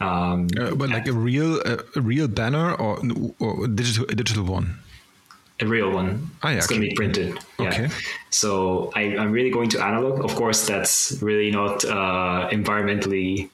Um, 0.02 0.48
uh, 0.58 0.74
but 0.76 0.90
like 0.90 1.08
a 1.08 1.14
real 1.14 1.62
a 1.62 2.02
real 2.02 2.28
banner 2.28 2.74
or, 2.76 3.00
or 3.40 3.68
digital 3.68 4.06
a 4.10 4.16
digital 4.16 4.46
one 4.46 4.80
a 5.62 5.66
real 5.66 5.92
one. 5.92 6.30
Oh, 6.44 6.50
yeah, 6.50 6.58
it's 6.58 6.68
going 6.68 6.82
to 6.82 6.88
be 6.88 6.94
printed. 6.94 7.38
Yeah. 7.60 7.68
Okay. 7.68 7.90
So 8.30 8.92
I, 8.96 9.02
am 9.02 9.32
really 9.32 9.50
going 9.50 9.70
to 9.70 9.84
analog. 9.84 10.24
Of 10.24 10.36
course, 10.36 10.66
that's 10.66 11.22
really 11.22 11.52
not 11.52 11.84
uh, 11.86 12.50
environmentally 12.52 13.50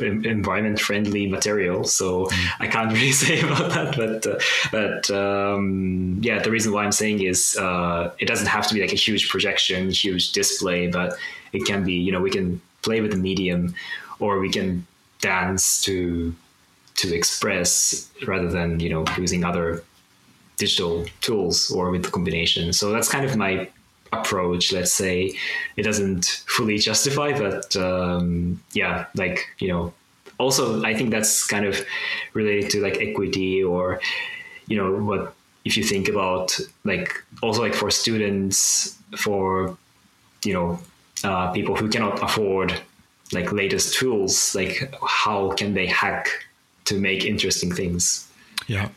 environment 0.00 0.80
friendly 0.80 1.26
material. 1.26 1.84
So. 1.84 2.28
I 2.60 2.66
can't 2.66 2.92
really 2.96 3.12
say 3.12 3.40
about 3.40 3.70
that. 3.72 3.96
But 3.96 4.26
uh, 4.26 4.38
but 4.70 5.10
um, 5.10 6.18
yeah, 6.22 6.40
the 6.40 6.50
reason 6.50 6.72
why 6.72 6.84
I'm 6.84 6.92
saying 6.92 7.22
is 7.22 7.56
uh, 7.56 8.12
it 8.18 8.26
doesn't 8.26 8.46
have 8.46 8.66
to 8.68 8.74
be 8.74 8.80
like 8.80 8.92
a 8.92 8.96
huge 8.96 9.28
projection, 9.28 9.90
huge 9.90 10.32
display, 10.32 10.88
but 10.88 11.14
it 11.52 11.64
can 11.66 11.84
be. 11.84 11.94
You 11.94 12.12
know, 12.12 12.20
we 12.20 12.30
can 12.30 12.60
play 12.82 13.00
with 13.00 13.10
the 13.10 13.16
medium, 13.16 13.74
or 14.18 14.38
we 14.38 14.50
can 14.50 14.86
dance 15.20 15.82
to 15.82 16.34
to 16.94 17.14
express 17.14 18.10
rather 18.26 18.50
than 18.50 18.80
you 18.80 18.90
know 18.90 19.04
using 19.16 19.44
other 19.44 19.82
digital 20.56 21.04
tools 21.20 21.70
or 21.72 21.90
with 21.90 22.04
the 22.04 22.10
combination. 22.10 22.72
So 22.72 22.92
that's 22.92 23.08
kind 23.08 23.24
of 23.24 23.36
my 23.36 23.68
approach. 24.12 24.72
Let's 24.72 24.92
say 24.92 25.36
it 25.76 25.82
doesn't 25.82 26.44
fully 26.46 26.78
justify, 26.78 27.36
but 27.36 27.74
um, 27.76 28.62
yeah, 28.72 29.06
like 29.14 29.46
you 29.58 29.68
know, 29.68 29.92
also 30.38 30.82
I 30.84 30.94
think 30.94 31.10
that's 31.10 31.46
kind 31.46 31.66
of 31.66 31.84
related 32.34 32.70
to 32.70 32.82
like 32.82 32.98
equity 33.00 33.62
or 33.62 34.00
you 34.66 34.76
know 34.76 34.92
what 35.02 35.34
if 35.64 35.76
you 35.76 35.84
think 35.84 36.08
about 36.08 36.58
like 36.84 37.22
also 37.42 37.62
like 37.62 37.74
for 37.74 37.90
students 37.90 38.96
for 39.16 39.76
you 40.44 40.52
know 40.52 40.78
uh, 41.24 41.52
people 41.52 41.76
who 41.76 41.88
cannot 41.88 42.22
afford 42.22 42.74
like 43.32 43.52
latest 43.52 43.94
tools 43.94 44.54
like 44.54 44.92
how 45.06 45.52
can 45.52 45.74
they 45.74 45.86
hack 45.86 46.28
to 46.84 46.98
make 46.98 47.24
interesting 47.24 47.72
things 47.72 48.28
yeah 48.66 48.88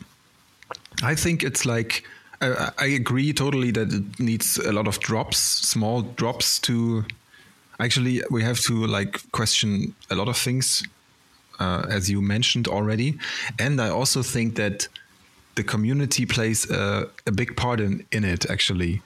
I 1.02 1.14
think 1.14 1.42
it's 1.42 1.64
like 1.64 2.04
I, 2.40 2.70
I 2.78 2.86
agree 2.86 3.32
totally 3.32 3.70
that 3.72 3.92
it 3.92 4.20
needs 4.20 4.58
a 4.58 4.72
lot 4.72 4.86
of 4.86 5.00
drops, 5.00 5.38
small 5.38 6.02
drops 6.02 6.58
to. 6.60 7.04
Actually, 7.78 8.22
we 8.30 8.42
have 8.42 8.60
to 8.60 8.86
like 8.86 9.20
question 9.32 9.94
a 10.10 10.14
lot 10.14 10.28
of 10.28 10.36
things, 10.36 10.82
uh, 11.60 11.84
as 11.90 12.08
you 12.08 12.22
mentioned 12.22 12.68
already, 12.68 13.18
and 13.58 13.80
I 13.80 13.90
also 13.90 14.22
think 14.22 14.56
that 14.56 14.88
the 15.56 15.62
community 15.62 16.26
plays 16.26 16.70
a, 16.70 17.08
a 17.26 17.32
big 17.32 17.56
part 17.56 17.80
in 17.80 18.04
in 18.12 18.24
it 18.24 18.50
actually, 18.50 19.02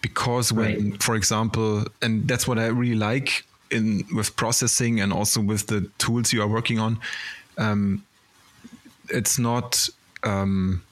because 0.00 0.52
when, 0.52 0.90
right. 0.90 1.02
for 1.02 1.16
example, 1.16 1.84
and 2.02 2.28
that's 2.28 2.46
what 2.46 2.58
I 2.58 2.66
really 2.66 2.94
like 2.94 3.44
in 3.70 4.04
with 4.14 4.36
processing 4.36 5.00
and 5.00 5.12
also 5.12 5.40
with 5.40 5.66
the 5.66 5.90
tools 5.98 6.32
you 6.32 6.42
are 6.42 6.48
working 6.48 6.78
on. 6.78 6.98
Um, 7.58 8.04
it's 9.08 9.38
not. 9.38 9.88
Um, 10.22 10.82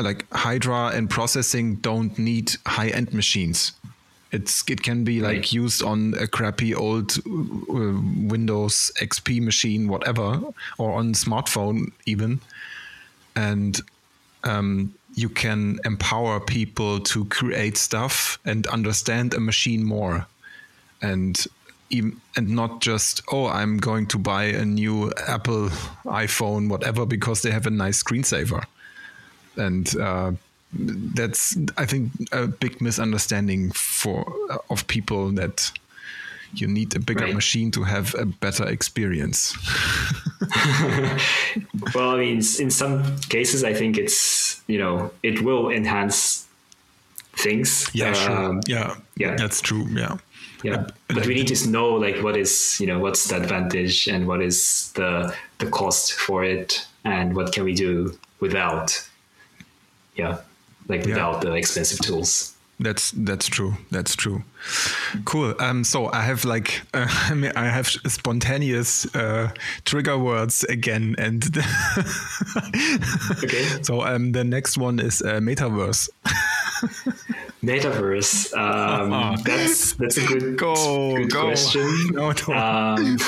like 0.00 0.26
Hydra 0.32 0.88
and 0.88 1.10
processing 1.10 1.76
don't 1.76 2.18
need 2.18 2.52
high 2.66 2.88
end 2.88 3.12
machines. 3.12 3.72
It's 4.30 4.64
it 4.68 4.82
can 4.82 5.04
be 5.04 5.20
like 5.20 5.36
right. 5.36 5.52
used 5.52 5.82
on 5.82 6.14
a 6.18 6.26
crappy 6.26 6.74
old 6.74 7.18
uh, 7.18 8.00
Windows 8.28 8.90
XP 8.98 9.42
machine, 9.42 9.88
whatever, 9.88 10.40
or 10.78 10.92
on 10.92 11.12
smartphone 11.12 11.92
even, 12.06 12.40
and 13.36 13.78
um, 14.44 14.94
you 15.14 15.28
can 15.28 15.78
empower 15.84 16.40
people 16.40 17.00
to 17.00 17.26
create 17.26 17.76
stuff 17.76 18.38
and 18.46 18.66
understand 18.68 19.34
a 19.34 19.40
machine 19.40 19.84
more, 19.84 20.26
and 21.02 21.46
even, 21.90 22.18
and 22.34 22.48
not 22.48 22.80
just 22.80 23.20
oh 23.30 23.48
I'm 23.48 23.76
going 23.76 24.06
to 24.08 24.18
buy 24.18 24.44
a 24.44 24.64
new 24.64 25.12
Apple 25.28 25.68
iPhone 26.06 26.70
whatever 26.70 27.04
because 27.04 27.42
they 27.42 27.50
have 27.50 27.66
a 27.66 27.70
nice 27.70 28.02
screensaver 28.02 28.64
and 29.56 29.96
uh, 29.96 30.32
that's 30.72 31.56
I 31.76 31.86
think 31.86 32.12
a 32.32 32.46
big 32.46 32.80
misunderstanding 32.80 33.72
for 33.72 34.32
of 34.70 34.86
people 34.86 35.30
that 35.32 35.70
you 36.54 36.66
need 36.66 36.94
a 36.94 37.00
bigger 37.00 37.24
right. 37.24 37.34
machine 37.34 37.70
to 37.72 37.82
have 37.82 38.14
a 38.14 38.26
better 38.26 38.68
experience. 38.68 39.56
well, 41.94 42.10
I 42.10 42.18
mean, 42.18 42.36
in 42.58 42.70
some 42.70 43.18
cases, 43.28 43.64
I 43.64 43.72
think 43.74 43.98
it's 43.98 44.62
you 44.66 44.78
know 44.78 45.10
it 45.22 45.42
will 45.42 45.70
enhance 45.70 46.46
things. 47.32 47.88
Yeah, 47.92 48.08
um, 48.08 48.14
sure. 48.14 48.60
Yeah, 48.66 48.96
yeah, 49.16 49.36
that's 49.36 49.60
true. 49.60 49.86
Yeah. 49.90 50.16
Yeah, 50.62 50.86
but 51.08 51.26
we 51.26 51.34
need 51.34 51.48
to 51.48 51.68
know 51.68 51.88
like 51.88 52.22
what 52.22 52.36
is 52.36 52.78
you 52.78 52.86
know 52.86 53.00
what's 53.00 53.28
the 53.28 53.36
advantage 53.36 54.06
and 54.06 54.28
what 54.28 54.40
is 54.40 54.92
the 54.92 55.34
the 55.58 55.66
cost 55.66 56.12
for 56.12 56.44
it 56.44 56.86
and 57.04 57.34
what 57.34 57.52
can 57.52 57.64
we 57.64 57.74
do 57.74 58.16
without 58.38 59.04
yeah, 60.14 60.38
like 60.88 61.04
without 61.04 61.42
yeah. 61.42 61.50
the 61.50 61.52
expensive 61.54 62.00
tools. 62.00 62.54
That's 62.82 63.12
that's 63.12 63.46
true. 63.46 63.74
That's 63.90 64.16
true. 64.16 64.42
Cool. 65.24 65.54
Um, 65.60 65.84
so 65.84 66.10
I 66.12 66.22
have 66.22 66.44
like 66.44 66.82
uh, 66.92 67.06
I 67.30 67.34
mean, 67.34 67.52
I 67.54 67.66
have 67.68 67.86
spontaneous 67.86 69.06
uh, 69.14 69.50
trigger 69.84 70.18
words 70.18 70.64
again, 70.64 71.14
and 71.18 71.44
okay. 73.44 73.64
So 73.82 74.02
um, 74.02 74.32
the 74.32 74.44
next 74.44 74.76
one 74.78 74.98
is 74.98 75.22
uh, 75.22 75.38
metaverse. 75.40 76.08
metaverse. 77.62 78.52
Um, 78.56 79.12
oh. 79.12 79.36
That's 79.44 79.92
that's 79.94 80.16
a 80.16 80.26
good, 80.26 80.56
go, 80.56 81.16
good 81.16 81.30
go. 81.30 81.42
question. 81.42 81.88
No, 82.10 82.32
no. 82.48 82.54
Um, 82.54 83.18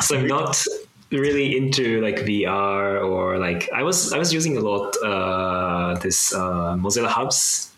so 0.00 0.18
I'm 0.18 0.26
not 0.26 0.64
really 1.12 1.56
into 1.56 2.00
like 2.00 2.16
VR 2.16 3.04
or 3.04 3.38
like 3.38 3.68
I 3.72 3.82
was 3.82 4.12
I 4.12 4.18
was 4.18 4.32
using 4.32 4.56
a 4.56 4.60
lot 4.60 4.96
uh, 5.04 5.98
this 6.00 6.34
uh, 6.34 6.74
Mozilla 6.74 7.08
Hubs 7.08 7.72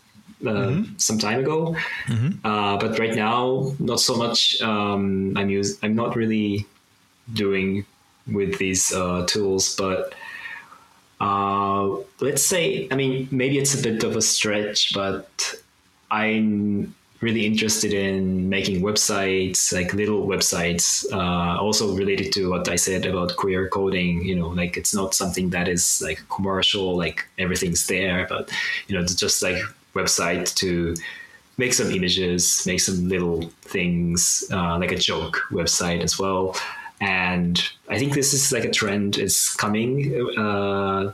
uh, 0.47 0.51
mm-hmm. 0.51 0.97
some 0.97 1.19
time 1.19 1.41
ago, 1.41 1.77
mm-hmm. 2.07 2.47
uh, 2.47 2.77
but 2.79 2.99
right 2.99 3.15
now 3.15 3.73
not 3.79 4.01
so 4.01 4.17
much. 4.17 4.61
Um, 4.63 5.37
I'm 5.37 5.51
use 5.51 5.79
I'm 5.83 5.95
not 5.95 6.17
really 6.17 6.67
doing 7.33 7.85
with 8.27 8.59
these 8.59 8.93
uh, 8.93 9.27
tools, 9.27 9.75
but 9.77 10.15
uh, 11.21 11.89
let's 12.21 12.43
say 12.43 12.89
I 12.91 12.95
mean 12.95 13.29
maybe 13.31 13.59
it's 13.59 13.79
a 13.79 13.83
bit 13.83 14.05
of 14.05 14.17
a 14.17 14.23
stretch, 14.23 14.95
but 14.95 15.55
I'm 16.11 16.95
really 17.25 17.47
interested 17.47 17.93
in 17.93 18.49
making 18.49 18.83
websites, 18.83 19.73
like 19.73 19.95
little 19.95 20.27
websites, 20.27 21.05
uh, 21.13 21.61
also 21.61 21.97
related 21.97 22.33
to 22.35 22.51
what 22.51 22.69
I 22.69 22.77
said 22.77 23.07
about 23.07 23.37
queer 23.37 23.69
coding. 23.69 24.23
You 24.25 24.37
know, 24.37 24.49
like 24.49 24.77
it's 24.77 24.95
not 24.95 25.15
something 25.15 25.51
that 25.51 25.67
is 25.67 26.03
like 26.03 26.21
commercial, 26.29 26.97
like 26.97 27.27
everything's 27.39 27.87
there, 27.87 28.27
but 28.29 28.51
you 28.87 28.95
know, 28.95 29.03
it's 29.03 29.15
just 29.15 29.43
like 29.43 29.61
website 29.95 30.55
to 30.57 30.95
make 31.57 31.73
some 31.73 31.91
images, 31.91 32.65
make 32.67 32.81
some 32.81 33.09
little 33.09 33.51
things, 33.63 34.45
uh, 34.53 34.79
like 34.79 34.93
a 34.93 34.99
joke 34.99 35.41
website 35.51 36.03
as 36.03 36.19
well. 36.19 36.55
And 37.01 37.63
I 37.89 37.99
think 37.99 38.15
this 38.15 38.35
is 38.35 38.53
like 38.53 38.65
a 38.65 38.71
trend 38.71 39.19
is 39.19 39.51
coming. 39.51 40.15
Uh, 40.39 41.13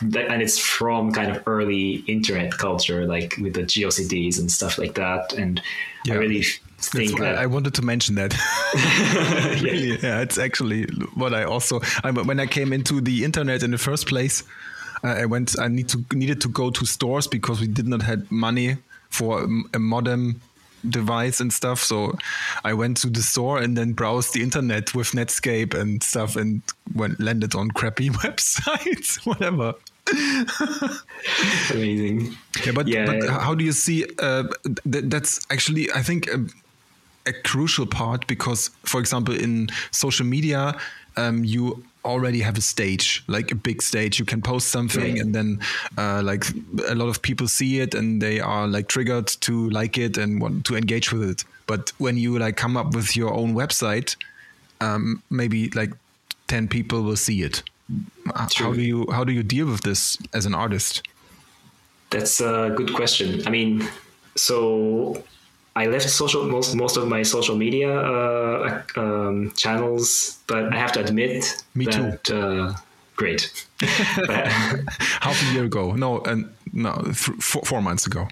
and 0.00 0.42
it's 0.42 0.58
from 0.58 1.12
kind 1.12 1.34
of 1.34 1.42
early 1.46 2.04
internet 2.06 2.56
culture, 2.58 3.06
like 3.06 3.36
with 3.40 3.54
the 3.54 3.62
GeoCities 3.62 4.38
and 4.38 4.50
stuff 4.50 4.78
like 4.78 4.94
that. 4.94 5.32
And 5.32 5.60
yeah. 6.04 6.14
I 6.14 6.16
really 6.18 6.42
think 6.78 7.18
that 7.20 7.36
I 7.36 7.46
wanted 7.46 7.74
to 7.74 7.82
mention 7.82 8.14
that. 8.16 8.34
really, 9.62 9.98
yeah, 10.02 10.20
it's 10.20 10.38
actually 10.38 10.84
what 11.14 11.34
I 11.34 11.44
also 11.44 11.80
I, 12.02 12.10
when 12.10 12.40
I 12.40 12.46
came 12.46 12.72
into 12.72 13.00
the 13.00 13.24
internet 13.24 13.62
in 13.62 13.70
the 13.70 13.78
first 13.78 14.06
place. 14.06 14.42
Uh, 15.02 15.08
I 15.08 15.26
went. 15.26 15.58
I 15.58 15.68
need 15.68 15.88
to 15.90 16.04
needed 16.12 16.40
to 16.42 16.48
go 16.48 16.70
to 16.70 16.86
stores 16.86 17.26
because 17.26 17.60
we 17.60 17.66
did 17.66 17.86
not 17.86 18.02
have 18.02 18.30
money 18.30 18.76
for 19.10 19.46
a 19.74 19.78
modem 19.78 20.40
device 20.88 21.40
and 21.40 21.52
stuff. 21.52 21.82
So 21.82 22.16
I 22.64 22.74
went 22.74 22.96
to 22.98 23.10
the 23.10 23.22
store 23.22 23.58
and 23.58 23.76
then 23.76 23.92
browsed 23.92 24.34
the 24.34 24.42
internet 24.42 24.94
with 24.94 25.12
Netscape 25.12 25.74
and 25.74 26.02
stuff 26.02 26.36
and 26.36 26.62
went 26.94 27.20
landed 27.20 27.54
on 27.54 27.70
crappy 27.70 28.10
websites, 28.24 29.24
whatever. 29.26 29.74
Amazing. 31.70 32.36
Yeah, 32.64 32.72
but, 32.72 32.88
yeah. 32.88 33.06
but 33.06 33.28
how 33.28 33.54
do 33.54 33.64
you 33.64 33.72
see? 33.72 34.04
Uh, 34.18 34.44
th- 34.90 35.06
that's 35.06 35.46
actually, 35.50 35.90
I 35.92 36.02
think, 36.02 36.28
a, 36.28 36.44
a, 37.26 37.32
crucial 37.42 37.86
part 37.86 38.26
because, 38.26 38.68
for 38.84 39.00
example, 39.00 39.34
in 39.34 39.68
social 39.92 40.26
media, 40.26 40.78
um, 41.16 41.42
you 41.44 41.82
already 42.04 42.40
have 42.40 42.58
a 42.58 42.60
stage, 42.60 43.24
like 43.26 43.50
a 43.50 43.54
big 43.54 43.82
stage. 43.82 44.18
You 44.18 44.24
can 44.24 44.42
post 44.42 44.68
something, 44.68 45.14
right. 45.14 45.20
and 45.20 45.34
then 45.34 45.60
uh, 45.96 46.22
like 46.22 46.44
a 46.88 46.94
lot 46.94 47.08
of 47.08 47.22
people 47.22 47.48
see 47.48 47.80
it, 47.80 47.94
and 47.94 48.20
they 48.20 48.40
are 48.40 48.66
like 48.66 48.88
triggered 48.88 49.26
to 49.26 49.70
like 49.70 49.98
it 49.98 50.18
and 50.18 50.40
want 50.40 50.64
to 50.66 50.76
engage 50.76 51.12
with 51.12 51.28
it. 51.28 51.44
But 51.66 51.92
when 51.98 52.16
you 52.16 52.38
like 52.38 52.56
come 52.56 52.76
up 52.76 52.94
with 52.94 53.16
your 53.16 53.32
own 53.32 53.54
website, 53.54 54.16
um, 54.80 55.22
maybe 55.30 55.70
like 55.70 55.92
ten 56.46 56.68
people 56.68 57.02
will 57.02 57.16
see 57.16 57.42
it. 57.42 57.62
True. 58.50 58.66
How 58.66 58.72
do 58.72 58.80
you 58.80 59.06
how 59.10 59.24
do 59.24 59.32
you 59.32 59.42
deal 59.42 59.66
with 59.66 59.82
this 59.82 60.18
as 60.32 60.46
an 60.46 60.54
artist? 60.54 61.02
That's 62.10 62.40
a 62.40 62.72
good 62.76 62.94
question. 62.94 63.42
I 63.46 63.50
mean, 63.50 63.88
so 64.36 65.22
I 65.76 65.86
left 65.86 66.08
social 66.08 66.44
most 66.44 66.74
most 66.74 66.96
of 66.96 67.08
my 67.08 67.22
social 67.22 67.56
media 67.56 67.90
uh, 67.98 68.82
um, 68.96 69.52
channels, 69.56 70.38
but 70.46 70.72
I 70.72 70.76
have 70.76 70.92
to 70.92 71.00
admit 71.00 71.64
Me 71.74 71.86
that 71.86 72.22
too. 72.24 72.36
Uh, 72.36 72.76
great. 73.16 73.66
Half 73.80 75.42
a 75.42 75.52
year 75.52 75.64
ago, 75.64 75.92
no, 75.92 76.20
and 76.20 76.48
no, 76.72 76.92
th- 77.02 77.16
four, 77.16 77.62
four, 77.62 77.82
months 77.82 78.06
ago. 78.06 78.28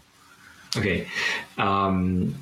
Okay, 0.77 1.09
um, 1.59 2.35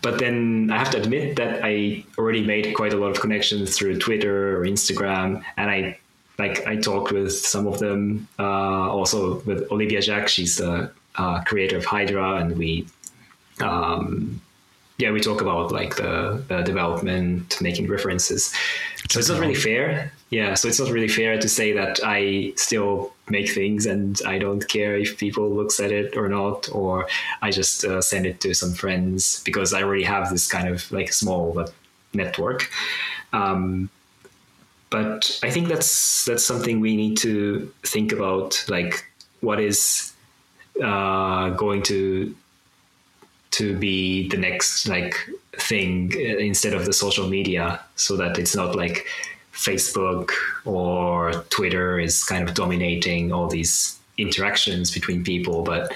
but 0.00 0.18
then 0.18 0.70
I 0.72 0.78
have 0.78 0.90
to 0.90 0.98
admit 0.98 1.36
that 1.36 1.60
I 1.62 2.04
already 2.18 2.44
made 2.44 2.74
quite 2.74 2.94
a 2.94 2.96
lot 2.96 3.10
of 3.10 3.20
connections 3.20 3.76
through 3.76 3.98
Twitter 3.98 4.58
or 4.58 4.64
Instagram, 4.64 5.42
and 5.58 5.70
I 5.70 5.98
like 6.38 6.66
I 6.66 6.76
talked 6.76 7.12
with 7.12 7.32
some 7.32 7.66
of 7.66 7.78
them. 7.78 8.26
Uh, 8.38 8.88
also 8.90 9.40
with 9.40 9.70
Olivia 9.70 10.00
Jack, 10.00 10.28
she's 10.28 10.56
the 10.56 10.90
uh, 11.16 11.42
creator 11.44 11.76
of 11.76 11.84
Hydra, 11.84 12.36
and 12.36 12.56
we 12.56 12.86
um, 13.60 14.40
yeah, 14.98 15.10
we 15.10 15.20
talk 15.20 15.40
about 15.42 15.72
like 15.72 15.96
the, 15.96 16.42
the 16.48 16.62
development, 16.62 17.60
making 17.60 17.86
references. 17.88 18.52
So 19.10 19.18
it's 19.18 19.28
not 19.28 19.40
really 19.40 19.54
fair. 19.54 20.12
Yeah, 20.30 20.54
so 20.54 20.68
it's 20.68 20.80
not 20.80 20.90
really 20.90 21.08
fair 21.08 21.38
to 21.38 21.48
say 21.48 21.72
that 21.72 22.00
I 22.02 22.52
still 22.56 23.12
make 23.28 23.50
things 23.50 23.86
and 23.86 24.20
I 24.26 24.38
don't 24.38 24.66
care 24.68 24.96
if 24.96 25.18
people 25.18 25.48
looks 25.50 25.78
at 25.80 25.92
it 25.92 26.16
or 26.16 26.28
not, 26.28 26.68
or 26.72 27.06
I 27.42 27.50
just 27.50 27.84
uh, 27.84 28.00
send 28.00 28.26
it 28.26 28.40
to 28.40 28.54
some 28.54 28.72
friends 28.72 29.42
because 29.44 29.72
I 29.72 29.82
already 29.82 30.02
have 30.04 30.30
this 30.30 30.50
kind 30.50 30.68
of 30.68 30.90
like 30.90 31.12
small 31.12 31.52
but 31.52 31.72
network. 32.14 32.70
Um, 33.32 33.90
but 34.90 35.38
I 35.42 35.50
think 35.50 35.68
that's 35.68 36.24
that's 36.24 36.44
something 36.44 36.80
we 36.80 36.96
need 36.96 37.16
to 37.18 37.72
think 37.82 38.12
about, 38.12 38.64
like 38.68 39.04
what 39.40 39.60
is 39.60 40.12
uh, 40.82 41.50
going 41.50 41.82
to 41.82 42.34
to 43.58 43.76
be 43.76 44.28
the 44.28 44.36
next 44.36 44.88
like 44.88 45.14
thing 45.70 46.12
uh, 46.14 46.50
instead 46.50 46.74
of 46.74 46.84
the 46.84 46.92
social 46.92 47.28
media 47.28 47.80
so 47.96 48.16
that 48.16 48.38
it's 48.38 48.54
not 48.54 48.74
like 48.74 49.06
facebook 49.52 50.30
or 50.64 51.32
twitter 51.56 51.98
is 51.98 52.24
kind 52.24 52.46
of 52.46 52.54
dominating 52.54 53.32
all 53.32 53.48
these 53.48 53.98
interactions 54.18 54.90
between 54.90 55.24
people 55.24 55.62
but 55.62 55.92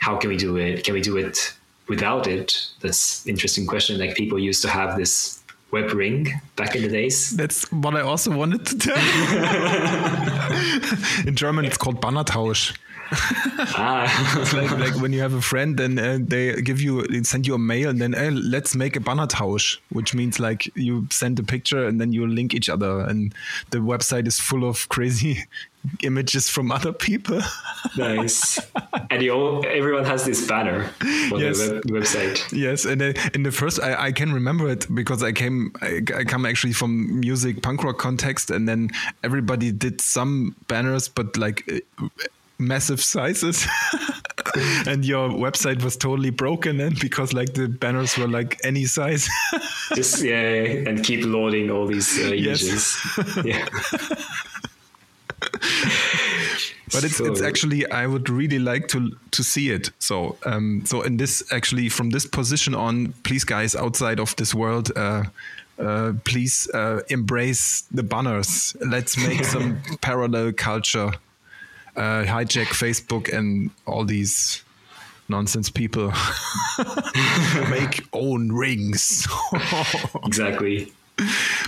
how 0.00 0.16
can 0.16 0.30
we 0.30 0.36
do 0.36 0.56
it? 0.56 0.84
Can 0.84 0.94
we 0.94 1.00
do 1.00 1.16
it 1.16 1.54
without 1.88 2.26
it? 2.26 2.66
That's 2.80 3.24
interesting 3.26 3.66
question. 3.66 3.98
Like 3.98 4.16
people 4.16 4.38
used 4.38 4.62
to 4.62 4.68
have 4.68 4.96
this 4.96 5.38
web 5.70 5.92
ring 5.92 6.28
back 6.56 6.74
in 6.74 6.82
the 6.82 6.88
days. 6.88 7.36
That's 7.36 7.70
what 7.70 7.94
i 7.94 8.00
also 8.00 8.36
wanted 8.36 8.66
to 8.66 8.76
tell 8.76 8.96
in 11.28 11.36
german 11.36 11.64
it's 11.64 11.76
called 11.76 12.00
bannertausch 12.00 12.76
ah. 13.12 14.40
it's 14.40 14.52
like, 14.52 14.70
like 14.78 14.96
when 15.00 15.12
you 15.12 15.20
have 15.20 15.34
a 15.34 15.40
friend, 15.40 15.76
then 15.76 15.98
uh, 15.98 16.18
they 16.20 16.60
give 16.62 16.80
you, 16.80 17.06
they 17.06 17.22
send 17.22 17.46
you 17.46 17.54
a 17.54 17.58
mail, 17.58 17.90
and 17.90 18.00
then 18.00 18.12
hey, 18.12 18.30
let's 18.30 18.74
make 18.74 18.96
a 18.96 19.00
banner 19.00 19.20
Bannertausch, 19.20 19.78
which 19.90 20.14
means 20.14 20.40
like 20.40 20.70
you 20.76 21.06
send 21.10 21.38
a 21.38 21.42
picture 21.42 21.86
and 21.86 22.00
then 22.00 22.12
you 22.12 22.26
link 22.26 22.54
each 22.54 22.68
other, 22.68 23.00
and 23.00 23.34
the 23.70 23.78
website 23.78 24.26
is 24.26 24.38
full 24.40 24.68
of 24.68 24.88
crazy 24.88 25.44
images 26.02 26.48
from 26.48 26.70
other 26.70 26.92
people. 26.92 27.40
nice. 27.96 28.58
And 29.10 29.22
you 29.22 29.32
all, 29.32 29.64
everyone 29.66 30.04
has 30.04 30.24
this 30.24 30.46
banner 30.46 30.90
on 31.32 31.40
yes. 31.40 31.58
the 31.58 31.74
web, 31.74 31.84
website. 31.84 32.52
Yes, 32.52 32.84
and 32.84 33.02
uh, 33.02 33.12
in 33.34 33.42
the 33.42 33.52
first, 33.52 33.80
I, 33.80 34.06
I, 34.06 34.12
can 34.12 34.32
remember 34.32 34.68
it 34.68 34.86
because 34.94 35.22
I 35.22 35.32
came, 35.32 35.72
I, 35.80 36.00
I, 36.14 36.24
come 36.24 36.46
actually 36.46 36.74
from 36.74 37.20
music 37.20 37.62
punk 37.62 37.82
rock 37.82 37.98
context, 37.98 38.50
and 38.50 38.68
then 38.68 38.90
everybody 39.24 39.72
did 39.72 40.00
some 40.00 40.54
banners, 40.68 41.08
but 41.08 41.36
like 41.36 41.68
uh, 41.98 42.06
massive 42.60 43.00
sizes. 43.00 43.66
And 44.86 45.04
your 45.04 45.28
website 45.28 45.82
was 45.82 45.96
totally 45.96 46.30
broken 46.30 46.80
and 46.80 46.98
because 46.98 47.32
like 47.32 47.54
the 47.54 47.68
banners 47.68 48.16
were 48.18 48.26
like 48.26 48.58
any 48.64 48.84
size. 48.84 49.28
Just 49.94 50.22
yeah 50.22 50.88
and 50.88 51.04
keep 51.04 51.24
loading 51.24 51.70
all 51.70 51.86
these 51.86 52.18
uh, 52.18 52.32
images. 52.32 52.96
Yeah. 53.44 53.66
But 56.92 57.04
it's 57.04 57.16
so, 57.16 57.26
it's 57.26 57.42
actually 57.42 57.88
I 57.90 58.06
would 58.06 58.28
really 58.28 58.58
like 58.58 58.88
to 58.88 59.16
to 59.30 59.44
see 59.44 59.70
it. 59.70 59.90
So 59.98 60.36
um 60.44 60.82
so 60.84 61.02
in 61.02 61.16
this 61.16 61.44
actually 61.52 61.88
from 61.88 62.10
this 62.10 62.26
position 62.26 62.74
on, 62.74 63.14
please 63.22 63.44
guys 63.44 63.76
outside 63.76 64.18
of 64.20 64.34
this 64.36 64.54
world, 64.54 64.90
uh, 64.96 65.24
uh, 65.78 66.12
please 66.24 66.68
uh, 66.74 67.00
embrace 67.08 67.84
the 67.92 68.02
banners. 68.02 68.76
Let's 68.80 69.16
make 69.16 69.44
some 69.44 69.80
parallel 70.00 70.52
culture 70.52 71.12
uh, 71.96 72.24
hijack 72.24 72.66
Facebook 72.66 73.32
and 73.32 73.70
all 73.86 74.04
these 74.04 74.62
nonsense 75.28 75.70
people 75.70 76.12
make 77.70 78.06
own 78.12 78.52
rings. 78.52 79.26
exactly. 80.24 80.92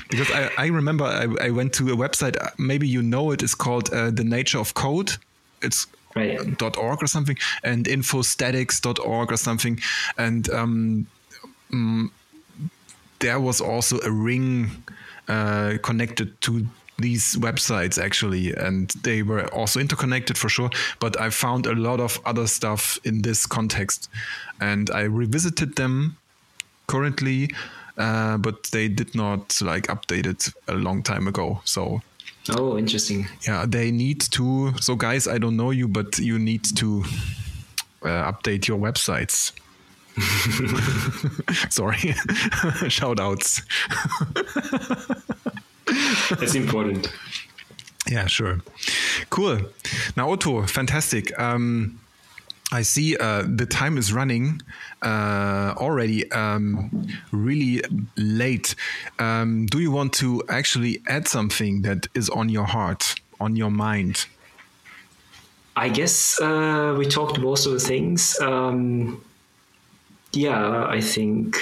Because 0.09 0.31
I, 0.31 0.51
I 0.59 0.66
remember 0.66 1.05
I, 1.05 1.47
I, 1.47 1.51
went 1.51 1.75
to 1.75 1.93
a 1.93 1.97
website, 1.97 2.37
maybe 2.59 2.89
you 2.89 3.03
know 3.03 3.31
it, 3.31 3.43
it, 3.43 3.45
is 3.45 3.55
called 3.55 3.93
uh, 3.93 4.11
The 4.11 4.25
Nature 4.25 4.59
of 4.59 4.75
Code. 4.75 5.12
It's 5.61 5.87
right. 6.16 6.62
.org 6.62 7.03
or 7.03 7.07
something, 7.07 7.37
and 7.62 7.87
infosthetics.org 7.87 9.33
or 9.33 9.37
something. 9.37 9.79
And 10.16 10.49
um, 10.51 11.07
um, 11.73 12.12
there 13.20 13.41
was 13.41 13.61
also 13.61 14.01
a 14.01 14.11
ring 14.11 14.70
uh, 15.29 15.75
connected 15.83 16.41
to 16.43 16.66
these 17.03 17.36
websites 17.36 18.03
actually, 18.03 18.55
and 18.55 18.90
they 19.03 19.22
were 19.22 19.46
also 19.55 19.80
interconnected 19.80 20.38
for 20.38 20.48
sure. 20.48 20.70
But 21.00 21.20
I 21.20 21.30
found 21.30 21.66
a 21.66 21.74
lot 21.74 22.00
of 22.00 22.20
other 22.24 22.46
stuff 22.46 22.98
in 23.05 23.22
this 23.22 23.46
context, 23.46 24.09
and 24.61 24.90
I 24.90 25.03
revisited 25.03 25.76
them 25.76 26.16
currently, 26.86 27.50
uh, 27.98 28.38
but 28.38 28.64
they 28.72 28.88
did 28.88 29.14
not 29.14 29.61
like 29.61 29.88
update 29.88 30.26
it 30.26 30.48
a 30.68 30.74
long 30.74 31.03
time 31.03 31.28
ago. 31.28 31.61
So. 31.64 32.03
Oh, 32.50 32.76
interesting. 32.76 33.28
Yeah, 33.46 33.66
they 33.68 33.92
need 33.92 34.20
to. 34.32 34.72
So, 34.80 34.96
guys, 34.96 35.28
I 35.28 35.38
don't 35.38 35.57
know 35.57 35.70
you, 35.70 35.86
but 35.86 36.18
you 36.18 36.40
need 36.40 36.64
to 36.76 37.05
uh, 38.03 38.32
update 38.32 38.66
your 38.66 38.78
websites. 38.78 39.53
Sorry, 41.70 41.98
shout 42.88 43.20
outs. 43.20 43.62
That's 46.30 46.55
important. 46.55 47.12
Yeah, 48.09 48.26
sure. 48.26 48.61
Cool. 49.30 49.59
Naoto, 50.16 50.68
fantastic. 50.68 51.39
Um, 51.39 52.01
I 52.72 52.83
see 52.83 53.16
uh, 53.16 53.45
the 53.47 53.66
time 53.66 53.99
is 53.99 54.12
running 54.12 54.62
uh, 55.03 55.74
already 55.76 56.30
um, 56.33 57.07
really 57.30 57.83
late. 58.16 58.74
Um, 59.18 59.66
do 59.66 59.78
you 59.78 59.91
want 59.91 60.14
to 60.14 60.43
actually 60.49 61.03
add 61.07 61.28
something 61.28 61.83
that 61.83 62.07
is 62.14 62.30
on 62.30 62.49
your 62.49 62.64
heart, 62.64 63.14
on 63.41 63.57
your 63.57 63.70
mind? 63.70 64.26
I 65.76 65.91
guess 65.91 66.41
uh, 66.41 66.95
we 66.99 67.07
talked 67.07 67.39
most 67.39 67.66
of 67.66 67.72
the 67.72 67.80
things. 67.80 68.39
Um, 68.41 69.22
yeah, 70.33 70.87
I 70.87 71.01
think 71.01 71.57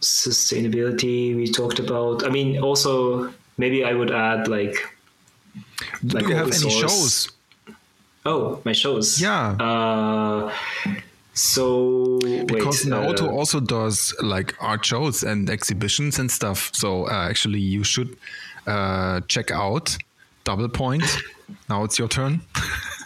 sustainability 0.00 1.34
we 1.36 1.50
talked 1.50 1.78
about. 1.78 2.24
I 2.24 2.30
mean, 2.30 2.62
also 2.62 3.32
maybe 3.56 3.84
I 3.84 3.92
would 3.92 4.10
add 4.10 4.48
like. 4.48 4.74
Do 6.04 6.16
like 6.18 6.28
you 6.28 6.34
have 6.34 6.52
any 6.52 6.70
shows 6.70 7.30
Oh, 8.28 8.60
my 8.64 8.72
shows. 8.72 9.20
Yeah. 9.20 9.52
Uh, 9.52 10.52
so 11.32 12.18
because 12.46 12.84
wait, 12.84 12.92
Naoto 12.92 13.22
uh, 13.22 13.30
also 13.30 13.58
does 13.58 14.14
like 14.22 14.54
art 14.60 14.84
shows 14.84 15.22
and 15.22 15.48
exhibitions 15.48 16.18
and 16.18 16.30
stuff. 16.30 16.70
So 16.74 17.06
uh, 17.08 17.28
actually, 17.30 17.60
you 17.60 17.84
should 17.84 18.16
uh, 18.66 19.20
check 19.28 19.50
out 19.50 19.96
Double 20.44 20.68
Point. 20.68 21.04
now 21.70 21.84
it's 21.84 21.98
your 21.98 22.08
turn. 22.08 22.42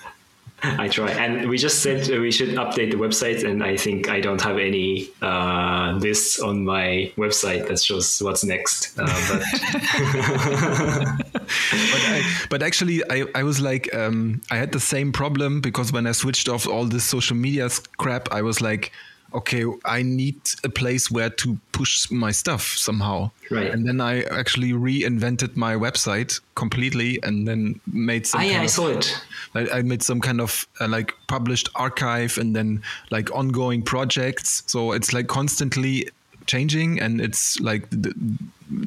I 0.62 0.88
try, 0.88 1.10
and 1.10 1.48
we 1.48 1.58
just 1.58 1.82
said 1.82 2.08
we 2.08 2.30
should 2.30 2.50
update 2.50 2.92
the 2.92 2.96
website, 2.96 3.44
and 3.44 3.64
I 3.64 3.76
think 3.76 4.08
I 4.08 4.20
don't 4.20 4.40
have 4.40 4.58
any 4.58 5.08
uh, 5.20 5.98
lists 5.98 6.38
on 6.40 6.64
my 6.64 7.12
website 7.16 7.68
that 7.68 7.82
shows 7.82 8.20
what's 8.20 8.44
next. 8.44 8.98
Uh, 8.98 9.06
but 9.28 9.42
but, 11.32 12.02
I, 12.06 12.22
but 12.48 12.62
actually, 12.62 13.02
I, 13.10 13.24
I 13.34 13.42
was 13.42 13.60
like, 13.60 13.92
um, 13.94 14.40
I 14.50 14.56
had 14.56 14.72
the 14.72 14.80
same 14.80 15.12
problem 15.12 15.60
because 15.60 15.92
when 15.92 16.06
I 16.06 16.12
switched 16.12 16.48
off 16.48 16.68
all 16.68 16.84
this 16.84 17.04
social 17.04 17.36
media 17.36 17.68
crap, 17.96 18.32
I 18.32 18.42
was 18.42 18.60
like, 18.60 18.92
okay, 19.34 19.64
I 19.84 20.02
need 20.02 20.36
a 20.64 20.68
place 20.68 21.10
where 21.10 21.30
to 21.30 21.58
push 21.72 22.10
my 22.10 22.30
stuff 22.32 22.62
somehow. 22.76 23.30
Right. 23.50 23.70
And 23.70 23.86
then 23.86 24.00
I 24.00 24.22
actually 24.24 24.72
reinvented 24.72 25.56
my 25.56 25.74
website 25.74 26.40
completely 26.54 27.18
and 27.22 27.46
then 27.46 27.80
made 27.92 28.26
some. 28.26 28.40
ah, 28.40 28.44
yeah, 28.44 28.50
kind 28.52 28.62
I 28.62 28.64
of- 28.64 28.70
saw 28.70 28.88
it. 28.88 29.22
I, 29.54 29.78
I 29.78 29.82
made 29.82 30.02
some 30.02 30.20
kind 30.20 30.40
of 30.40 30.66
uh, 30.80 30.88
like 30.88 31.14
published 31.28 31.68
archive 31.74 32.38
and 32.38 32.54
then 32.56 32.82
like 33.10 33.30
ongoing 33.34 33.82
projects. 33.82 34.62
So 34.66 34.92
it's 34.92 35.12
like 35.12 35.26
constantly 35.26 36.08
changing 36.46 37.00
and 37.00 37.20
it's 37.20 37.60
like 37.60 37.88
the, 37.90 38.14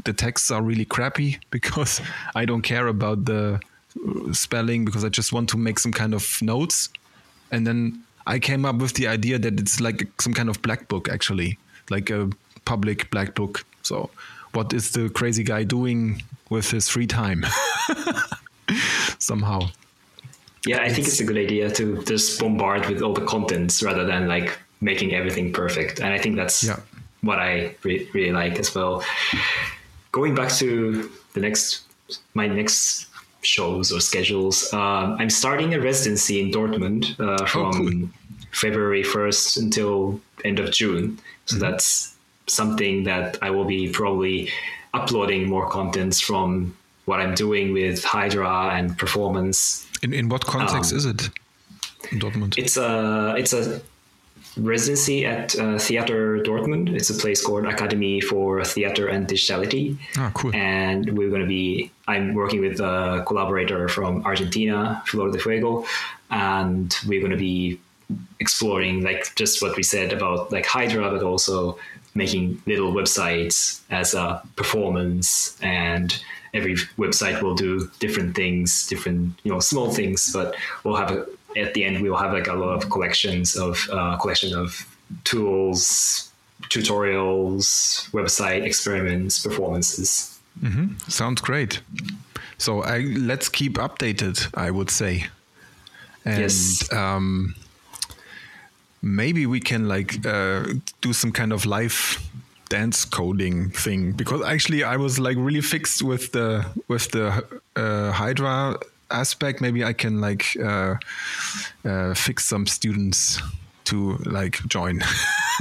the 0.04 0.14
texts 0.14 0.52
are 0.52 0.62
really 0.62 0.86
crappy 0.86 1.40
because 1.52 2.02
I 2.36 2.46
don't 2.46 2.64
care 2.64 2.88
about 2.88 3.26
the 3.26 3.60
uh, 4.06 4.34
spelling 4.34 4.86
because 4.86 5.04
I 5.06 5.10
just 5.10 5.32
want 5.34 5.50
to 5.50 5.58
make 5.58 5.80
some 5.80 5.92
kind 5.92 6.14
of 6.14 6.42
notes. 6.42 6.90
And 7.52 7.66
then 7.68 8.04
I 8.28 8.40
came 8.40 8.66
up 8.66 8.78
with 8.78 8.94
the 8.94 9.08
idea 9.08 9.38
that 9.40 9.60
it's 9.60 9.80
like 9.80 10.08
some 10.22 10.34
kind 10.34 10.50
of 10.50 10.62
black 10.62 10.88
book 10.88 11.10
actually, 11.10 11.58
like 11.90 12.10
a 12.10 12.30
public 12.66 13.10
black 13.12 13.36
book. 13.36 13.64
So 13.84 14.10
what 14.54 14.74
is 14.74 14.92
the 14.92 15.10
crazy 15.10 15.44
guy 15.44 15.64
doing 15.64 16.24
with 16.50 16.72
his 16.72 16.90
free 16.90 17.08
time? 17.08 17.46
Somehow. 19.20 19.70
Yeah, 20.66 20.82
I 20.82 20.90
think 20.90 21.08
it's 21.08 21.20
a 21.20 21.24
good 21.24 21.38
idea 21.38 21.70
to 21.72 22.04
just 22.04 22.40
bombard 22.40 22.88
with 22.90 23.02
all 23.02 23.14
the 23.14 23.26
contents 23.26 23.84
rather 23.84 24.06
than 24.06 24.28
like 24.28 24.58
making 24.82 25.14
everything 25.14 25.54
perfect. 25.54 26.00
And 26.00 26.12
I 26.12 26.18
think 26.18 26.36
that's 26.36 26.64
Yeah. 26.64 26.80
what 27.22 27.38
I 27.40 27.76
re- 27.84 28.10
really 28.14 28.32
like 28.32 28.58
as 28.58 28.74
well. 28.74 29.04
Going 30.12 30.34
back 30.34 30.50
to 30.54 31.10
the 31.34 31.40
next, 31.40 31.84
my 32.34 32.48
next 32.48 33.08
shows 33.46 33.92
or 33.92 34.00
schedules, 34.00 34.72
um, 34.74 35.16
I'm 35.20 35.30
starting 35.30 35.74
a 35.74 35.80
residency 35.80 36.42
in 36.42 36.52
Dortmund 36.52 37.18
uh, 37.20 37.46
from 37.46 37.72
cool. 37.74 38.10
February 38.52 39.04
1st 39.04 39.58
until 39.62 40.20
end 40.44 40.60
of 40.60 40.72
June. 40.72 41.20
So 41.46 41.58
that's 41.58 42.16
something 42.48 43.04
that 43.06 43.38
I 43.42 43.50
will 43.52 43.66
be 43.66 43.90
probably 43.90 44.50
uploading 44.94 45.48
more 45.50 45.68
contents 45.70 46.20
from 46.22 46.76
what 47.06 47.20
I'm 47.20 47.34
doing 47.36 47.74
with 47.74 48.04
Hydra 48.04 48.70
and 48.78 48.98
performance 48.98 49.86
In 50.02 50.14
in 50.14 50.30
what 50.30 50.46
context 50.46 50.92
Um, 50.92 50.98
is 50.98 51.06
it? 51.06 51.30
In 52.12 52.20
Dortmund. 52.20 52.58
it's 52.58 52.78
a 52.78 53.36
it's 53.38 53.54
a 53.54 53.82
residency 54.58 55.26
at 55.26 55.58
uh, 55.58 55.78
Theater 55.78 56.40
Dortmund. 56.40 56.94
It's 56.94 57.10
a 57.10 57.14
place 57.14 57.46
called 57.46 57.66
Academy 57.66 58.22
for 58.22 58.64
Theater 58.64 59.08
and 59.08 59.28
Digitality. 59.28 59.98
Ah, 60.18 60.32
cool. 60.34 60.56
And 60.56 61.18
we're 61.18 61.30
going 61.30 61.42
to 61.42 61.48
be. 61.48 61.92
I'm 62.08 62.34
working 62.34 62.62
with 62.62 62.80
a 62.80 63.24
collaborator 63.28 63.88
from 63.90 64.24
Argentina, 64.26 65.02
Flor 65.08 65.32
de 65.32 65.40
Fuego, 65.40 65.86
and 66.30 66.96
we're 67.08 67.20
going 67.20 67.32
to 67.32 67.38
be 67.38 67.80
exploring 68.40 69.04
like 69.04 69.34
just 69.36 69.62
what 69.62 69.76
we 69.76 69.84
said 69.84 70.14
about 70.14 70.52
like 70.52 70.66
Hydra, 70.66 71.10
but 71.10 71.24
also 71.24 71.78
making 72.14 72.62
little 72.66 72.94
websites 72.94 73.82
as 73.90 74.14
a 74.14 74.42
performance 74.56 75.58
and 75.62 76.22
every 76.54 76.76
website 76.98 77.42
will 77.42 77.56
do 77.56 77.92
different 78.00 78.34
things 78.36 78.88
different 78.88 79.38
you 79.44 79.52
know 79.52 79.60
small 79.60 79.92
things 79.92 80.32
but 80.32 80.56
we'll 80.86 80.96
have 80.96 81.12
a, 81.12 81.26
at 81.56 81.74
the 81.74 81.84
end 81.86 82.02
we 82.02 82.10
will 82.10 82.18
have 82.18 82.34
like 82.34 82.48
a 82.48 82.54
lot 82.54 82.74
of 82.76 82.90
collections 82.90 83.56
of 83.56 83.88
uh, 83.92 84.18
collection 84.18 84.54
of 84.58 84.86
tools 85.24 86.32
tutorials 86.70 88.10
website 88.12 88.64
experiments 88.64 89.40
performances 89.44 90.32
Sounds 91.10 91.42
great. 91.42 91.82
So 92.58 92.82
I 92.82 93.00
let's 93.00 93.50
keep 93.50 93.74
updated. 93.74 94.48
I 94.54 94.72
would 94.72 94.90
say. 94.90 95.28
And 96.24 96.40
Yes. 96.40 96.94
um, 96.94 97.56
maybe 99.02 99.46
we 99.46 99.60
can 99.60 99.88
like 99.88 100.26
uh, 100.26 100.64
do 101.02 101.14
some 101.14 101.32
kind 101.34 101.52
of 101.54 101.66
live 101.66 102.22
dance 102.70 103.06
coding 103.06 103.70
thing 103.72 104.14
because 104.14 104.42
actually 104.46 104.84
I 104.84 104.96
was 104.98 105.20
like 105.20 105.38
really 105.38 105.62
fixed 105.62 106.02
with 106.02 106.32
the 106.32 106.66
with 106.88 107.12
the 107.12 107.44
uh, 107.76 108.12
Hydra 108.14 108.78
aspect. 109.12 109.62
Maybe 109.62 109.84
I 109.84 109.94
can 109.94 110.22
like 110.22 110.46
uh, 110.62 110.96
uh, 111.84 112.14
fix 112.14 112.46
some 112.46 112.66
students 112.68 113.42
to 113.86 114.18
like 114.26 114.60
join, 114.68 115.02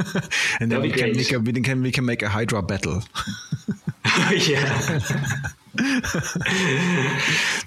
and 0.60 0.70
then 0.72 0.80
we 0.82 0.90
can 0.90 1.12
great. 1.12 1.16
make 1.16 1.32
a 1.32 1.38
we 1.38 1.52
can 1.60 1.82
we 1.82 1.90
can 1.90 2.04
make 2.06 2.22
a 2.22 2.28
Hydra 2.28 2.62
battle. 2.62 3.02
yeah 4.32 5.00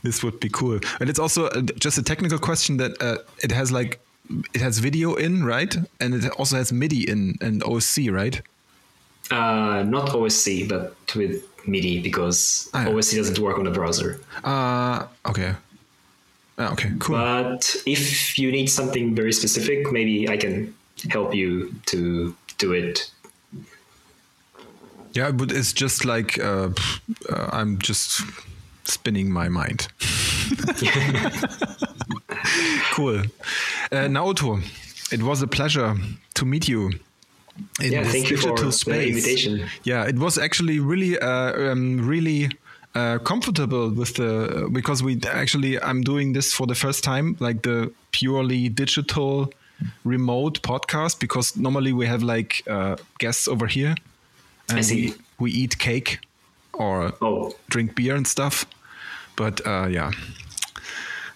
this 0.03 0.23
would 0.23 0.39
be 0.39 0.49
cool 0.49 0.79
and 0.99 1.09
it's 1.09 1.19
also 1.19 1.47
uh, 1.47 1.61
just 1.79 1.97
a 1.97 2.03
technical 2.03 2.37
question 2.39 2.77
that 2.77 2.91
uh, 3.01 3.17
it 3.43 3.51
has 3.51 3.71
like 3.71 3.99
it 4.53 4.61
has 4.61 4.79
video 4.79 5.15
in 5.15 5.43
right 5.43 5.75
and 5.99 6.13
it 6.13 6.29
also 6.31 6.55
has 6.55 6.71
midi 6.71 7.09
in 7.09 7.35
and 7.41 7.61
osc 7.63 8.09
right 8.11 8.41
uh, 9.31 9.83
not 9.83 10.09
osc 10.09 10.67
but 10.69 10.95
with 11.15 11.43
midi 11.67 11.99
because 12.01 12.69
Ah, 12.73 12.83
yeah. 12.83 12.93
osc 12.93 13.15
doesn't 13.15 13.39
work 13.39 13.57
on 13.57 13.65
the 13.65 13.71
browser 13.71 14.19
uh 14.43 15.05
okay 15.25 15.55
Ah, 16.57 16.71
okay 16.71 16.91
cool 16.99 17.17
But 17.17 17.75
if 17.85 18.37
you 18.39 18.51
need 18.51 18.67
something 18.67 19.13
very 19.15 19.31
specific, 19.31 19.91
maybe 19.91 20.27
I 20.27 20.37
can 20.37 20.73
help 21.11 21.35
you 21.35 21.71
to 21.87 22.35
do 22.57 22.73
it. 22.73 23.11
yeah 25.13 25.31
but 25.31 25.51
it's 25.51 25.73
just 25.73 26.05
like 26.05 26.37
uh, 26.43 26.69
uh, 27.29 27.49
i'm 27.59 27.77
just 27.79 28.21
spinning 28.83 29.31
my 29.33 29.49
mind 29.49 29.87
cool 32.91 33.19
uh, 33.91 34.07
naoto 34.07 34.61
it 35.11 35.23
was 35.23 35.41
a 35.41 35.47
pleasure 35.47 35.95
to 36.33 36.45
meet 36.45 36.67
you 36.67 36.91
in 37.81 37.91
Yeah, 37.93 38.03
thank 38.03 38.29
you 38.29 38.37
for 38.37 38.49
digital 38.49 38.65
the 38.65 38.71
space. 38.71 39.07
invitation. 39.15 39.69
Yeah, 39.83 40.07
it 40.09 40.15
was 40.19 40.37
actually 40.37 40.79
really, 40.79 41.17
uh, 41.17 41.71
um, 41.71 42.07
really 42.07 42.49
uh, 42.97 43.19
comfortable 43.19 43.89
with 43.99 44.13
the 44.15 44.67
because 44.71 45.03
we 45.05 45.19
actually 45.43 45.77
I'm 45.89 46.01
doing 46.03 46.33
this 46.33 46.53
for 46.53 46.67
the 46.67 46.75
first 46.75 47.03
time, 47.03 47.35
like 47.39 47.61
the 47.61 47.91
purely 48.11 48.69
digital 48.69 49.49
remote 50.03 50.61
podcast 50.61 51.19
because 51.19 51.55
normally 51.55 51.93
we 51.93 52.07
have 52.07 52.23
like 52.23 52.63
uh, 52.67 52.95
guests 53.19 53.47
over 53.47 53.67
here 53.67 53.95
and 54.69 54.85
see. 54.85 54.95
we 54.95 55.13
we 55.39 55.51
eat 55.63 55.77
cake 55.77 56.19
or 56.73 57.11
Oh, 57.21 57.53
drink 57.69 57.95
beer 57.95 58.15
and 58.15 58.27
stuff. 58.27 58.65
But 59.35 59.61
uh, 59.67 59.87
yeah, 59.89 60.11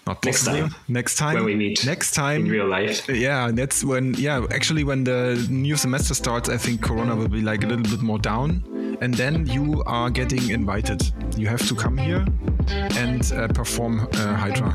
not 0.06 0.24
Next 0.24 0.44
time. 0.44 0.74
Next 0.88 1.16
time. 1.16 1.34
when 1.34 1.44
we 1.44 1.54
meet 1.54 1.86
Next 1.86 2.12
time. 2.12 2.46
in 2.46 2.50
real 2.50 2.66
life. 2.66 3.08
Yeah, 3.08 3.50
that's 3.52 3.84
when. 3.84 4.14
Yeah, 4.14 4.44
actually, 4.50 4.84
when 4.84 5.04
the 5.04 5.46
new 5.48 5.76
semester 5.76 6.14
starts, 6.14 6.48
I 6.48 6.56
think 6.56 6.82
Corona 6.82 7.14
will 7.14 7.28
be 7.28 7.40
like 7.40 7.62
a 7.62 7.66
little 7.66 7.84
bit 7.84 8.02
more 8.02 8.18
down, 8.18 8.64
and 9.00 9.14
then 9.14 9.46
you 9.46 9.82
are 9.86 10.10
getting 10.10 10.50
invited. 10.50 11.02
You 11.36 11.46
have 11.48 11.66
to 11.68 11.74
come 11.74 11.96
here 11.98 12.24
and 12.70 13.32
uh, 13.32 13.48
perform 13.48 14.08
uh, 14.14 14.34
Hydra. 14.34 14.74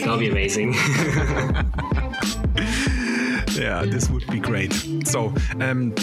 That'll 0.00 0.18
be 0.18 0.30
amazing. 0.30 0.74
Yeah, 3.54 3.84
this 3.84 4.08
would 4.10 4.26
be 4.28 4.38
great. 4.40 4.72
So, 5.04 5.32
um, 5.60 5.94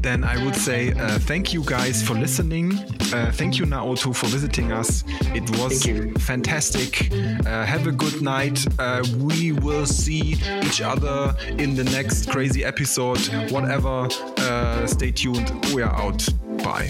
then 0.00 0.22
I 0.24 0.42
would 0.44 0.54
say 0.56 0.92
uh, 0.92 1.18
thank 1.20 1.52
you 1.52 1.62
guys 1.64 2.02
for 2.02 2.14
listening. 2.14 2.74
Uh, 3.12 3.30
thank 3.32 3.58
you, 3.58 3.64
Naoto, 3.64 4.14
for 4.14 4.26
visiting 4.26 4.72
us. 4.72 5.04
It 5.34 5.48
was 5.58 5.84
fantastic. 6.24 7.10
Uh, 7.46 7.64
have 7.64 7.86
a 7.86 7.92
good 7.92 8.20
night. 8.22 8.66
Uh, 8.78 9.02
we 9.18 9.52
will 9.52 9.86
see 9.86 10.36
each 10.62 10.82
other 10.82 11.34
in 11.58 11.74
the 11.74 11.84
next 11.84 12.28
crazy 12.30 12.64
episode. 12.64 13.20
Whatever. 13.50 14.08
Uh, 14.38 14.86
stay 14.86 15.10
tuned. 15.10 15.50
We 15.74 15.82
are 15.82 15.94
out. 15.94 16.26
Bye. 16.62 16.88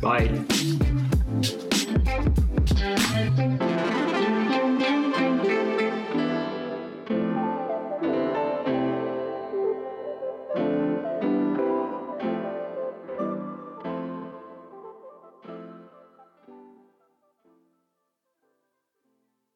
Bye. 0.00 0.78